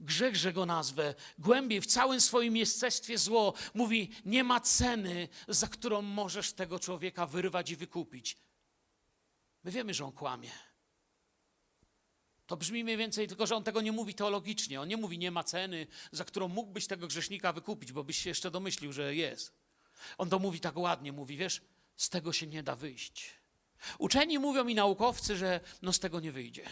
grzech, 0.00 0.36
że 0.36 0.52
go 0.52 0.66
nazwę, 0.66 1.14
głębiej 1.38 1.80
w 1.80 1.86
całym 1.86 2.20
swoim 2.20 2.56
jestestwie 2.56 3.18
zło, 3.18 3.54
mówi: 3.74 4.10
Nie 4.24 4.44
ma 4.44 4.60
ceny, 4.60 5.28
za 5.48 5.66
którą 5.66 6.02
możesz 6.02 6.52
tego 6.52 6.78
człowieka 6.78 7.26
wyrwać 7.26 7.70
i 7.70 7.76
wykupić. 7.76 8.38
My 9.64 9.70
wiemy, 9.70 9.94
że 9.94 10.04
on 10.04 10.12
kłamie. 10.12 10.50
To 12.46 12.56
brzmi 12.56 12.84
mniej 12.84 12.96
więcej, 12.96 13.28
tylko 13.28 13.46
że 13.46 13.56
on 13.56 13.64
tego 13.64 13.80
nie 13.80 13.92
mówi 13.92 14.14
teologicznie. 14.14 14.80
On 14.80 14.88
nie 14.88 14.96
mówi, 14.96 15.18
nie 15.18 15.30
ma 15.30 15.44
ceny, 15.44 15.86
za 16.12 16.24
którą 16.24 16.48
mógłbyś 16.48 16.86
tego 16.86 17.06
grzesznika 17.06 17.52
wykupić, 17.52 17.92
bo 17.92 18.04
byś 18.04 18.18
się 18.18 18.30
jeszcze 18.30 18.50
domyślił, 18.50 18.92
że 18.92 19.14
jest. 19.14 19.52
On 20.18 20.30
to 20.30 20.38
mówi 20.38 20.60
tak 20.60 20.76
ładnie, 20.76 21.12
mówi, 21.12 21.36
wiesz, 21.36 21.62
z 21.96 22.08
tego 22.08 22.32
się 22.32 22.46
nie 22.46 22.62
da 22.62 22.76
wyjść. 22.76 23.30
Uczeni 23.98 24.38
mówią 24.38 24.66
i 24.66 24.74
naukowcy, 24.74 25.36
że 25.36 25.60
no 25.82 25.92
z 25.92 25.98
tego 25.98 26.20
nie 26.20 26.32
wyjdzie. 26.32 26.64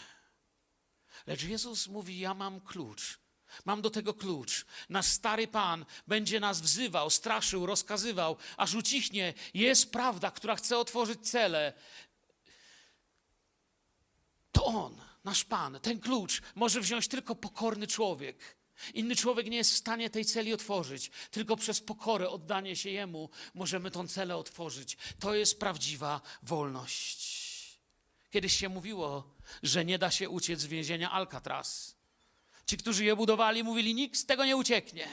Lecz 1.27 1.42
Jezus 1.42 1.88
mówi: 1.88 2.18
Ja 2.18 2.35
mam 2.35 2.61
klucz. 2.61 3.18
Mam 3.64 3.83
do 3.83 3.90
tego 3.90 4.14
klucz. 4.14 4.66
Nasz 4.88 5.07
stary 5.07 5.49
Pan 5.49 5.87
będzie 6.07 6.40
nas 6.40 6.61
wzywał, 6.61 7.11
straszył, 7.11 7.66
rozkazywał, 7.66 8.37
aż 8.57 8.75
ucichnie. 8.75 9.35
Jest 9.55 9.92
prawda, 9.92 10.31
która 10.31 10.57
chce 10.57 10.79
otworzyć 10.79 11.31
cele. 11.31 11.72
To 14.57 14.64
On, 14.64 14.97
nasz 15.25 15.45
Pan, 15.45 15.81
ten 15.83 16.01
klucz 16.01 16.42
może 16.55 16.81
wziąć 16.81 17.09
tylko 17.09 17.35
pokorny 17.35 17.87
człowiek. 17.87 18.57
Inny 18.95 19.16
człowiek 19.16 19.47
nie 19.47 19.57
jest 19.57 19.73
w 19.73 19.77
stanie 19.77 20.11
tej 20.11 20.25
celi 20.25 20.53
otworzyć. 20.53 21.11
Tylko 21.31 21.57
przez 21.57 21.81
pokorę, 21.81 22.31
oddanie 22.31 22.77
się 22.77 22.90
Jemu 22.90 23.31
możemy 23.55 23.90
tą 23.90 24.09
celę 24.09 24.37
otworzyć. 24.37 24.97
To 25.21 25.35
jest 25.35 25.61
prawdziwa 25.61 26.21
wolność. 26.42 27.79
Kiedyś 28.31 28.57
się 28.57 28.69
mówiło, 28.69 29.35
że 29.62 29.85
nie 29.85 29.99
da 29.99 30.11
się 30.11 30.29
uciec 30.29 30.61
z 30.61 30.66
więzienia 30.66 31.11
Alcatraz. 31.11 31.97
Ci, 32.66 32.77
którzy 32.77 33.05
je 33.05 33.16
budowali, 33.16 33.64
mówili, 33.64 33.95
nikt 33.95 34.19
z 34.19 34.27
tego 34.27 34.45
nie 34.45 34.57
ucieknie. 34.57 35.09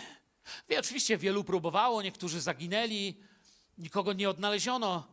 Wie, 0.70 0.80
oczywiście 0.80 1.18
wielu 1.18 1.44
próbowało, 1.44 2.02
niektórzy 2.02 2.42
zaginęli, 2.42 3.18
nikogo 3.78 4.14
nie 4.14 4.30
odnaleziono, 4.30 5.08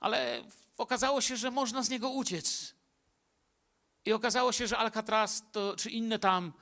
ale 0.00 0.44
okazało 0.76 1.20
się, 1.20 1.36
że 1.36 1.50
można 1.50 1.82
z 1.82 1.90
niego 1.90 2.10
uciec. 2.10 2.77
I 4.08 4.12
okazało 4.12 4.52
się, 4.52 4.66
że 4.66 4.78
Alcatraz 4.78 5.42
to, 5.52 5.76
czy 5.76 5.90
inne 5.90 6.18
tam 6.18 6.52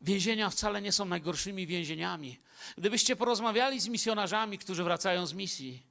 więzienia 0.00 0.50
wcale 0.50 0.82
nie 0.82 0.92
są 0.92 1.04
najgorszymi 1.04 1.66
więzieniami. 1.66 2.38
Gdybyście 2.78 3.16
porozmawiali 3.16 3.80
z 3.80 3.88
misjonarzami, 3.88 4.58
którzy 4.58 4.84
wracają 4.84 5.26
z 5.26 5.32
misji, 5.32 5.82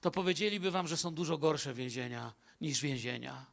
to 0.00 0.10
powiedzieliby 0.10 0.70
wam, 0.70 0.88
że 0.88 0.96
są 0.96 1.14
dużo 1.14 1.38
gorsze 1.38 1.74
więzienia 1.74 2.32
niż 2.60 2.80
więzienia. 2.80 3.46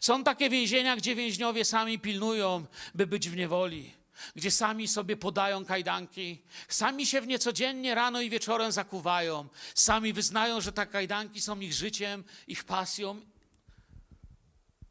Są 0.00 0.24
takie 0.24 0.50
więzienia, 0.50 0.96
gdzie 0.96 1.14
więźniowie 1.14 1.64
sami 1.64 1.98
pilnują, 1.98 2.66
by 2.94 3.06
być 3.06 3.28
w 3.28 3.36
niewoli, 3.36 3.94
gdzie 4.36 4.50
sami 4.50 4.88
sobie 4.88 5.16
podają 5.16 5.64
kajdanki, 5.64 6.42
sami 6.68 7.06
się 7.06 7.20
w 7.20 7.26
nie 7.26 7.38
codziennie 7.38 7.94
rano 7.94 8.20
i 8.20 8.30
wieczorem 8.30 8.72
zakuwają, 8.72 9.48
sami 9.74 10.12
wyznają, 10.12 10.60
że 10.60 10.72
te 10.72 10.86
kajdanki 10.86 11.40
są 11.40 11.60
ich 11.60 11.72
życiem, 11.72 12.24
ich 12.46 12.64
pasją. 12.64 13.20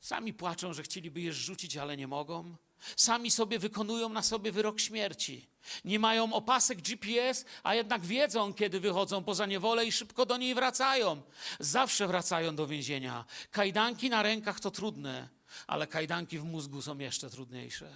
Sami 0.02 0.34
płaczą, 0.34 0.74
że 0.74 0.84
chcieliby 0.84 1.22
je 1.22 1.34
rzucić, 1.34 1.78
ale 1.78 1.98
nie 1.98 2.08
mogą. 2.08 2.56
Sami 2.96 3.32
sobie 3.32 3.60
wykonują 3.60 4.10
na 4.10 4.22
sobie 4.22 4.52
wyrok 4.52 4.80
śmierci. 4.80 5.50
Nie 5.86 6.00
mają 6.00 6.34
opasek 6.34 6.82
GPS, 6.82 7.46
a 7.64 7.76
jednak 7.76 8.06
wiedzą, 8.06 8.54
kiedy 8.54 8.80
wychodzą 8.80 9.24
poza 9.24 9.46
niewolę 9.46 9.86
i 9.86 9.92
szybko 9.92 10.26
do 10.26 10.38
niej 10.38 10.56
wracają. 10.56 11.22
Zawsze 11.60 12.08
wracają 12.08 12.56
do 12.56 12.68
więzienia. 12.68 13.26
Kajdanki 13.52 14.10
na 14.10 14.24
rękach 14.24 14.60
to 14.60 14.72
trudne, 14.72 15.30
ale 15.68 15.88
kajdanki 15.88 16.40
w 16.40 16.44
mózgu 16.44 16.82
są 16.82 16.98
jeszcze 16.98 17.30
trudniejsze. 17.30 17.90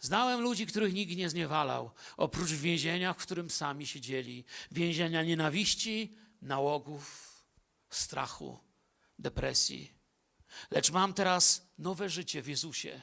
Znałem 0.00 0.40
ludzi, 0.40 0.66
których 0.66 0.94
nikt 0.94 1.16
nie 1.16 1.30
zniewalał, 1.30 1.90
oprócz 2.16 2.50
więzienia, 2.50 3.12
w 3.12 3.16
którym 3.16 3.50
sami 3.50 3.86
siedzieli. 3.86 4.44
Więzienia 4.70 5.22
nienawiści, 5.22 6.16
nałogów, 6.42 7.34
strachu, 7.90 8.58
depresji. 9.18 9.99
Lecz 10.70 10.90
mam 10.90 11.14
teraz 11.14 11.66
nowe 11.78 12.10
życie 12.10 12.42
w 12.42 12.48
Jezusie. 12.48 13.02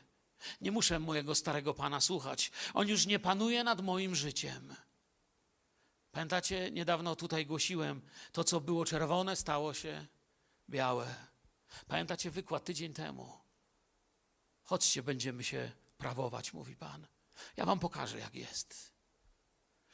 Nie 0.61 0.71
muszę 0.71 0.99
mojego 0.99 1.35
starego 1.35 1.73
Pana 1.73 2.01
słuchać. 2.01 2.51
On 2.73 2.87
już 2.87 3.05
nie 3.05 3.19
panuje 3.19 3.63
nad 3.63 3.81
moim 3.81 4.15
życiem. 4.15 4.75
Pamiętacie, 6.11 6.71
niedawno 6.71 7.15
tutaj 7.15 7.45
głosiłem, 7.45 8.01
to 8.31 8.43
co 8.43 8.61
było 8.61 8.85
czerwone 8.85 9.35
stało 9.35 9.73
się 9.73 10.07
białe. 10.69 11.15
Pamiętacie 11.87 12.31
wykład 12.31 12.65
tydzień 12.65 12.93
temu. 12.93 13.33
Chodźcie, 14.63 15.03
będziemy 15.03 15.43
się 15.43 15.71
prawować, 15.97 16.53
mówi 16.53 16.75
Pan. 16.75 17.07
Ja 17.57 17.65
wam 17.65 17.79
pokażę, 17.79 18.19
jak 18.19 18.35
jest. 18.35 18.91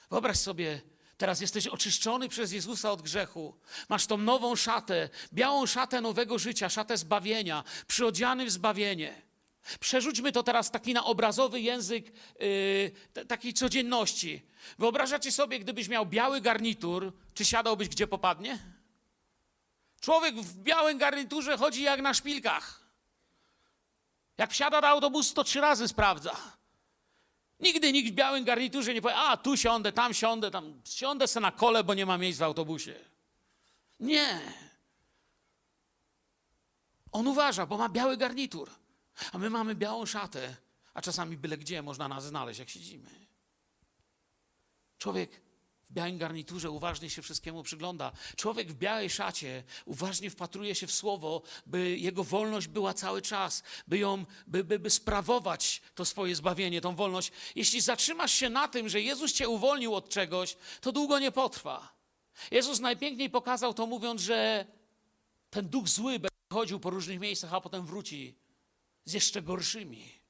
Wyobraź 0.09 0.37
sobie, 0.37 0.81
teraz 1.23 1.41
jesteś 1.41 1.67
oczyszczony 1.67 2.29
przez 2.29 2.51
Jezusa 2.51 2.91
od 2.91 3.01
grzechu. 3.01 3.53
Masz 3.89 4.05
tą 4.05 4.17
nową 4.17 4.55
szatę, 4.55 5.09
białą 5.33 5.65
szatę 5.65 6.01
nowego 6.01 6.39
życia, 6.39 6.69
szatę 6.69 6.97
zbawienia, 6.97 7.63
przyodziany 7.87 8.45
w 8.45 8.51
zbawienie. 8.51 9.21
Przerzućmy 9.79 10.31
to 10.31 10.43
teraz 10.43 10.71
taki 10.71 10.93
na 10.93 11.03
obrazowy 11.05 11.59
język 11.59 12.11
yy, 13.15 13.25
takiej 13.27 13.53
codzienności. 13.53 14.41
Wyobrażacie 14.79 15.31
sobie, 15.31 15.59
gdybyś 15.59 15.87
miał 15.87 16.05
biały 16.05 16.41
garnitur, 16.41 17.13
czy 17.33 17.45
siadałbyś 17.45 17.89
gdzie 17.89 18.07
popadnie? 18.07 18.59
Człowiek 20.01 20.35
w 20.35 20.55
białym 20.55 20.97
garniturze 20.97 21.57
chodzi 21.57 21.81
jak 21.81 22.01
na 22.01 22.13
szpilkach. 22.13 22.83
Jak 24.37 24.51
wsiada 24.51 24.81
do 24.81 24.87
autobusu, 24.87 25.33
to 25.33 25.43
trzy 25.43 25.61
razy 25.61 25.87
sprawdza. 25.87 26.35
Nigdy 27.63 27.93
nikt 27.93 28.11
w 28.11 28.15
białym 28.15 28.43
garniturze 28.43 28.93
nie 28.93 29.01
powie, 29.01 29.15
a 29.15 29.37
tu 29.37 29.57
siądę, 29.57 29.91
tam 29.91 30.13
siądę, 30.13 30.51
tam 30.51 30.81
siądę 30.85 31.27
se 31.27 31.39
na 31.39 31.51
kole, 31.51 31.83
bo 31.83 31.93
nie 31.93 32.05
ma 32.05 32.17
miejsc 32.17 32.39
w 32.39 32.43
autobusie. 32.43 32.95
Nie. 33.99 34.41
On 37.11 37.27
uważa, 37.27 37.65
bo 37.65 37.77
ma 37.77 37.89
biały 37.89 38.17
garnitur, 38.17 38.69
a 39.31 39.37
my 39.37 39.49
mamy 39.49 39.75
białą 39.75 40.05
szatę, 40.05 40.55
a 40.93 41.01
czasami 41.01 41.37
byle 41.37 41.57
gdzie 41.57 41.81
można 41.81 42.07
nas 42.07 42.25
znaleźć, 42.25 42.59
jak 42.59 42.69
siedzimy. 42.69 43.09
Człowiek 44.97 45.41
białym 45.93 46.17
garniturze 46.17 46.71
uważnie 46.71 47.09
się 47.09 47.21
wszystkiemu 47.21 47.63
przygląda. 47.63 48.11
Człowiek 48.35 48.71
w 48.71 48.75
białej 48.75 49.09
szacie 49.09 49.63
uważnie 49.85 50.29
wpatruje 50.29 50.75
się 50.75 50.87
w 50.87 50.91
słowo, 50.91 51.41
by 51.65 51.97
jego 51.97 52.23
wolność 52.23 52.67
była 52.67 52.93
cały 52.93 53.21
czas, 53.21 53.63
by 53.87 53.97
ją, 53.97 54.25
by, 54.47 54.63
by, 54.63 54.79
by 54.79 54.89
sprawować 54.89 55.81
to 55.95 56.05
swoje 56.05 56.35
zbawienie, 56.35 56.81
tą 56.81 56.95
wolność. 56.95 57.31
Jeśli 57.55 57.81
zatrzymasz 57.81 58.33
się 58.33 58.49
na 58.49 58.67
tym, 58.67 58.89
że 58.89 59.01
Jezus 59.01 59.33
cię 59.33 59.49
uwolnił 59.49 59.95
od 59.95 60.09
czegoś, 60.09 60.57
to 60.81 60.91
długo 60.91 61.19
nie 61.19 61.31
potrwa. 61.31 61.93
Jezus 62.51 62.79
najpiękniej 62.79 63.29
pokazał 63.29 63.73
to, 63.73 63.87
mówiąc, 63.87 64.21
że 64.21 64.65
ten 65.49 65.69
duch 65.69 65.87
zły 65.89 66.19
będzie 66.19 66.37
chodził 66.53 66.79
po 66.79 66.89
różnych 66.89 67.19
miejscach, 67.19 67.53
a 67.53 67.61
potem 67.61 67.85
wróci 67.85 68.35
z 69.05 69.13
jeszcze 69.13 69.41
gorszymi. 69.41 70.22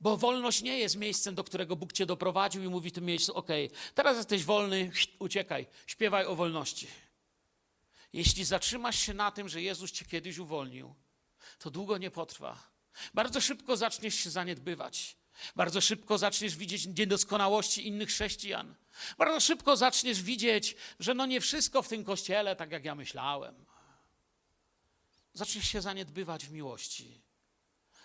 Bo 0.00 0.16
wolność 0.16 0.62
nie 0.62 0.78
jest 0.78 0.96
miejscem, 0.96 1.34
do 1.34 1.44
którego 1.44 1.76
Bóg 1.76 1.92
cię 1.92 2.06
doprowadził 2.06 2.64
i 2.64 2.68
mówi 2.68 2.90
w 2.90 2.92
tym 2.92 3.04
miejscu: 3.04 3.34
OK, 3.34 3.48
teraz 3.94 4.16
jesteś 4.16 4.44
wolny, 4.44 4.90
uciekaj, 5.18 5.66
śpiewaj 5.86 6.26
o 6.26 6.36
wolności. 6.36 6.86
Jeśli 8.12 8.44
zatrzymasz 8.44 8.98
się 8.98 9.14
na 9.14 9.30
tym, 9.30 9.48
że 9.48 9.62
Jezus 9.62 9.92
cię 9.92 10.04
kiedyś 10.04 10.38
uwolnił, 10.38 10.94
to 11.58 11.70
długo 11.70 11.98
nie 11.98 12.10
potrwa. 12.10 12.70
Bardzo 13.14 13.40
szybko 13.40 13.76
zaczniesz 13.76 14.14
się 14.14 14.30
zaniedbywać. 14.30 15.16
Bardzo 15.56 15.80
szybko 15.80 16.18
zaczniesz 16.18 16.56
widzieć 16.56 16.86
niedoskonałości 16.86 17.86
innych 17.86 18.08
chrześcijan. 18.08 18.74
Bardzo 19.18 19.40
szybko 19.40 19.76
zaczniesz 19.76 20.22
widzieć, 20.22 20.76
że 21.00 21.14
no 21.14 21.26
nie 21.26 21.40
wszystko 21.40 21.82
w 21.82 21.88
tym 21.88 22.04
kościele 22.04 22.56
tak, 22.56 22.72
jak 22.72 22.84
ja 22.84 22.94
myślałem. 22.94 23.64
Zaczniesz 25.32 25.68
się 25.68 25.80
zaniedbywać 25.80 26.46
w 26.46 26.52
miłości, 26.52 27.22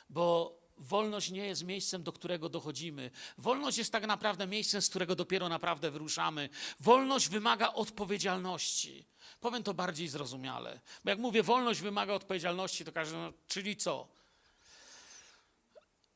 bo 0.10 0.61
wolność 0.82 1.32
nie 1.32 1.46
jest 1.46 1.64
miejscem, 1.64 2.04
do 2.04 2.12
którego 2.12 2.50
dochodzimy. 2.50 3.12
Wolność 3.38 3.78
jest 3.78 3.92
tak 3.92 4.08
naprawdę 4.08 4.48
miejscem, 4.48 4.82
z 4.82 4.90
którego 4.90 5.16
dopiero 5.16 5.50
naprawdę 5.50 5.92
wyruszamy. 5.92 6.50
Wolność 6.80 7.30
wymaga 7.30 7.74
odpowiedzialności. 7.74 9.06
Powiem 9.40 9.64
to 9.64 9.74
bardziej 9.74 10.08
zrozumiale. 10.08 10.80
Bo 11.04 11.10
jak 11.10 11.20
mówię, 11.20 11.44
wolność 11.44 11.82
wymaga 11.82 12.14
odpowiedzialności, 12.14 12.86
to 12.86 12.92
każdy, 12.92 13.18
no, 13.18 13.34
czyli 13.48 13.76
co? 13.76 14.08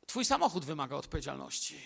Twój 0.07 0.25
samochód 0.25 0.65
wymaga 0.65 0.95
odpowiedzialności. 0.95 1.81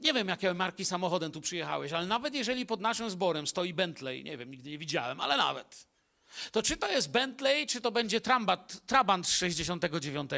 Nie 0.00 0.12
wiem, 0.12 0.28
jakie 0.28 0.54
marki 0.54 0.84
samochodem 0.84 1.32
tu 1.32 1.40
przyjechałeś, 1.40 1.92
ale 1.92 2.06
nawet 2.06 2.34
jeżeli 2.34 2.66
pod 2.66 2.80
naszym 2.80 3.10
zborem 3.10 3.46
stoi 3.46 3.74
Bentley, 3.74 4.24
nie 4.24 4.36
wiem, 4.36 4.50
nigdy 4.50 4.70
nie 4.70 4.78
widziałem, 4.78 5.20
ale 5.20 5.36
nawet, 5.36 5.86
to 6.52 6.62
czy 6.62 6.76
to 6.76 6.88
jest 6.88 7.10
Bentley, 7.10 7.66
czy 7.66 7.80
to 7.80 7.90
będzie 7.90 8.20
Trabant, 8.20 8.86
Trabant 8.86 9.26
z 9.26 9.30
69, 9.30 10.30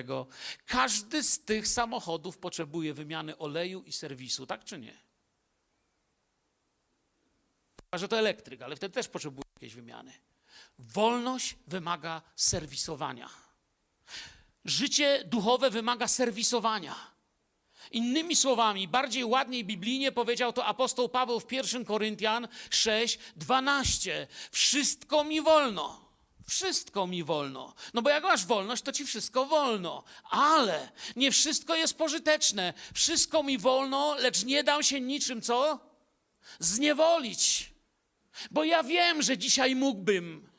każdy 0.66 1.22
z 1.22 1.44
tych 1.44 1.68
samochodów 1.68 2.38
potrzebuje 2.38 2.94
wymiany 2.94 3.38
oleju 3.38 3.83
i 3.83 3.92
serwisu, 3.92 4.46
tak 4.46 4.64
czy 4.64 4.78
nie? 4.78 4.92
Chyba, 7.76 7.98
że 7.98 8.09
to 8.09 8.18
elektryk, 8.18 8.62
ale 8.62 8.76
wtedy 8.76 8.94
też 8.94 9.09
potrzebuje 9.09 9.44
jakiejś 9.57 9.74
wymiany. 9.74 10.12
Wolność 10.78 11.57
wymaga 11.66 12.22
serwisowania. 12.37 13.31
Życie 14.64 15.24
duchowe 15.24 15.70
wymaga 15.70 16.09
serwisowania. 16.09 17.12
Innymi 17.90 18.36
słowami, 18.36 18.88
bardziej 18.88 19.24
ładniej 19.24 19.64
biblijnie 19.64 20.12
powiedział 20.12 20.52
to 20.52 20.64
apostoł 20.64 21.08
Paweł 21.08 21.40
w 21.40 21.52
1 21.52 21.84
Koryntian 21.84 22.48
6, 22.70 23.18
12. 23.36 24.26
Wszystko 24.50 25.24
mi 25.24 25.40
wolno. 25.40 26.02
Wszystko 26.48 27.06
mi 27.06 27.24
wolno. 27.24 27.74
No 27.94 28.02
bo 28.02 28.10
jak 28.10 28.22
masz 28.22 28.46
wolność, 28.46 28.82
to 28.82 28.92
ci 28.92 29.04
wszystko 29.06 29.46
wolno. 29.46 30.04
Ale 30.30 30.92
nie 31.16 31.32
wszystko 31.32 31.74
jest 31.76 31.98
pożyteczne. 31.98 32.74
Wszystko 32.94 33.42
mi 33.42 33.58
wolno, 33.58 34.14
lecz 34.14 34.44
nie 34.44 34.64
dam 34.64 34.82
się 34.82 35.00
niczym 35.00 35.42
co? 35.42 35.78
Zniewolić. 36.58 37.72
Bo 38.50 38.64
ja 38.64 38.82
wiem, 38.82 39.22
że 39.22 39.38
dzisiaj 39.38 39.76
mógłbym. 39.76 40.51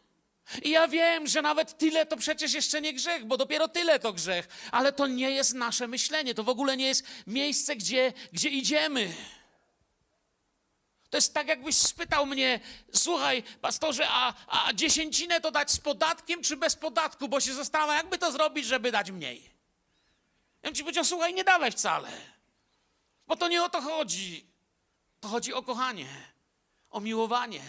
I 0.62 0.70
ja 0.70 0.88
wiem, 0.88 1.28
że 1.28 1.42
nawet 1.42 1.78
tyle 1.78 2.06
to 2.06 2.18
przecież 2.18 2.54
jeszcze 2.54 2.82
nie 2.82 2.94
grzech, 2.94 3.26
bo 3.26 3.38
dopiero 3.38 3.68
tyle 3.68 4.00
to 4.00 4.14
grzech, 4.14 4.48
ale 4.72 4.94
to 4.94 5.08
nie 5.08 5.32
jest 5.32 5.54
nasze 5.54 5.88
myślenie, 5.88 6.34
to 6.34 6.44
w 6.44 6.50
ogóle 6.50 6.78
nie 6.78 6.88
jest 6.88 7.06
miejsce, 7.28 7.76
gdzie, 7.76 8.14
gdzie 8.34 8.50
idziemy. 8.50 9.14
To 11.10 11.18
jest 11.18 11.34
tak, 11.34 11.48
jakbyś 11.48 11.78
spytał 11.78 12.26
mnie, 12.26 12.60
słuchaj, 12.94 13.44
pastorze, 13.62 14.08
a, 14.10 14.34
a 14.48 14.74
dziesięcinę 14.74 15.42
to 15.42 15.52
dać 15.52 15.72
z 15.72 15.80
podatkiem 15.80 16.42
czy 16.42 16.58
bez 16.58 16.76
podatku, 16.76 17.28
bo 17.30 17.40
się 17.40 17.54
zastanawiam, 17.54 17.98
jakby 17.98 18.18
to 18.18 18.32
zrobić, 18.32 18.66
żeby 18.66 18.92
dać 18.92 19.12
mniej. 19.12 19.44
Ja 20.64 20.70
bym 20.70 20.76
ci 20.76 20.84
powiedział, 20.84 21.06
słuchaj, 21.06 21.34
nie 21.34 21.44
dawaj 21.44 21.72
wcale, 21.72 22.10
bo 23.28 23.36
to 23.36 23.48
nie 23.48 23.64
o 23.64 23.70
to 23.70 23.82
chodzi. 23.82 24.54
To 25.20 25.28
chodzi 25.28 25.54
o 25.54 25.64
kochanie, 25.64 26.08
o 26.90 27.00
miłowanie. 27.00 27.62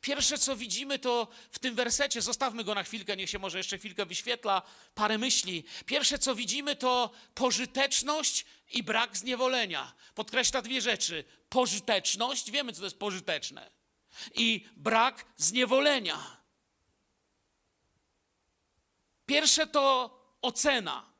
Pierwsze, 0.00 0.38
co 0.38 0.56
widzimy, 0.56 0.98
to 0.98 1.28
w 1.50 1.58
tym 1.58 1.74
wersecie, 1.74 2.22
zostawmy 2.22 2.64
go 2.64 2.74
na 2.74 2.82
chwilkę, 2.82 3.16
niech 3.16 3.30
się 3.30 3.38
może 3.38 3.58
jeszcze 3.58 3.78
chwilkę 3.78 4.06
wyświetla, 4.06 4.62
parę 4.94 5.18
myśli. 5.18 5.64
Pierwsze, 5.86 6.18
co 6.18 6.34
widzimy, 6.34 6.76
to 6.76 7.10
pożyteczność 7.34 8.44
i 8.70 8.82
brak 8.82 9.16
zniewolenia. 9.16 9.92
Podkreśla 10.14 10.62
dwie 10.62 10.80
rzeczy. 10.80 11.24
Pożyteczność, 11.48 12.50
wiemy, 12.50 12.72
co 12.72 12.78
to 12.78 12.84
jest 12.84 12.98
pożyteczne, 12.98 13.70
i 14.34 14.68
brak 14.76 15.24
zniewolenia. 15.36 16.36
Pierwsze 19.26 19.66
to 19.66 20.16
ocena. 20.42 21.12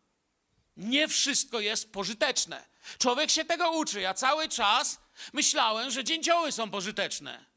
Nie 0.76 1.08
wszystko 1.08 1.60
jest 1.60 1.92
pożyteczne. 1.92 2.64
Człowiek 2.98 3.30
się 3.30 3.44
tego 3.44 3.70
uczy. 3.70 4.00
Ja 4.00 4.14
cały 4.14 4.48
czas 4.48 5.00
myślałem, 5.32 5.90
że 5.90 6.04
dzięcioły 6.04 6.52
są 6.52 6.70
pożyteczne 6.70 7.55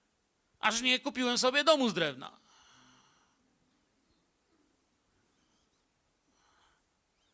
aż 0.59 0.81
nie 0.81 0.99
kupiłem 0.99 1.37
sobie 1.37 1.63
domu 1.63 1.89
z 1.89 1.93
drewna. 1.93 2.39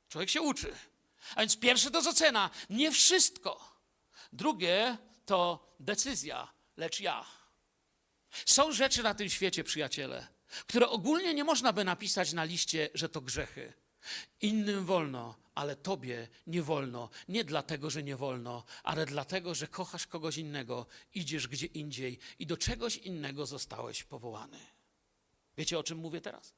Człowiek 0.10 0.30
się 0.30 0.42
uczy. 0.42 0.76
A 1.36 1.40
więc 1.40 1.58
pierwsze 1.58 1.92
to 1.92 2.00
ocena. 2.00 2.50
Nie 2.70 2.92
wszystko. 2.92 3.76
Drugie 4.34 4.98
to 5.26 5.68
decyzja, 5.80 6.48
lecz 6.78 7.00
ja. 7.00 7.26
Są 8.46 8.72
rzeczy 8.72 9.04
na 9.04 9.14
tym 9.14 9.30
świecie, 9.30 9.64
przyjaciele, 9.64 10.28
które 10.68 10.90
ogólnie 10.90 11.34
nie 11.34 11.44
można 11.44 11.74
by 11.74 11.84
napisać 11.84 12.34
na 12.34 12.44
liście, 12.44 12.90
że 12.94 13.10
to 13.10 13.22
grzechy. 13.22 13.74
Innym 14.42 14.86
wolno, 14.86 15.36
ale 15.56 15.76
tobie 15.76 16.28
nie 16.48 16.62
wolno. 16.62 17.10
Nie 17.28 17.44
dlatego, 17.44 17.90
że 17.90 18.04
nie 18.04 18.16
wolno, 18.16 18.64
ale 18.84 19.06
dlatego, 19.06 19.56
że 19.56 19.68
kochasz 19.68 20.08
kogoś 20.08 20.38
innego, 20.38 20.86
idziesz 21.14 21.48
gdzie 21.48 21.66
indziej 21.66 22.20
i 22.40 22.46
do 22.46 22.58
czegoś 22.58 22.98
innego 22.98 23.46
zostałeś 23.46 24.04
powołany. 24.04 24.60
Wiecie, 25.58 25.80
o 25.80 25.84
czym 25.84 25.98
mówię 25.98 26.22
teraz? 26.22 26.54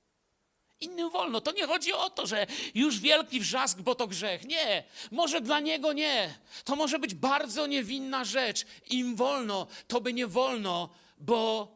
Innym 0.80 1.10
wolno. 1.10 1.42
To 1.42 1.52
nie 1.52 1.68
chodzi 1.68 1.94
o 1.94 2.10
to, 2.10 2.28
że 2.28 2.48
już 2.76 3.00
wielki 3.00 3.40
wrzask, 3.40 3.82
bo 3.82 3.96
to 3.96 4.08
grzech. 4.08 4.46
Nie, 4.46 4.84
może 5.12 5.42
dla 5.42 5.60
niego 5.60 5.94
nie. 5.94 6.40
To 6.64 6.76
może 6.76 7.00
być 7.00 7.16
bardzo 7.16 7.68
niewinna 7.68 8.26
rzecz. 8.26 8.66
Im 8.90 9.16
wolno, 9.16 9.68
to 9.88 10.02
by 10.02 10.14
nie 10.14 10.28
wolno, 10.28 10.90
bo 11.18 11.68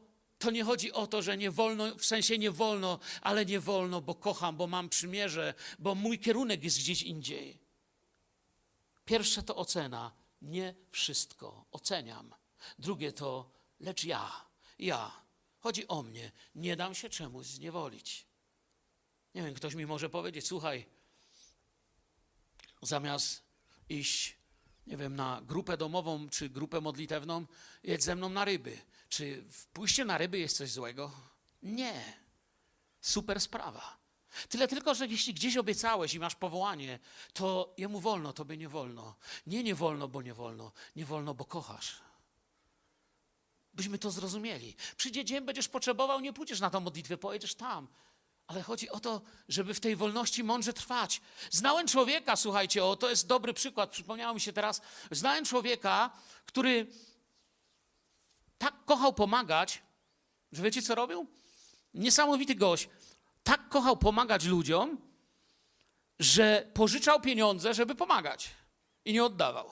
to 0.41 0.51
nie 0.51 0.63
chodzi 0.63 0.91
o 0.91 1.07
to, 1.07 1.21
że 1.21 1.37
nie 1.37 1.51
wolno, 1.51 1.95
w 1.95 2.05
sensie 2.05 2.37
nie 2.37 2.51
wolno, 2.51 2.99
ale 3.21 3.45
nie 3.45 3.59
wolno, 3.59 4.01
bo 4.01 4.15
kocham, 4.15 4.57
bo 4.57 4.67
mam 4.67 4.89
przymierze, 4.89 5.53
bo 5.79 5.95
mój 5.95 6.19
kierunek 6.19 6.63
jest 6.63 6.79
gdzieś 6.79 7.01
indziej. 7.01 7.59
Pierwsze 9.05 9.43
to 9.43 9.55
ocena. 9.55 10.11
Nie 10.41 10.75
wszystko 10.91 11.65
oceniam. 11.71 12.35
Drugie 12.79 13.11
to, 13.11 13.51
lecz 13.79 14.03
ja, 14.03 14.45
ja. 14.79 15.11
Chodzi 15.59 15.87
o 15.87 16.03
mnie. 16.03 16.31
Nie 16.55 16.75
dam 16.75 16.95
się 16.95 17.09
czemuś 17.09 17.45
zniewolić. 17.45 18.25
Nie 19.35 19.43
wiem, 19.43 19.53
ktoś 19.53 19.75
mi 19.75 19.85
może 19.85 20.09
powiedzieć, 20.09 20.47
słuchaj, 20.47 20.85
zamiast 22.81 23.43
iść, 23.89 24.37
nie 24.87 24.97
wiem, 24.97 25.15
na 25.15 25.41
grupę 25.45 25.77
domową 25.77 26.29
czy 26.29 26.49
grupę 26.49 26.81
modlitewną, 26.81 27.45
jedź 27.83 28.03
ze 28.03 28.15
mną 28.15 28.29
na 28.29 28.45
ryby. 28.45 28.77
Czy 29.11 29.43
pójście 29.73 30.05
na 30.05 30.17
ryby 30.17 30.39
jest 30.39 30.57
coś 30.57 30.71
złego? 30.71 31.11
Nie. 31.63 32.13
Super 33.01 33.41
sprawa. 33.41 33.97
Tyle 34.49 34.67
tylko, 34.67 34.95
że 34.95 35.07
jeśli 35.07 35.33
gdzieś 35.33 35.57
obiecałeś 35.57 36.13
i 36.13 36.19
masz 36.19 36.35
powołanie, 36.35 36.99
to 37.33 37.73
jemu 37.77 37.99
wolno, 37.99 38.33
tobie 38.33 38.57
nie 38.57 38.69
wolno. 38.69 39.15
Nie, 39.47 39.63
nie 39.63 39.75
wolno, 39.75 40.07
bo 40.07 40.21
nie 40.21 40.33
wolno. 40.33 40.71
Nie 40.95 41.05
wolno, 41.05 41.33
bo 41.33 41.45
kochasz. 41.45 42.01
Byśmy 43.73 43.97
to 43.97 44.11
zrozumieli. 44.11 44.75
Przyjdzie 44.97 45.25
dzień, 45.25 45.45
będziesz 45.45 45.67
potrzebował, 45.67 46.19
nie 46.19 46.33
pójdziesz 46.33 46.59
na 46.59 46.69
tą 46.69 46.79
modlitwę, 46.79 47.17
pojedziesz 47.17 47.55
tam. 47.55 47.87
Ale 48.47 48.61
chodzi 48.61 48.89
o 48.89 48.99
to, 48.99 49.21
żeby 49.47 49.73
w 49.73 49.79
tej 49.79 49.95
wolności 49.95 50.43
mądrze 50.43 50.73
trwać. 50.73 51.21
Znałem 51.49 51.87
człowieka, 51.87 52.35
słuchajcie, 52.35 52.85
o 52.85 52.95
to 52.95 53.09
jest 53.09 53.27
dobry 53.27 53.53
przykład, 53.53 53.89
przypomniało 53.89 54.33
mi 54.33 54.41
się 54.41 54.53
teraz. 54.53 54.81
Znałem 55.11 55.45
człowieka, 55.45 56.11
który 56.45 56.87
tak 58.61 58.85
kochał 58.85 59.13
pomagać, 59.13 59.81
że 60.51 60.63
wiecie 60.63 60.81
co 60.81 60.95
robił? 60.95 61.27
Niesamowity 61.93 62.55
gość. 62.55 62.89
Tak 63.43 63.69
kochał 63.69 63.97
pomagać 63.97 64.45
ludziom, 64.45 64.97
że 66.19 66.71
pożyczał 66.73 67.21
pieniądze, 67.21 67.73
żeby 67.73 67.95
pomagać 67.95 68.49
i 69.05 69.13
nie 69.13 69.23
oddawał. 69.23 69.69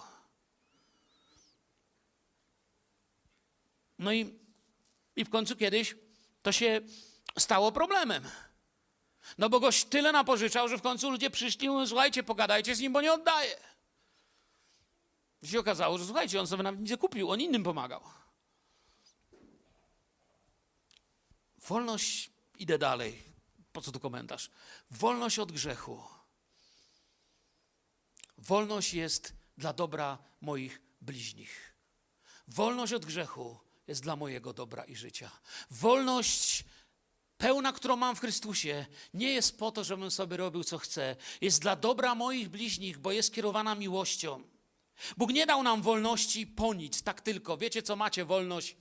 No 3.99 4.13
i, 4.13 4.39
i 5.15 5.25
w 5.25 5.30
końcu 5.30 5.56
kiedyś 5.56 5.95
to 6.41 6.52
się 6.52 6.82
stało 7.38 7.71
problemem. 7.71 8.23
No 9.38 9.49
bo 9.49 9.60
goś 9.60 9.84
tyle 9.84 10.12
napożyczał, 10.12 10.69
że 10.69 10.78
w 10.78 10.82
końcu 10.82 11.12
ludzie 11.12 11.30
przyszli 11.30 11.69
mówią, 11.69 11.88
słuchajcie, 11.88 12.23
pogadajcie 12.23 12.75
z 12.75 12.80
nim, 12.80 12.93
bo 12.93 13.02
nie 13.02 13.13
oddaje. 13.13 13.56
I 15.41 15.47
się 15.47 15.60
okazało, 15.60 15.97
że 15.97 16.06
słuchajcie, 16.06 16.39
on 16.39 16.47
sobie 16.47 16.63
nawet 16.63 16.89
nie 16.89 16.97
kupił, 16.97 17.32
on 17.32 17.41
innym 17.41 17.63
pomagał. 17.63 18.18
Wolność, 21.69 22.32
idę 22.60 22.77
dalej. 22.77 23.23
Po 23.73 23.82
co 23.82 23.91
tu 23.91 23.99
komentarz? 23.99 24.49
Wolność 24.91 25.39
od 25.39 25.51
grzechu. 25.51 26.03
Wolność 28.38 28.93
jest 28.93 29.34
dla 29.58 29.73
dobra 29.73 30.17
moich 30.41 30.82
bliźnich. 31.01 31.75
Wolność 32.47 32.93
od 32.93 33.05
grzechu 33.05 33.58
jest 33.88 34.01
dla 34.03 34.15
mojego 34.15 34.53
dobra 34.53 34.84
i 34.84 34.95
życia. 34.95 35.32
Wolność 35.71 36.65
pełna, 37.38 37.73
którą 37.73 37.95
mam 37.95 38.15
w 38.15 38.19
Chrystusie, 38.19 38.86
nie 39.13 39.32
jest 39.32 39.58
po 39.58 39.71
to, 39.71 39.84
żebym 39.84 40.12
sobie 40.12 40.38
robił 40.38 40.63
co 40.63 40.77
chcę. 40.77 41.15
Jest 41.41 41.62
dla 41.62 41.75
dobra 41.75 42.15
moich 42.15 42.49
bliźnich, 42.49 42.97
bo 42.97 43.12
jest 43.12 43.34
kierowana 43.34 43.75
miłością. 43.75 44.43
Bóg 45.17 45.32
nie 45.32 45.45
dał 45.45 45.63
nam 45.63 45.82
wolności 45.82 46.47
po 46.47 46.73
nic, 46.73 47.03
tak 47.03 47.21
tylko. 47.21 47.58
Wiecie, 47.58 47.82
co 47.82 47.95
macie 47.95 48.25
wolność? 48.25 48.77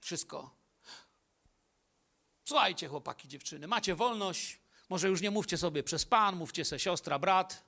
Wszystko. 0.00 0.59
Słuchajcie, 2.50 2.88
chłopaki, 2.88 3.28
dziewczyny, 3.28 3.66
macie 3.66 3.94
wolność. 3.94 4.58
Może 4.88 5.08
już 5.08 5.20
nie 5.20 5.30
mówcie 5.30 5.58
sobie 5.58 5.82
przez 5.82 6.04
pan, 6.04 6.36
mówcie 6.36 6.64
se 6.64 6.78
siostra, 6.78 7.18
brat. 7.18 7.64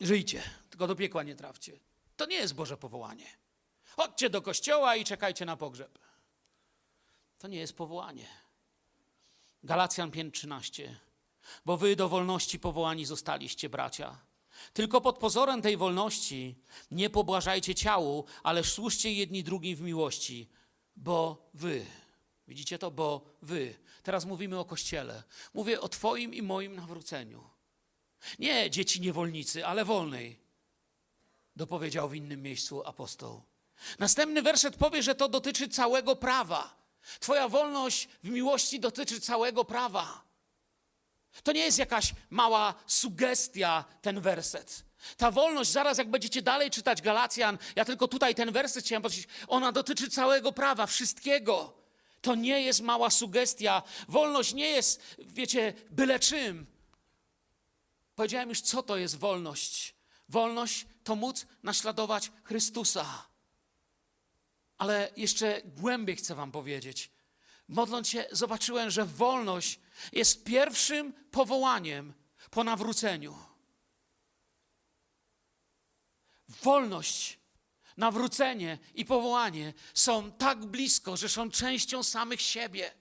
Żyjcie, 0.00 0.42
tylko 0.70 0.86
do 0.86 0.96
piekła 0.96 1.22
nie 1.22 1.36
trafcie. 1.36 1.80
To 2.16 2.26
nie 2.26 2.36
jest 2.36 2.54
Boże 2.54 2.76
powołanie. 2.76 3.26
Chodźcie 3.96 4.30
do 4.30 4.42
kościoła 4.42 4.96
i 4.96 5.04
czekajcie 5.04 5.44
na 5.44 5.56
pogrzeb. 5.56 5.98
To 7.38 7.48
nie 7.48 7.58
jest 7.58 7.76
powołanie. 7.76 8.26
Galacjan 9.62 10.10
5:13. 10.10 10.94
Bo 11.64 11.76
wy 11.76 11.96
do 11.96 12.08
wolności 12.08 12.58
powołani 12.58 13.04
zostaliście, 13.04 13.68
bracia. 13.68 14.18
Tylko 14.72 15.00
pod 15.00 15.18
pozorem 15.18 15.62
tej 15.62 15.76
wolności 15.76 16.58
nie 16.90 17.10
pobłażajcie 17.10 17.74
ciału, 17.74 18.24
ale 18.42 18.64
służcie 18.64 19.12
jedni 19.12 19.44
drugim 19.44 19.76
w 19.76 19.80
miłości, 19.80 20.48
bo 20.96 21.50
wy, 21.54 21.86
widzicie 22.50 22.78
to, 22.78 22.90
bo 22.90 23.24
wy. 23.42 23.74
Teraz 24.02 24.24
mówimy 24.24 24.58
o 24.58 24.64
kościele. 24.64 25.22
Mówię 25.54 25.80
o 25.80 25.88
Twoim 25.88 26.34
i 26.34 26.42
moim 26.42 26.76
nawróceniu. 26.76 27.50
Nie 28.38 28.70
dzieci 28.70 29.00
niewolnicy, 29.00 29.66
ale 29.66 29.84
wolnej, 29.84 30.40
dopowiedział 31.56 32.08
w 32.08 32.14
innym 32.14 32.42
miejscu 32.42 32.86
apostoł. 32.86 33.42
Następny 33.98 34.42
werset 34.42 34.76
powie, 34.76 35.02
że 35.02 35.14
to 35.14 35.28
dotyczy 35.28 35.68
całego 35.68 36.16
prawa. 36.16 36.76
Twoja 37.20 37.48
wolność 37.48 38.08
w 38.24 38.30
miłości 38.30 38.80
dotyczy 38.80 39.20
całego 39.20 39.64
prawa. 39.64 40.24
To 41.42 41.52
nie 41.52 41.60
jest 41.60 41.78
jakaś 41.78 42.14
mała 42.30 42.74
sugestia, 42.86 43.84
ten 44.02 44.20
werset. 44.20 44.84
Ta 45.16 45.30
wolność, 45.30 45.70
zaraz 45.70 45.98
jak 45.98 46.10
będziecie 46.10 46.42
dalej 46.42 46.70
czytać 46.70 47.02
Galacjan, 47.02 47.58
ja 47.76 47.84
tylko 47.84 48.08
tutaj 48.08 48.34
ten 48.34 48.52
werset 48.52 48.84
chciałem 48.84 49.02
powiedzieć, 49.02 49.28
ona 49.48 49.72
dotyczy 49.72 50.10
całego 50.10 50.52
prawa, 50.52 50.86
wszystkiego. 50.86 51.79
To 52.20 52.34
nie 52.34 52.62
jest 52.62 52.80
mała 52.80 53.10
sugestia. 53.10 53.82
Wolność 54.08 54.54
nie 54.54 54.66
jest, 54.66 55.02
wiecie, 55.18 55.74
byle 55.90 56.18
czym. 56.18 56.66
Powiedziałem 58.14 58.48
już, 58.48 58.60
co 58.60 58.82
to 58.82 58.96
jest 58.96 59.16
wolność. 59.16 59.94
Wolność 60.28 60.86
to 61.04 61.16
móc 61.16 61.46
naśladować 61.62 62.32
Chrystusa. 62.44 63.26
Ale 64.78 65.12
jeszcze 65.16 65.62
głębiej 65.64 66.16
chcę 66.16 66.34
Wam 66.34 66.52
powiedzieć. 66.52 67.10
Modląc 67.68 68.08
się, 68.08 68.24
zobaczyłem, 68.32 68.90
że 68.90 69.04
wolność 69.04 69.80
jest 70.12 70.44
pierwszym 70.44 71.12
powołaniem 71.12 72.14
po 72.50 72.64
nawróceniu. 72.64 73.38
Wolność, 76.48 77.39
nawrócenie 78.00 78.78
i 78.94 79.04
powołanie 79.04 79.74
są 79.94 80.32
tak 80.32 80.66
blisko, 80.66 81.16
że 81.16 81.28
są 81.28 81.50
częścią 81.50 82.02
samych 82.02 82.40
siebie. 82.40 82.94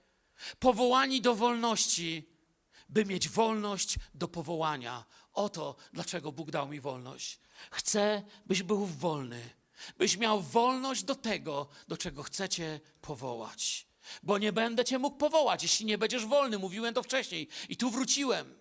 Powołani 0.60 1.22
do 1.22 1.36
wolności, 1.36 2.30
by 2.90 3.06
mieć 3.06 3.30
wolność 3.30 3.96
do 4.14 4.28
powołania. 4.28 5.06
Oto 5.34 5.76
dlaczego 5.94 6.32
Bóg 6.32 6.52
dał 6.52 6.68
mi 6.68 6.80
wolność. 6.80 7.40
Chcę, 7.72 8.24
byś 8.46 8.64
był 8.64 8.86
wolny 8.86 9.60
byś 9.98 10.18
miał 10.18 10.42
wolność 10.42 11.04
do 11.04 11.16
tego, 11.16 11.68
do 11.88 11.98
czego 11.98 12.24
chcecie 12.24 12.80
powołać. 13.02 13.88
Bo 14.24 14.38
nie 14.38 14.54
będę 14.54 14.86
cię 14.86 15.00
mógł 15.00 15.18
powołać, 15.18 15.64
jeśli 15.64 15.86
nie 15.86 15.98
będziesz 15.98 16.26
wolny. 16.26 16.58
Mówiłem 16.58 16.94
to 16.94 17.04
wcześniej 17.04 17.48
i 17.70 17.78
tu 17.78 17.90
wróciłem. 17.90 18.60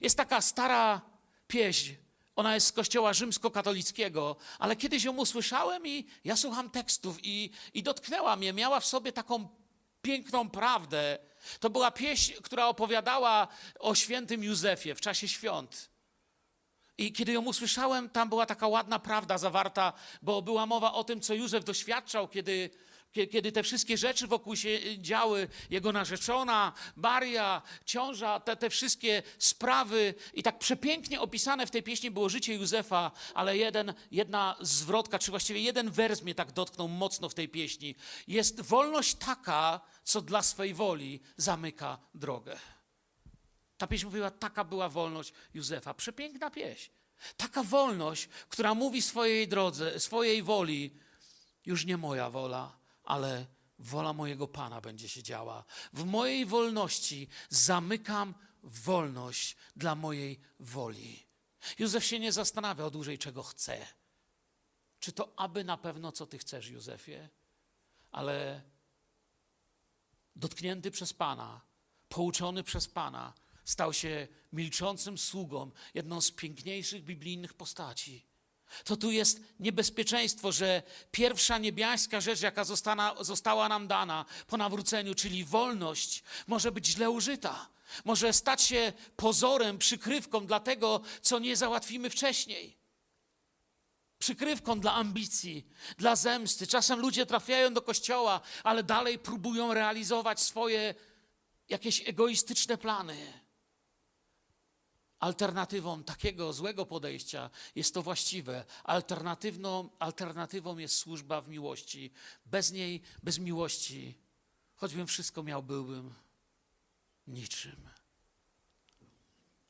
Jest 0.00 0.16
taka 0.16 0.40
stara 0.40 1.00
pieśń, 1.46 1.92
ona 2.38 2.54
jest 2.54 2.66
z 2.66 2.72
kościoła 2.72 3.12
rzymskokatolickiego, 3.12 4.36
ale 4.58 4.76
kiedyś 4.76 5.04
ją 5.04 5.16
usłyszałem 5.16 5.86
i 5.86 6.06
ja 6.24 6.36
słucham 6.36 6.70
tekstów 6.70 7.18
i, 7.22 7.50
i 7.74 7.82
dotknęła 7.82 8.36
mnie. 8.36 8.52
Miała 8.52 8.80
w 8.80 8.86
sobie 8.86 9.12
taką 9.12 9.48
piękną 10.02 10.50
prawdę. 10.50 11.18
To 11.60 11.70
była 11.70 11.90
pieśń, 11.90 12.32
która 12.42 12.66
opowiadała 12.66 13.48
o 13.78 13.94
świętym 13.94 14.44
Józefie 14.44 14.94
w 14.94 15.00
czasie 15.00 15.28
świąt. 15.28 15.90
I 16.98 17.12
kiedy 17.12 17.32
ją 17.32 17.44
usłyszałem, 17.44 18.10
tam 18.10 18.28
była 18.28 18.46
taka 18.46 18.68
ładna 18.68 18.98
prawda 18.98 19.38
zawarta, 19.38 19.92
bo 20.22 20.42
była 20.42 20.66
mowa 20.66 20.92
o 20.92 21.04
tym, 21.04 21.20
co 21.20 21.34
Józef 21.34 21.64
doświadczał, 21.64 22.28
kiedy, 22.28 22.70
kiedy 23.26 23.52
te 23.52 23.62
wszystkie 23.62 23.98
rzeczy 23.98 24.26
wokół 24.26 24.56
się 24.56 24.68
y, 24.68 24.98
działy, 24.98 25.48
jego 25.70 25.92
narzeczona, 25.92 26.72
Maria, 26.96 27.62
ciąża, 27.84 28.40
te, 28.40 28.56
te 28.56 28.70
wszystkie 28.70 29.22
sprawy 29.38 30.14
i 30.34 30.42
tak 30.42 30.58
przepięknie 30.58 31.20
opisane 31.20 31.66
w 31.66 31.70
tej 31.70 31.82
pieśni 31.82 32.10
było 32.10 32.28
życie 32.28 32.54
Józefa, 32.54 33.10
ale 33.34 33.56
jeden, 33.56 33.94
jedna 34.10 34.56
zwrotka, 34.60 35.18
czy 35.18 35.30
właściwie 35.30 35.60
jeden 35.60 35.90
wers 35.90 36.22
mnie 36.22 36.34
tak 36.34 36.52
dotknął 36.52 36.88
mocno 36.88 37.28
w 37.28 37.34
tej 37.34 37.48
pieśni. 37.48 37.94
Jest 38.28 38.60
wolność 38.60 39.14
taka, 39.14 39.80
co 40.04 40.20
dla 40.20 40.42
swej 40.42 40.74
woli 40.74 41.20
zamyka 41.36 41.98
drogę. 42.14 42.58
Ta 43.76 43.86
pieśń 43.86 44.04
mówiła, 44.04 44.30
taka 44.30 44.64
była 44.64 44.88
wolność 44.88 45.32
Józefa. 45.54 45.94
Przepiękna 45.94 46.50
pieśń. 46.50 46.90
Taka 47.36 47.62
wolność, 47.62 48.28
która 48.48 48.74
mówi 48.74 49.02
swojej 49.02 49.48
drodze, 49.48 50.00
swojej 50.00 50.42
woli, 50.42 50.90
już 51.66 51.84
nie 51.84 51.96
moja 51.96 52.30
wola, 52.30 52.77
ale 53.08 53.46
wola 53.78 54.12
mojego 54.12 54.48
Pana 54.48 54.80
będzie 54.80 55.08
się 55.08 55.22
działa. 55.22 55.64
W 55.92 56.04
mojej 56.04 56.46
wolności 56.46 57.28
zamykam 57.48 58.34
wolność 58.62 59.56
dla 59.76 59.94
mojej 59.94 60.40
woli. 60.60 61.26
Józef 61.78 62.04
się 62.04 62.18
nie 62.18 62.32
zastanawiał 62.32 62.90
dłużej, 62.90 63.18
czego 63.18 63.42
chce. 63.42 63.86
Czy 65.00 65.12
to 65.12 65.32
aby 65.36 65.64
na 65.64 65.76
pewno, 65.76 66.12
co 66.12 66.26
ty 66.26 66.38
chcesz, 66.38 66.68
Józefie? 66.68 67.28
Ale 68.10 68.62
dotknięty 70.36 70.90
przez 70.90 71.12
Pana, 71.12 71.60
pouczony 72.08 72.62
przez 72.62 72.88
Pana, 72.88 73.34
stał 73.64 73.92
się 73.92 74.28
milczącym 74.52 75.18
sługą, 75.18 75.70
jedną 75.94 76.20
z 76.20 76.30
piękniejszych 76.30 77.04
biblijnych 77.04 77.54
postaci. 77.54 78.26
To 78.84 78.96
tu 78.96 79.10
jest 79.10 79.40
niebezpieczeństwo, 79.60 80.52
że 80.52 80.82
pierwsza 81.10 81.58
niebiańska 81.58 82.20
rzecz, 82.20 82.40
jaka 82.40 82.64
została 83.20 83.68
nam 83.68 83.88
dana 83.88 84.24
po 84.46 84.56
nawróceniu, 84.56 85.14
czyli 85.14 85.44
wolność, 85.44 86.22
może 86.46 86.72
być 86.72 86.86
źle 86.86 87.10
użyta. 87.10 87.68
Może 88.04 88.32
stać 88.32 88.62
się 88.62 88.92
pozorem, 89.16 89.78
przykrywką 89.78 90.46
dla 90.46 90.60
tego, 90.60 91.00
co 91.22 91.38
nie 91.38 91.56
załatwimy 91.56 92.10
wcześniej. 92.10 92.78
Przykrywką 94.18 94.80
dla 94.80 94.94
ambicji, 94.94 95.66
dla 95.98 96.16
zemsty. 96.16 96.66
Czasem 96.66 97.00
ludzie 97.00 97.26
trafiają 97.26 97.74
do 97.74 97.82
kościoła, 97.82 98.40
ale 98.64 98.82
dalej 98.82 99.18
próbują 99.18 99.74
realizować 99.74 100.40
swoje 100.40 100.94
jakieś 101.68 102.08
egoistyczne 102.08 102.78
plany. 102.78 103.47
Alternatywą 105.20 106.04
takiego 106.04 106.52
złego 106.52 106.86
podejścia 106.86 107.50
jest 107.74 107.94
to 107.94 108.02
właściwe. 108.02 108.64
Alternatywną, 108.84 109.90
alternatywą 109.98 110.78
jest 110.78 110.96
służba 110.96 111.40
w 111.40 111.48
miłości. 111.48 112.10
Bez 112.46 112.72
niej, 112.72 113.02
bez 113.22 113.38
miłości, 113.38 114.18
choćbym 114.76 115.06
wszystko 115.06 115.42
miał, 115.42 115.62
byłbym 115.62 116.14
niczym. 117.26 117.88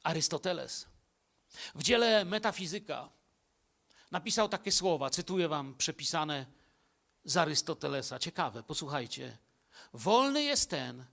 Arystoteles 0.03 0.87
w 1.75 1.83
dziele 1.83 2.25
Metafizyka 2.25 3.09
napisał 4.11 4.49
takie 4.49 4.73
słowa, 4.73 5.11
cytuję 5.11 5.49
wam 5.49 5.75
przepisane 5.75 6.47
z 7.25 7.37
Arystotelesa. 7.37 8.19
Ciekawe, 8.19 8.63
posłuchajcie. 8.63 9.39
Wolny 9.93 10.43
jest 10.43 10.71
ten, 10.71 11.05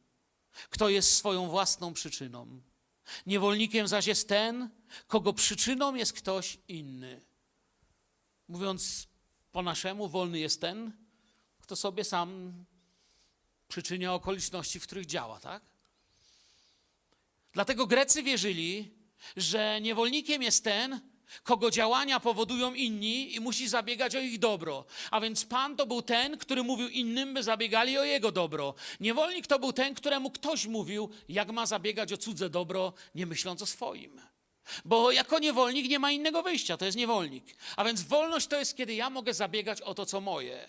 kto 0.69 0.89
jest 0.89 1.15
swoją 1.15 1.49
własną 1.49 1.93
przyczyną. 1.93 2.61
Niewolnikiem 3.25 3.87
zaś 3.87 4.07
jest 4.07 4.29
ten, 4.29 4.69
kogo 5.07 5.33
przyczyną 5.33 5.95
jest 5.95 6.13
ktoś 6.13 6.57
inny. 6.67 7.21
Mówiąc 8.47 9.07
po 9.51 9.61
naszemu, 9.61 10.07
wolny 10.07 10.39
jest 10.39 10.61
ten, 10.61 10.91
kto 11.61 11.75
sobie 11.75 12.03
sam 12.03 12.53
przyczynia 13.67 14.13
okoliczności, 14.13 14.79
w 14.79 14.83
których 14.83 15.05
działa, 15.05 15.39
tak? 15.39 15.63
Dlatego 17.53 17.87
Grecy 17.87 18.23
wierzyli, 18.23 18.91
że 19.37 19.81
niewolnikiem 19.81 20.41
jest 20.43 20.63
ten, 20.63 20.99
kogo 21.43 21.71
działania 21.71 22.19
powodują 22.19 22.73
inni 22.73 23.35
i 23.35 23.39
musi 23.39 23.67
zabiegać 23.67 24.15
o 24.15 24.19
ich 24.19 24.39
dobro. 24.39 24.85
A 25.11 25.21
więc 25.21 25.45
Pan 25.45 25.75
to 25.75 25.85
był 25.85 26.01
ten, 26.01 26.37
który 26.37 26.63
mówił 26.63 26.89
innym, 26.89 27.33
by 27.33 27.43
zabiegali 27.43 27.97
o 27.97 28.03
jego 28.03 28.31
dobro. 28.31 28.73
Niewolnik 28.99 29.47
to 29.47 29.59
był 29.59 29.73
ten, 29.73 29.95
któremu 29.95 30.31
ktoś 30.31 30.65
mówił, 30.65 31.09
jak 31.29 31.51
ma 31.51 31.65
zabiegać 31.65 32.13
o 32.13 32.17
cudze 32.17 32.49
dobro, 32.49 32.93
nie 33.15 33.25
myśląc 33.25 33.61
o 33.61 33.65
swoim. 33.65 34.21
Bo 34.85 35.11
jako 35.11 35.39
niewolnik 35.39 35.89
nie 35.89 35.99
ma 35.99 36.11
innego 36.11 36.43
wyjścia, 36.43 36.77
to 36.77 36.85
jest 36.85 36.97
niewolnik. 36.97 37.55
A 37.75 37.83
więc 37.83 38.01
wolność 38.01 38.47
to 38.47 38.59
jest, 38.59 38.77
kiedy 38.77 38.93
ja 38.93 39.09
mogę 39.09 39.33
zabiegać 39.33 39.81
o 39.81 39.93
to, 39.93 40.05
co 40.05 40.21
moje. 40.21 40.67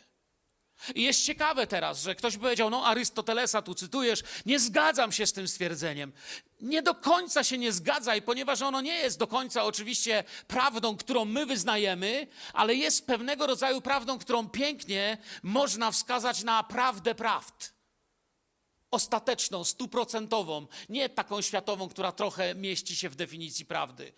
I 0.94 1.02
jest 1.02 1.24
ciekawe 1.24 1.66
teraz, 1.66 2.02
że 2.02 2.14
ktoś 2.14 2.36
powiedział, 2.36 2.70
no 2.70 2.86
Arystotelesa 2.86 3.62
tu 3.62 3.74
cytujesz, 3.74 4.22
nie 4.46 4.60
zgadzam 4.60 5.12
się 5.12 5.26
z 5.26 5.32
tym 5.32 5.48
stwierdzeniem. 5.48 6.12
Nie 6.60 6.82
do 6.82 6.94
końca 6.94 7.44
się 7.44 7.58
nie 7.58 7.72
zgadzaj, 7.72 8.22
ponieważ 8.22 8.62
ono 8.62 8.80
nie 8.80 8.94
jest 8.94 9.18
do 9.18 9.26
końca 9.26 9.64
oczywiście 9.64 10.24
prawdą, 10.46 10.96
którą 10.96 11.24
my 11.24 11.46
wyznajemy, 11.46 12.26
ale 12.52 12.74
jest 12.74 13.06
pewnego 13.06 13.46
rodzaju 13.46 13.80
prawdą, 13.80 14.18
którą 14.18 14.48
pięknie 14.48 15.18
można 15.42 15.90
wskazać 15.90 16.42
na 16.42 16.62
prawdę 16.62 17.14
prawd. 17.14 17.72
Ostateczną, 18.90 19.64
stuprocentową, 19.64 20.66
nie 20.88 21.08
taką 21.08 21.42
światową, 21.42 21.88
która 21.88 22.12
trochę 22.12 22.54
mieści 22.54 22.96
się 22.96 23.08
w 23.08 23.16
definicji 23.16 23.66
prawdy. 23.66 24.12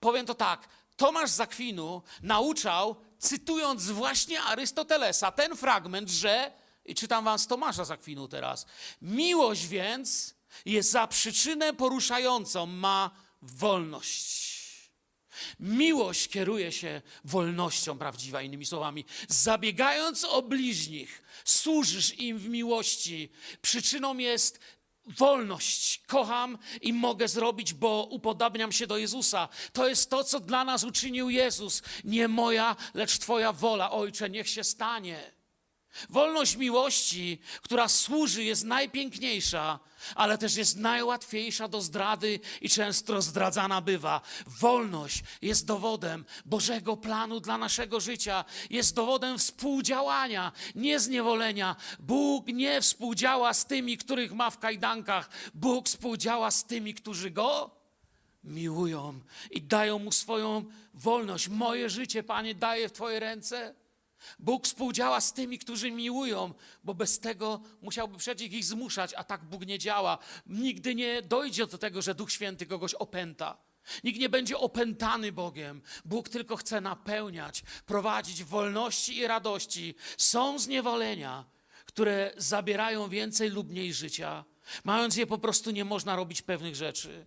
Powiem 0.00 0.26
to 0.26 0.34
tak, 0.34 0.68
Tomasz 0.96 1.30
Zakwinu 1.30 2.02
nauczał, 2.22 2.96
cytując 3.20 3.90
właśnie 3.90 4.42
Arystotelesa, 4.42 5.32
ten 5.32 5.56
fragment, 5.56 6.10
że, 6.10 6.52
i 6.84 6.94
czytam 6.94 7.24
wam 7.24 7.38
z 7.38 7.46
Tomasza 7.46 7.84
Zakwinu 7.84 8.28
teraz, 8.28 8.66
miłość 9.02 9.66
więc 9.66 10.34
jest 10.64 10.90
za 10.90 11.06
przyczynę 11.06 11.74
poruszającą 11.74 12.66
ma 12.66 13.10
wolność. 13.42 14.50
Miłość 15.60 16.28
kieruje 16.28 16.72
się 16.72 17.02
wolnością 17.24 17.98
prawdziwa, 17.98 18.42
innymi 18.42 18.66
słowami. 18.66 19.04
Zabiegając 19.28 20.24
o 20.24 20.42
bliźnich, 20.42 21.22
służysz 21.44 22.18
im 22.18 22.38
w 22.38 22.48
miłości. 22.48 23.30
Przyczyną 23.62 24.18
jest 24.18 24.60
wolność. 25.18 26.02
Kocham 26.06 26.58
i 26.80 26.92
mogę 26.92 27.28
zrobić, 27.28 27.74
bo 27.74 28.08
upodabniam 28.10 28.72
się 28.72 28.86
do 28.86 28.98
Jezusa. 28.98 29.48
To 29.72 29.88
jest 29.88 30.10
to, 30.10 30.24
co 30.24 30.40
dla 30.40 30.64
nas 30.64 30.84
uczynił 30.84 31.30
Jezus. 31.30 31.82
Nie 32.04 32.28
moja, 32.28 32.76
lecz 32.94 33.18
Twoja 33.18 33.52
wola, 33.52 33.90
Ojcze, 33.90 34.30
niech 34.30 34.48
się 34.48 34.64
stanie. 34.64 35.39
Wolność 36.08 36.56
miłości, 36.56 37.38
która 37.62 37.88
służy, 37.88 38.44
jest 38.44 38.64
najpiękniejsza, 38.64 39.78
ale 40.14 40.38
też 40.38 40.56
jest 40.56 40.76
najłatwiejsza 40.76 41.68
do 41.68 41.80
zdrady 41.80 42.40
i 42.60 42.68
często 42.68 43.22
zdradzana 43.22 43.80
bywa. 43.80 44.20
Wolność 44.46 45.22
jest 45.42 45.66
dowodem 45.66 46.24
Bożego 46.44 46.96
planu 46.96 47.40
dla 47.40 47.58
naszego 47.58 48.00
życia, 48.00 48.44
jest 48.70 48.94
dowodem 48.94 49.38
współdziałania, 49.38 50.52
nie 50.74 51.00
zniewolenia. 51.00 51.76
Bóg 51.98 52.46
nie 52.46 52.80
współdziała 52.80 53.54
z 53.54 53.66
tymi, 53.66 53.98
których 53.98 54.32
ma 54.32 54.50
w 54.50 54.58
kajdankach, 54.58 55.30
Bóg 55.54 55.86
współdziała 55.86 56.50
z 56.50 56.64
tymi, 56.64 56.94
którzy 56.94 57.30
go 57.30 57.80
miłują 58.44 59.20
i 59.50 59.62
dają 59.62 59.98
mu 59.98 60.12
swoją 60.12 60.64
wolność. 60.94 61.48
Moje 61.48 61.90
życie, 61.90 62.22
Panie, 62.22 62.54
daję 62.54 62.88
w 62.88 62.92
Twoje 62.92 63.20
ręce. 63.20 63.74
Bóg 64.38 64.64
współdziała 64.64 65.20
z 65.20 65.32
tymi, 65.32 65.58
którzy 65.58 65.90
miłują, 65.90 66.54
bo 66.84 66.94
bez 66.94 67.20
tego 67.20 67.60
musiałby 67.82 68.18
przecież 68.18 68.52
ich 68.52 68.64
zmuszać, 68.64 69.14
a 69.14 69.24
tak 69.24 69.44
Bóg 69.44 69.66
nie 69.66 69.78
działa. 69.78 70.18
Nigdy 70.46 70.94
nie 70.94 71.22
dojdzie 71.22 71.66
do 71.66 71.78
tego, 71.78 72.02
że 72.02 72.14
Duch 72.14 72.32
Święty 72.32 72.66
kogoś 72.66 72.94
opęta. 72.94 73.56
Nikt 74.04 74.20
nie 74.20 74.28
będzie 74.28 74.58
opętany 74.58 75.32
Bogiem. 75.32 75.82
Bóg 76.04 76.28
tylko 76.28 76.56
chce 76.56 76.80
napełniać, 76.80 77.62
prowadzić 77.86 78.44
wolności 78.44 79.16
i 79.16 79.26
radości. 79.26 79.94
Są 80.16 80.58
zniewolenia, 80.58 81.44
które 81.86 82.32
zabierają 82.36 83.08
więcej 83.08 83.50
lub 83.50 83.70
mniej 83.70 83.94
życia. 83.94 84.44
Mając 84.84 85.16
je 85.16 85.26
po 85.26 85.38
prostu 85.38 85.70
nie 85.70 85.84
można 85.84 86.16
robić 86.16 86.42
pewnych 86.42 86.76
rzeczy. 86.76 87.26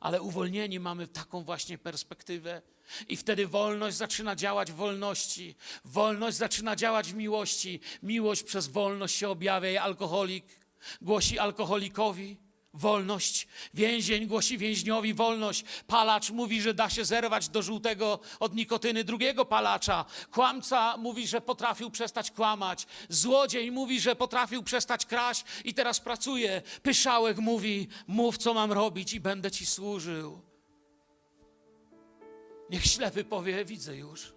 Ale 0.00 0.22
uwolnieni 0.22 0.80
mamy 0.80 1.08
taką 1.08 1.44
właśnie 1.44 1.78
perspektywę. 1.78 2.62
I 3.08 3.16
wtedy 3.16 3.46
wolność 3.46 3.96
zaczyna 3.96 4.36
działać 4.36 4.72
w 4.72 4.74
wolności. 4.74 5.54
Wolność 5.84 6.36
zaczyna 6.36 6.76
działać 6.76 7.12
w 7.12 7.14
miłości. 7.14 7.80
Miłość 8.02 8.42
przez 8.42 8.68
wolność 8.68 9.16
się 9.16 9.28
objawia 9.28 9.70
i 9.70 9.76
alkoholik 9.76 10.44
głosi 11.00 11.38
alkoholikowi 11.38 12.36
wolność. 12.76 13.48
Więzień 13.74 14.26
głosi 14.26 14.58
więźniowi 14.58 15.14
wolność. 15.14 15.64
Palacz 15.86 16.30
mówi, 16.30 16.62
że 16.62 16.74
da 16.74 16.90
się 16.90 17.04
zerwać 17.04 17.48
do 17.48 17.62
żółtego 17.62 18.20
od 18.40 18.54
nikotyny 18.54 19.04
drugiego 19.04 19.44
palacza. 19.44 20.04
Kłamca 20.30 20.96
mówi, 20.96 21.26
że 21.26 21.40
potrafił 21.40 21.90
przestać 21.90 22.30
kłamać. 22.30 22.86
Złodziej 23.08 23.72
mówi, 23.72 24.00
że 24.00 24.16
potrafił 24.16 24.62
przestać 24.62 25.06
kraść 25.06 25.44
i 25.64 25.74
teraz 25.74 26.00
pracuje. 26.00 26.62
Pyszałek 26.82 27.38
mówi, 27.38 27.88
mów 28.06 28.38
co 28.38 28.54
mam 28.54 28.72
robić 28.72 29.12
i 29.12 29.20
będę 29.20 29.50
ci 29.50 29.66
służył. 29.66 30.55
Niech 32.70 32.84
ślepy 32.84 33.24
powie, 33.24 33.64
widzę 33.64 33.96
już. 33.96 34.36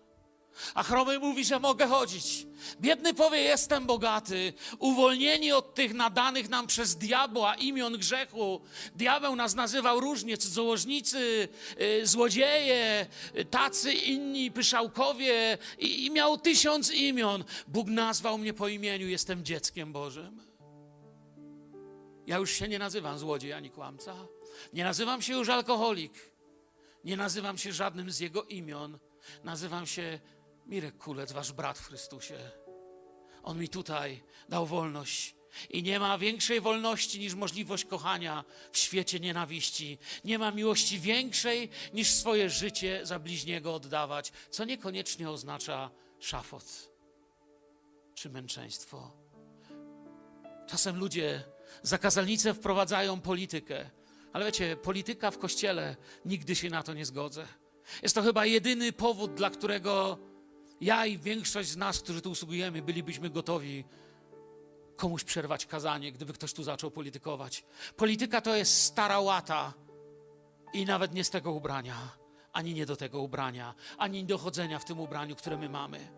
A 0.74 0.84
chromy 0.84 1.20
mówi, 1.20 1.46
że 1.46 1.60
mogę 1.60 1.88
chodzić. 1.88 2.48
Biedny 2.82 3.14
powie, 3.14 3.38
jestem 3.38 3.86
bogaty. 3.86 4.54
Uwolnieni 4.80 5.52
od 5.52 5.76
tych 5.76 5.94
nadanych 5.94 6.50
nam 6.50 6.68
przez 6.68 6.96
diabła 6.96 7.56
imion 7.56 7.98
grzechu. 7.98 8.62
Diabeł 8.96 9.36
nas 9.36 9.56
nazywał 9.56 10.00
różnie, 10.00 10.38
cudzołożnicy, 10.38 11.48
yy, 11.80 12.08
złodzieje, 12.08 13.08
tacy 13.50 13.94
inni, 13.94 14.52
pyszałkowie 14.52 15.58
i 15.78 16.12
miał 16.12 16.38
tysiąc 16.38 16.92
imion. 16.92 17.44
Bóg 17.68 17.88
nazwał 17.88 18.38
mnie 18.38 18.54
po 18.54 18.68
imieniu, 18.68 19.08
jestem 19.08 19.46
dzieckiem 19.46 19.94
Bożym. 19.94 20.42
Ja 22.28 22.38
już 22.38 22.52
się 22.52 22.68
nie 22.68 22.80
nazywam 22.80 23.20
złodziej 23.20 23.54
ani 23.54 23.70
kłamca. 23.70 24.16
Nie 24.74 24.84
nazywam 24.84 25.22
się 25.22 25.34
już 25.34 25.50
alkoholik. 25.50 26.29
Nie 27.04 27.18
nazywam 27.18 27.58
się 27.58 27.74
żadnym 27.74 28.12
z 28.12 28.20
jego 28.20 28.44
imion. 28.44 29.00
Nazywam 29.44 29.88
się 29.88 30.20
Mirek 30.66 30.98
Kulec, 30.98 31.32
wasz 31.32 31.52
brat 31.52 31.80
w 31.80 31.88
Chrystusie. 31.88 32.52
On 33.44 33.60
mi 33.60 33.70
tutaj 33.70 34.24
dał 34.50 34.66
wolność. 34.66 35.36
I 35.70 35.84
nie 35.84 36.00
ma 36.00 36.18
większej 36.18 36.62
wolności 36.62 37.20
niż 37.20 37.36
możliwość 37.36 37.86
kochania 37.86 38.46
w 38.72 38.78
świecie 38.78 39.20
nienawiści. 39.20 39.98
Nie 40.24 40.40
ma 40.40 40.52
miłości 40.52 41.00
większej 41.00 41.70
niż 41.94 42.12
swoje 42.12 42.50
życie 42.50 43.02
za 43.04 43.20
bliźniego 43.20 43.76
oddawać, 43.76 44.32
co 44.50 44.66
niekoniecznie 44.66 45.30
oznacza 45.30 45.92
szafot 46.20 46.90
czy 48.14 48.30
męczeństwo. 48.30 49.12
Czasem 50.68 51.00
ludzie, 51.00 51.44
zakazalnice 51.84 52.54
wprowadzają 52.54 53.22
politykę, 53.22 53.90
ale 54.34 54.46
wiecie, 54.46 54.76
polityka 54.76 55.32
w 55.32 55.38
kościele 55.38 55.96
nigdy 56.26 56.56
się 56.56 56.70
na 56.70 56.84
to 56.84 56.94
nie 56.94 57.06
zgodzę. 57.06 57.48
Jest 58.04 58.16
to 58.16 58.22
chyba 58.22 58.46
jedyny 58.46 58.92
powód, 58.92 59.34
dla 59.34 59.50
którego 59.50 60.18
ja 60.82 61.06
i 61.06 61.18
większość 61.18 61.70
z 61.70 61.78
nas, 61.78 62.00
którzy 62.00 62.22
tu 62.22 62.32
usługujemy, 62.32 62.82
bylibyśmy 62.82 63.30
gotowi 63.30 63.86
komuś 64.96 65.24
przerwać 65.24 65.66
kazanie, 65.66 66.12
gdyby 66.12 66.34
ktoś 66.34 66.54
tu 66.54 66.64
zaczął 66.64 66.92
politykować. 66.92 67.66
Polityka 67.98 68.42
to 68.42 68.56
jest 68.56 68.84
stara 68.84 69.20
łata 69.20 69.74
i 70.74 70.86
nawet 70.86 71.14
nie 71.14 71.24
z 71.24 71.30
tego 71.30 71.52
ubrania, 71.52 71.96
ani 72.54 72.74
nie 72.74 72.86
do 72.86 72.96
tego 72.96 73.22
ubrania, 73.22 73.76
ani 73.98 74.26
dochodzenia 74.26 74.80
w 74.80 74.86
tym 74.86 75.00
ubraniu, 75.00 75.36
które 75.36 75.58
my 75.58 75.70
mamy. 75.70 76.12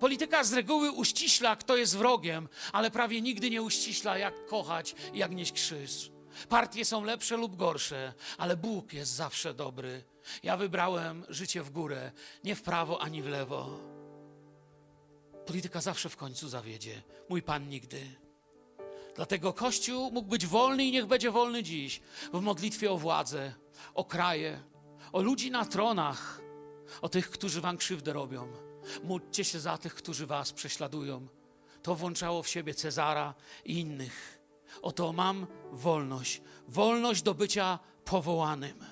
Polityka 0.00 0.44
z 0.44 0.52
reguły 0.52 0.92
uściśla, 0.92 1.56
kto 1.56 1.76
jest 1.76 1.96
wrogiem, 1.96 2.48
ale 2.72 2.90
prawie 2.90 3.20
nigdy 3.20 3.50
nie 3.50 3.62
uściśla, 3.62 4.18
jak 4.18 4.46
kochać 4.46 4.94
jak 5.14 5.32
nieść 5.32 5.52
krzyż. 5.52 6.11
Partie 6.48 6.84
są 6.84 7.04
lepsze 7.04 7.36
lub 7.36 7.56
gorsze, 7.56 8.14
ale 8.38 8.56
Bóg 8.56 8.92
jest 8.92 9.12
zawsze 9.12 9.54
dobry. 9.54 10.04
Ja 10.42 10.56
wybrałem 10.56 11.24
życie 11.28 11.62
w 11.62 11.70
górę, 11.70 12.12
nie 12.44 12.54
w 12.54 12.62
prawo 12.62 13.02
ani 13.02 13.22
w 13.22 13.26
lewo. 13.26 13.78
Polityka 15.46 15.80
zawsze 15.80 16.08
w 16.08 16.16
końcu 16.16 16.48
zawiedzie, 16.48 17.02
mój 17.28 17.42
Pan 17.42 17.68
nigdy. 17.68 18.00
Dlatego 19.16 19.52
Kościół 19.52 20.10
mógł 20.10 20.28
być 20.28 20.46
wolny 20.46 20.84
i 20.84 20.92
niech 20.92 21.06
będzie 21.06 21.30
wolny 21.30 21.62
dziś 21.62 22.00
w 22.32 22.40
modlitwie 22.40 22.90
o 22.92 22.98
władzę, 22.98 23.54
o 23.94 24.04
kraje, 24.04 24.60
o 25.12 25.22
ludzi 25.22 25.50
na 25.50 25.64
tronach, 25.64 26.40
o 27.02 27.08
tych, 27.08 27.30
którzy 27.30 27.60
wam 27.60 27.76
krzywdę 27.76 28.12
robią. 28.12 28.52
Módlcie 29.02 29.44
się 29.44 29.60
za 29.60 29.78
tych, 29.78 29.94
którzy 29.94 30.26
was 30.26 30.52
prześladują. 30.52 31.28
To 31.82 31.94
włączało 31.94 32.42
w 32.42 32.48
siebie 32.48 32.74
Cezara 32.74 33.34
i 33.64 33.80
innych. 33.80 34.41
Oto 34.82 35.12
mam 35.12 35.46
wolność, 35.72 36.42
wolność 36.68 37.22
do 37.22 37.34
bycia 37.34 37.78
powołanym. 38.04 38.84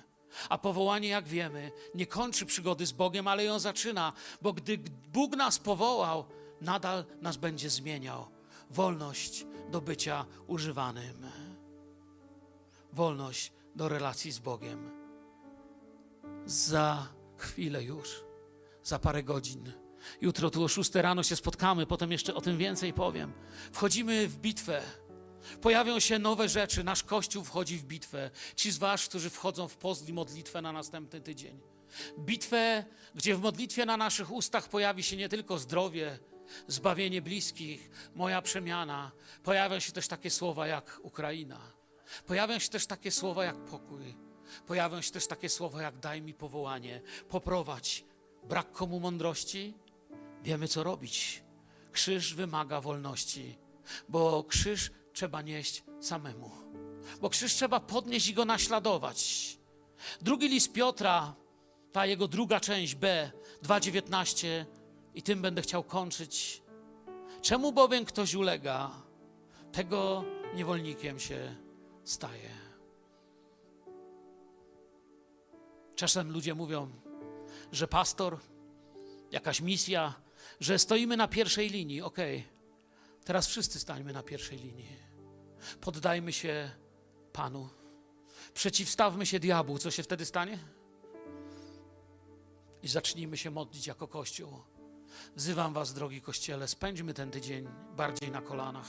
A 0.48 0.58
powołanie, 0.58 1.08
jak 1.08 1.28
wiemy, 1.28 1.72
nie 1.94 2.06
kończy 2.06 2.46
przygody 2.46 2.86
z 2.86 2.92
Bogiem, 2.92 3.28
ale 3.28 3.44
ją 3.44 3.58
zaczyna, 3.58 4.12
bo 4.42 4.52
gdy 4.52 4.78
Bóg 5.12 5.36
nas 5.36 5.58
powołał, 5.58 6.24
nadal 6.60 7.04
nas 7.20 7.36
będzie 7.36 7.70
zmieniał. 7.70 8.26
Wolność 8.70 9.46
do 9.70 9.80
bycia 9.80 10.26
używanym. 10.46 11.26
Wolność 12.92 13.52
do 13.76 13.88
relacji 13.88 14.32
z 14.32 14.38
Bogiem. 14.38 14.90
Za 16.46 17.08
chwilę 17.36 17.84
już, 17.84 18.24
za 18.82 18.98
parę 18.98 19.22
godzin. 19.22 19.72
Jutro 20.20 20.50
tu 20.50 20.64
o 20.64 20.68
6 20.68 20.94
rano 20.94 21.22
się 21.22 21.36
spotkamy, 21.36 21.86
potem 21.86 22.12
jeszcze 22.12 22.34
o 22.34 22.40
tym 22.40 22.58
więcej 22.58 22.92
powiem. 22.92 23.32
Wchodzimy 23.72 24.28
w 24.28 24.38
bitwę. 24.38 24.82
Pojawią 25.60 26.00
się 26.00 26.18
nowe 26.18 26.48
rzeczy, 26.48 26.84
nasz 26.84 27.02
Kościół 27.02 27.44
wchodzi 27.44 27.78
w 27.78 27.84
bitwę. 27.84 28.30
Ci 28.56 28.70
z 28.70 28.78
Was, 28.78 29.08
którzy 29.08 29.30
wchodzą 29.30 29.68
w 29.68 29.76
post 29.76 30.08
i 30.08 30.12
modlitwę 30.12 30.62
na 30.62 30.72
następny 30.72 31.20
tydzień. 31.20 31.60
Bitwę, 32.18 32.84
gdzie 33.14 33.36
w 33.36 33.40
modlitwie 33.40 33.86
na 33.86 33.96
naszych 33.96 34.32
ustach 34.32 34.68
pojawi 34.68 35.02
się 35.02 35.16
nie 35.16 35.28
tylko 35.28 35.58
zdrowie, 35.58 36.18
zbawienie 36.66 37.22
bliskich, 37.22 37.90
moja 38.14 38.42
przemiana. 38.42 39.12
Pojawią 39.42 39.80
się 39.80 39.92
też 39.92 40.08
takie 40.08 40.30
słowa 40.30 40.66
jak 40.66 41.00
Ukraina. 41.02 41.60
Pojawią 42.26 42.58
się 42.58 42.68
też 42.68 42.86
takie 42.86 43.10
słowa 43.10 43.44
jak 43.44 43.64
pokój. 43.64 44.16
Pojawią 44.66 45.00
się 45.00 45.10
też 45.10 45.26
takie 45.26 45.48
słowa 45.48 45.82
jak 45.82 45.96
daj 45.96 46.22
mi 46.22 46.34
powołanie, 46.34 47.00
poprowadź. 47.28 48.04
Brak 48.48 48.72
komu 48.72 49.00
mądrości? 49.00 49.74
Wiemy 50.42 50.68
co 50.68 50.82
robić. 50.82 51.44
Krzyż 51.92 52.34
wymaga 52.34 52.80
wolności, 52.80 53.58
bo 54.08 54.44
krzyż 54.44 54.90
trzeba 55.12 55.42
nieść 55.42 55.84
samemu. 56.00 56.50
Bo 57.20 57.30
krzyż 57.30 57.54
trzeba 57.54 57.80
podnieść 57.80 58.28
i 58.28 58.34
go 58.34 58.44
naśladować. 58.44 59.58
Drugi 60.20 60.48
list 60.48 60.72
Piotra, 60.72 61.34
ta 61.92 62.06
jego 62.06 62.28
druga 62.28 62.60
część 62.60 62.94
B, 62.94 63.30
2,19 63.62 64.64
i 65.14 65.22
tym 65.22 65.42
będę 65.42 65.62
chciał 65.62 65.84
kończyć. 65.84 66.62
Czemu 67.42 67.72
bowiem 67.72 68.04
ktoś 68.04 68.34
ulega, 68.34 68.90
tego 69.72 70.24
niewolnikiem 70.54 71.20
się 71.20 71.56
staje. 72.04 72.50
Czasem 75.94 76.32
ludzie 76.32 76.54
mówią, 76.54 76.90
że 77.72 77.88
pastor, 77.88 78.38
jakaś 79.30 79.60
misja, 79.60 80.14
że 80.60 80.78
stoimy 80.78 81.16
na 81.16 81.28
pierwszej 81.28 81.70
linii. 81.70 82.02
Okej, 82.02 82.36
okay. 82.36 82.59
Teraz 83.24 83.46
wszyscy 83.46 83.80
stańmy 83.80 84.12
na 84.12 84.22
pierwszej 84.22 84.58
linii. 84.58 84.96
Poddajmy 85.80 86.32
się 86.32 86.70
Panu. 87.32 87.68
Przeciwstawmy 88.54 89.26
się 89.26 89.40
diabłu. 89.40 89.78
Co 89.78 89.90
się 89.90 90.02
wtedy 90.02 90.24
stanie? 90.24 90.58
I 92.82 92.88
zacznijmy 92.88 93.36
się 93.36 93.50
modlić 93.50 93.86
jako 93.86 94.08
Kościół. 94.08 94.48
Wzywam 95.36 95.74
Was, 95.74 95.94
drogi 95.94 96.22
Kościele, 96.22 96.68
spędźmy 96.68 97.14
ten 97.14 97.30
tydzień 97.30 97.68
bardziej 97.96 98.30
na 98.30 98.42
kolanach, 98.42 98.88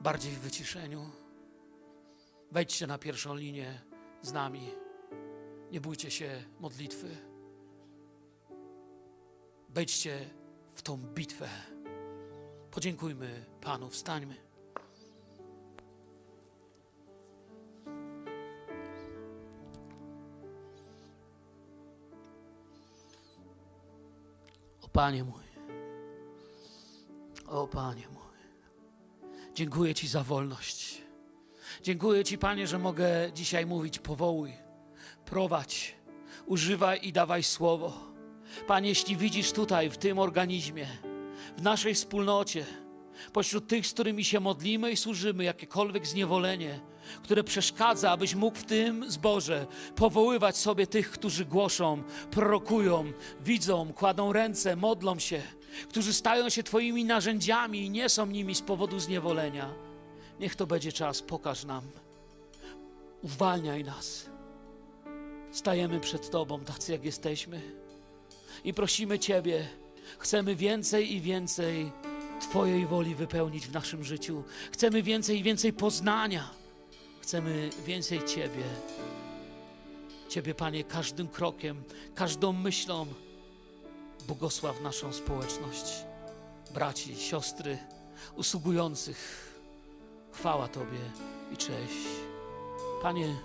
bardziej 0.00 0.32
w 0.32 0.40
wyciszeniu. 0.40 1.10
Wejdźcie 2.52 2.86
na 2.86 2.98
pierwszą 2.98 3.34
linię 3.34 3.80
z 4.22 4.32
nami. 4.32 4.70
Nie 5.70 5.80
bójcie 5.80 6.10
się 6.10 6.44
modlitwy. 6.60 7.16
Wejdźcie 9.68 10.30
w 10.72 10.82
tą 10.82 10.96
bitwę. 10.96 11.48
Podziękujmy 12.78 13.44
Panu, 13.60 13.90
wstańmy. 13.90 14.34
O 24.82 24.88
Panie 24.92 25.24
mój, 25.24 25.42
o 27.46 27.68
Panie 27.68 28.08
mój, 28.08 28.22
dziękuję 29.54 29.94
Ci 29.94 30.08
za 30.08 30.22
wolność. 30.22 31.02
Dziękuję 31.82 32.24
Ci, 32.24 32.38
Panie, 32.38 32.66
że 32.66 32.78
mogę 32.78 33.32
dzisiaj 33.34 33.66
mówić: 33.66 33.98
powołuj, 33.98 34.52
prowadź, 35.24 35.94
używaj 36.46 37.00
i 37.02 37.12
dawaj 37.12 37.42
słowo. 37.42 37.92
Panie, 38.66 38.88
jeśli 38.88 39.16
widzisz 39.16 39.52
tutaj, 39.52 39.90
w 39.90 39.98
tym 39.98 40.18
organizmie, 40.18 41.07
w 41.58 41.62
naszej 41.62 41.94
wspólnocie, 41.94 42.66
pośród 43.32 43.68
tych, 43.68 43.86
z 43.86 43.92
którymi 43.92 44.24
się 44.24 44.40
modlimy 44.40 44.92
i 44.92 44.96
służymy, 44.96 45.44
jakiekolwiek 45.44 46.06
zniewolenie, 46.06 46.80
które 47.22 47.44
przeszkadza, 47.44 48.10
abyś 48.10 48.34
mógł 48.34 48.58
w 48.58 48.64
tym 48.64 49.10
zborze 49.10 49.66
powoływać 49.96 50.56
sobie 50.56 50.86
tych, 50.86 51.10
którzy 51.10 51.44
głoszą, 51.44 52.02
prorokują, 52.30 53.12
widzą, 53.44 53.92
kładą 53.92 54.32
ręce, 54.32 54.76
modlą 54.76 55.18
się, 55.18 55.42
którzy 55.88 56.12
stają 56.12 56.48
się 56.48 56.62
Twoimi 56.62 57.04
narzędziami 57.04 57.80
i 57.80 57.90
nie 57.90 58.08
są 58.08 58.26
nimi 58.26 58.54
z 58.54 58.62
powodu 58.62 58.98
zniewolenia. 58.98 59.74
Niech 60.40 60.56
to 60.56 60.66
będzie 60.66 60.92
czas, 60.92 61.22
pokaż 61.22 61.64
nam, 61.64 61.82
uwalniaj 63.22 63.84
nas. 63.84 64.30
Stajemy 65.50 66.00
przed 66.00 66.30
Tobą, 66.30 66.60
tacy 66.60 66.92
jak 66.92 67.04
jesteśmy, 67.04 67.60
i 68.64 68.74
prosimy 68.74 69.18
Ciebie, 69.18 69.68
chcemy 70.18 70.56
więcej 70.56 71.12
i 71.12 71.20
więcej 71.20 71.92
Twojej 72.40 72.86
woli 72.86 73.14
wypełnić 73.14 73.66
w 73.66 73.72
naszym 73.72 74.04
życiu. 74.04 74.44
Chcemy 74.72 75.02
więcej 75.02 75.38
i 75.38 75.42
więcej 75.42 75.72
poznania. 75.72 76.50
Chcemy 77.20 77.70
więcej 77.86 78.24
Ciebie. 78.24 78.64
Ciebie, 80.28 80.54
Panie, 80.54 80.84
każdym 80.84 81.28
krokiem, 81.28 81.82
każdą 82.14 82.52
myślą. 82.52 83.06
Błogosław 84.26 84.80
naszą 84.80 85.12
społeczność, 85.12 86.04
braci, 86.74 87.16
siostry, 87.16 87.78
usługujących. 88.36 89.48
Chwała 90.32 90.68
Tobie 90.68 90.98
i 91.52 91.56
cześć. 91.56 92.06
Panie, 93.02 93.36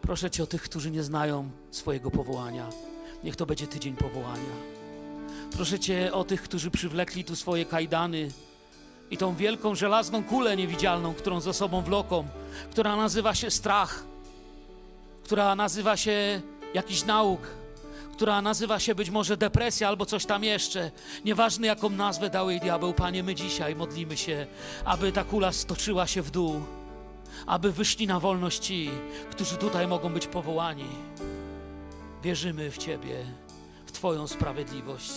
proszę 0.00 0.30
Cię 0.30 0.42
o 0.42 0.46
tych, 0.46 0.62
którzy 0.62 0.90
nie 0.90 1.02
znają 1.02 1.50
swojego 1.70 2.10
powołania. 2.10 2.68
Niech 3.24 3.36
to 3.36 3.46
będzie 3.46 3.66
tydzień 3.66 3.96
powołania. 3.96 4.71
Proszę 5.56 5.78
Cię 5.78 6.12
o 6.12 6.24
tych, 6.24 6.42
którzy 6.42 6.70
przywlekli 6.70 7.24
tu 7.24 7.36
swoje 7.36 7.64
kajdany 7.64 8.30
i 9.10 9.16
tą 9.16 9.34
wielką 9.34 9.74
żelazną 9.74 10.24
kulę 10.24 10.56
niewidzialną, 10.56 11.14
którą 11.14 11.40
za 11.40 11.52
sobą 11.52 11.82
wloką, 11.82 12.28
która 12.70 12.96
nazywa 12.96 13.34
się 13.34 13.50
strach, 13.50 14.04
która 15.24 15.54
nazywa 15.54 15.96
się 15.96 16.40
jakiś 16.74 17.04
nauk, 17.04 17.40
która 18.12 18.42
nazywa 18.42 18.78
się 18.78 18.94
być 18.94 19.10
może 19.10 19.36
depresja 19.36 19.88
albo 19.88 20.06
coś 20.06 20.26
tam 20.26 20.44
jeszcze. 20.44 20.90
Nieważne 21.24 21.66
jaką 21.66 21.90
nazwę 21.90 22.30
dał 22.30 22.50
jej 22.50 22.60
diabeł, 22.60 22.94
Panie, 22.94 23.22
my 23.22 23.34
dzisiaj 23.34 23.76
modlimy 23.76 24.16
się, 24.16 24.46
aby 24.84 25.12
ta 25.12 25.24
kula 25.24 25.52
stoczyła 25.52 26.06
się 26.06 26.22
w 26.22 26.30
dół, 26.30 26.60
aby 27.46 27.72
wyszli 27.72 28.06
na 28.06 28.20
wolność 28.20 28.58
ci, 28.58 28.90
którzy 29.30 29.56
tutaj 29.56 29.88
mogą 29.88 30.12
być 30.12 30.26
powołani. 30.26 30.88
Wierzymy 32.22 32.70
w 32.70 32.78
Ciebie, 32.78 33.24
w 33.86 33.92
Twoją 33.92 34.26
sprawiedliwość 34.26 35.12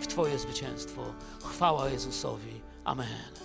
w 0.00 0.06
Twoje 0.06 0.38
zwycięstwo. 0.38 1.02
Chwała 1.44 1.88
Jezusowi. 1.90 2.60
Amen. 2.84 3.39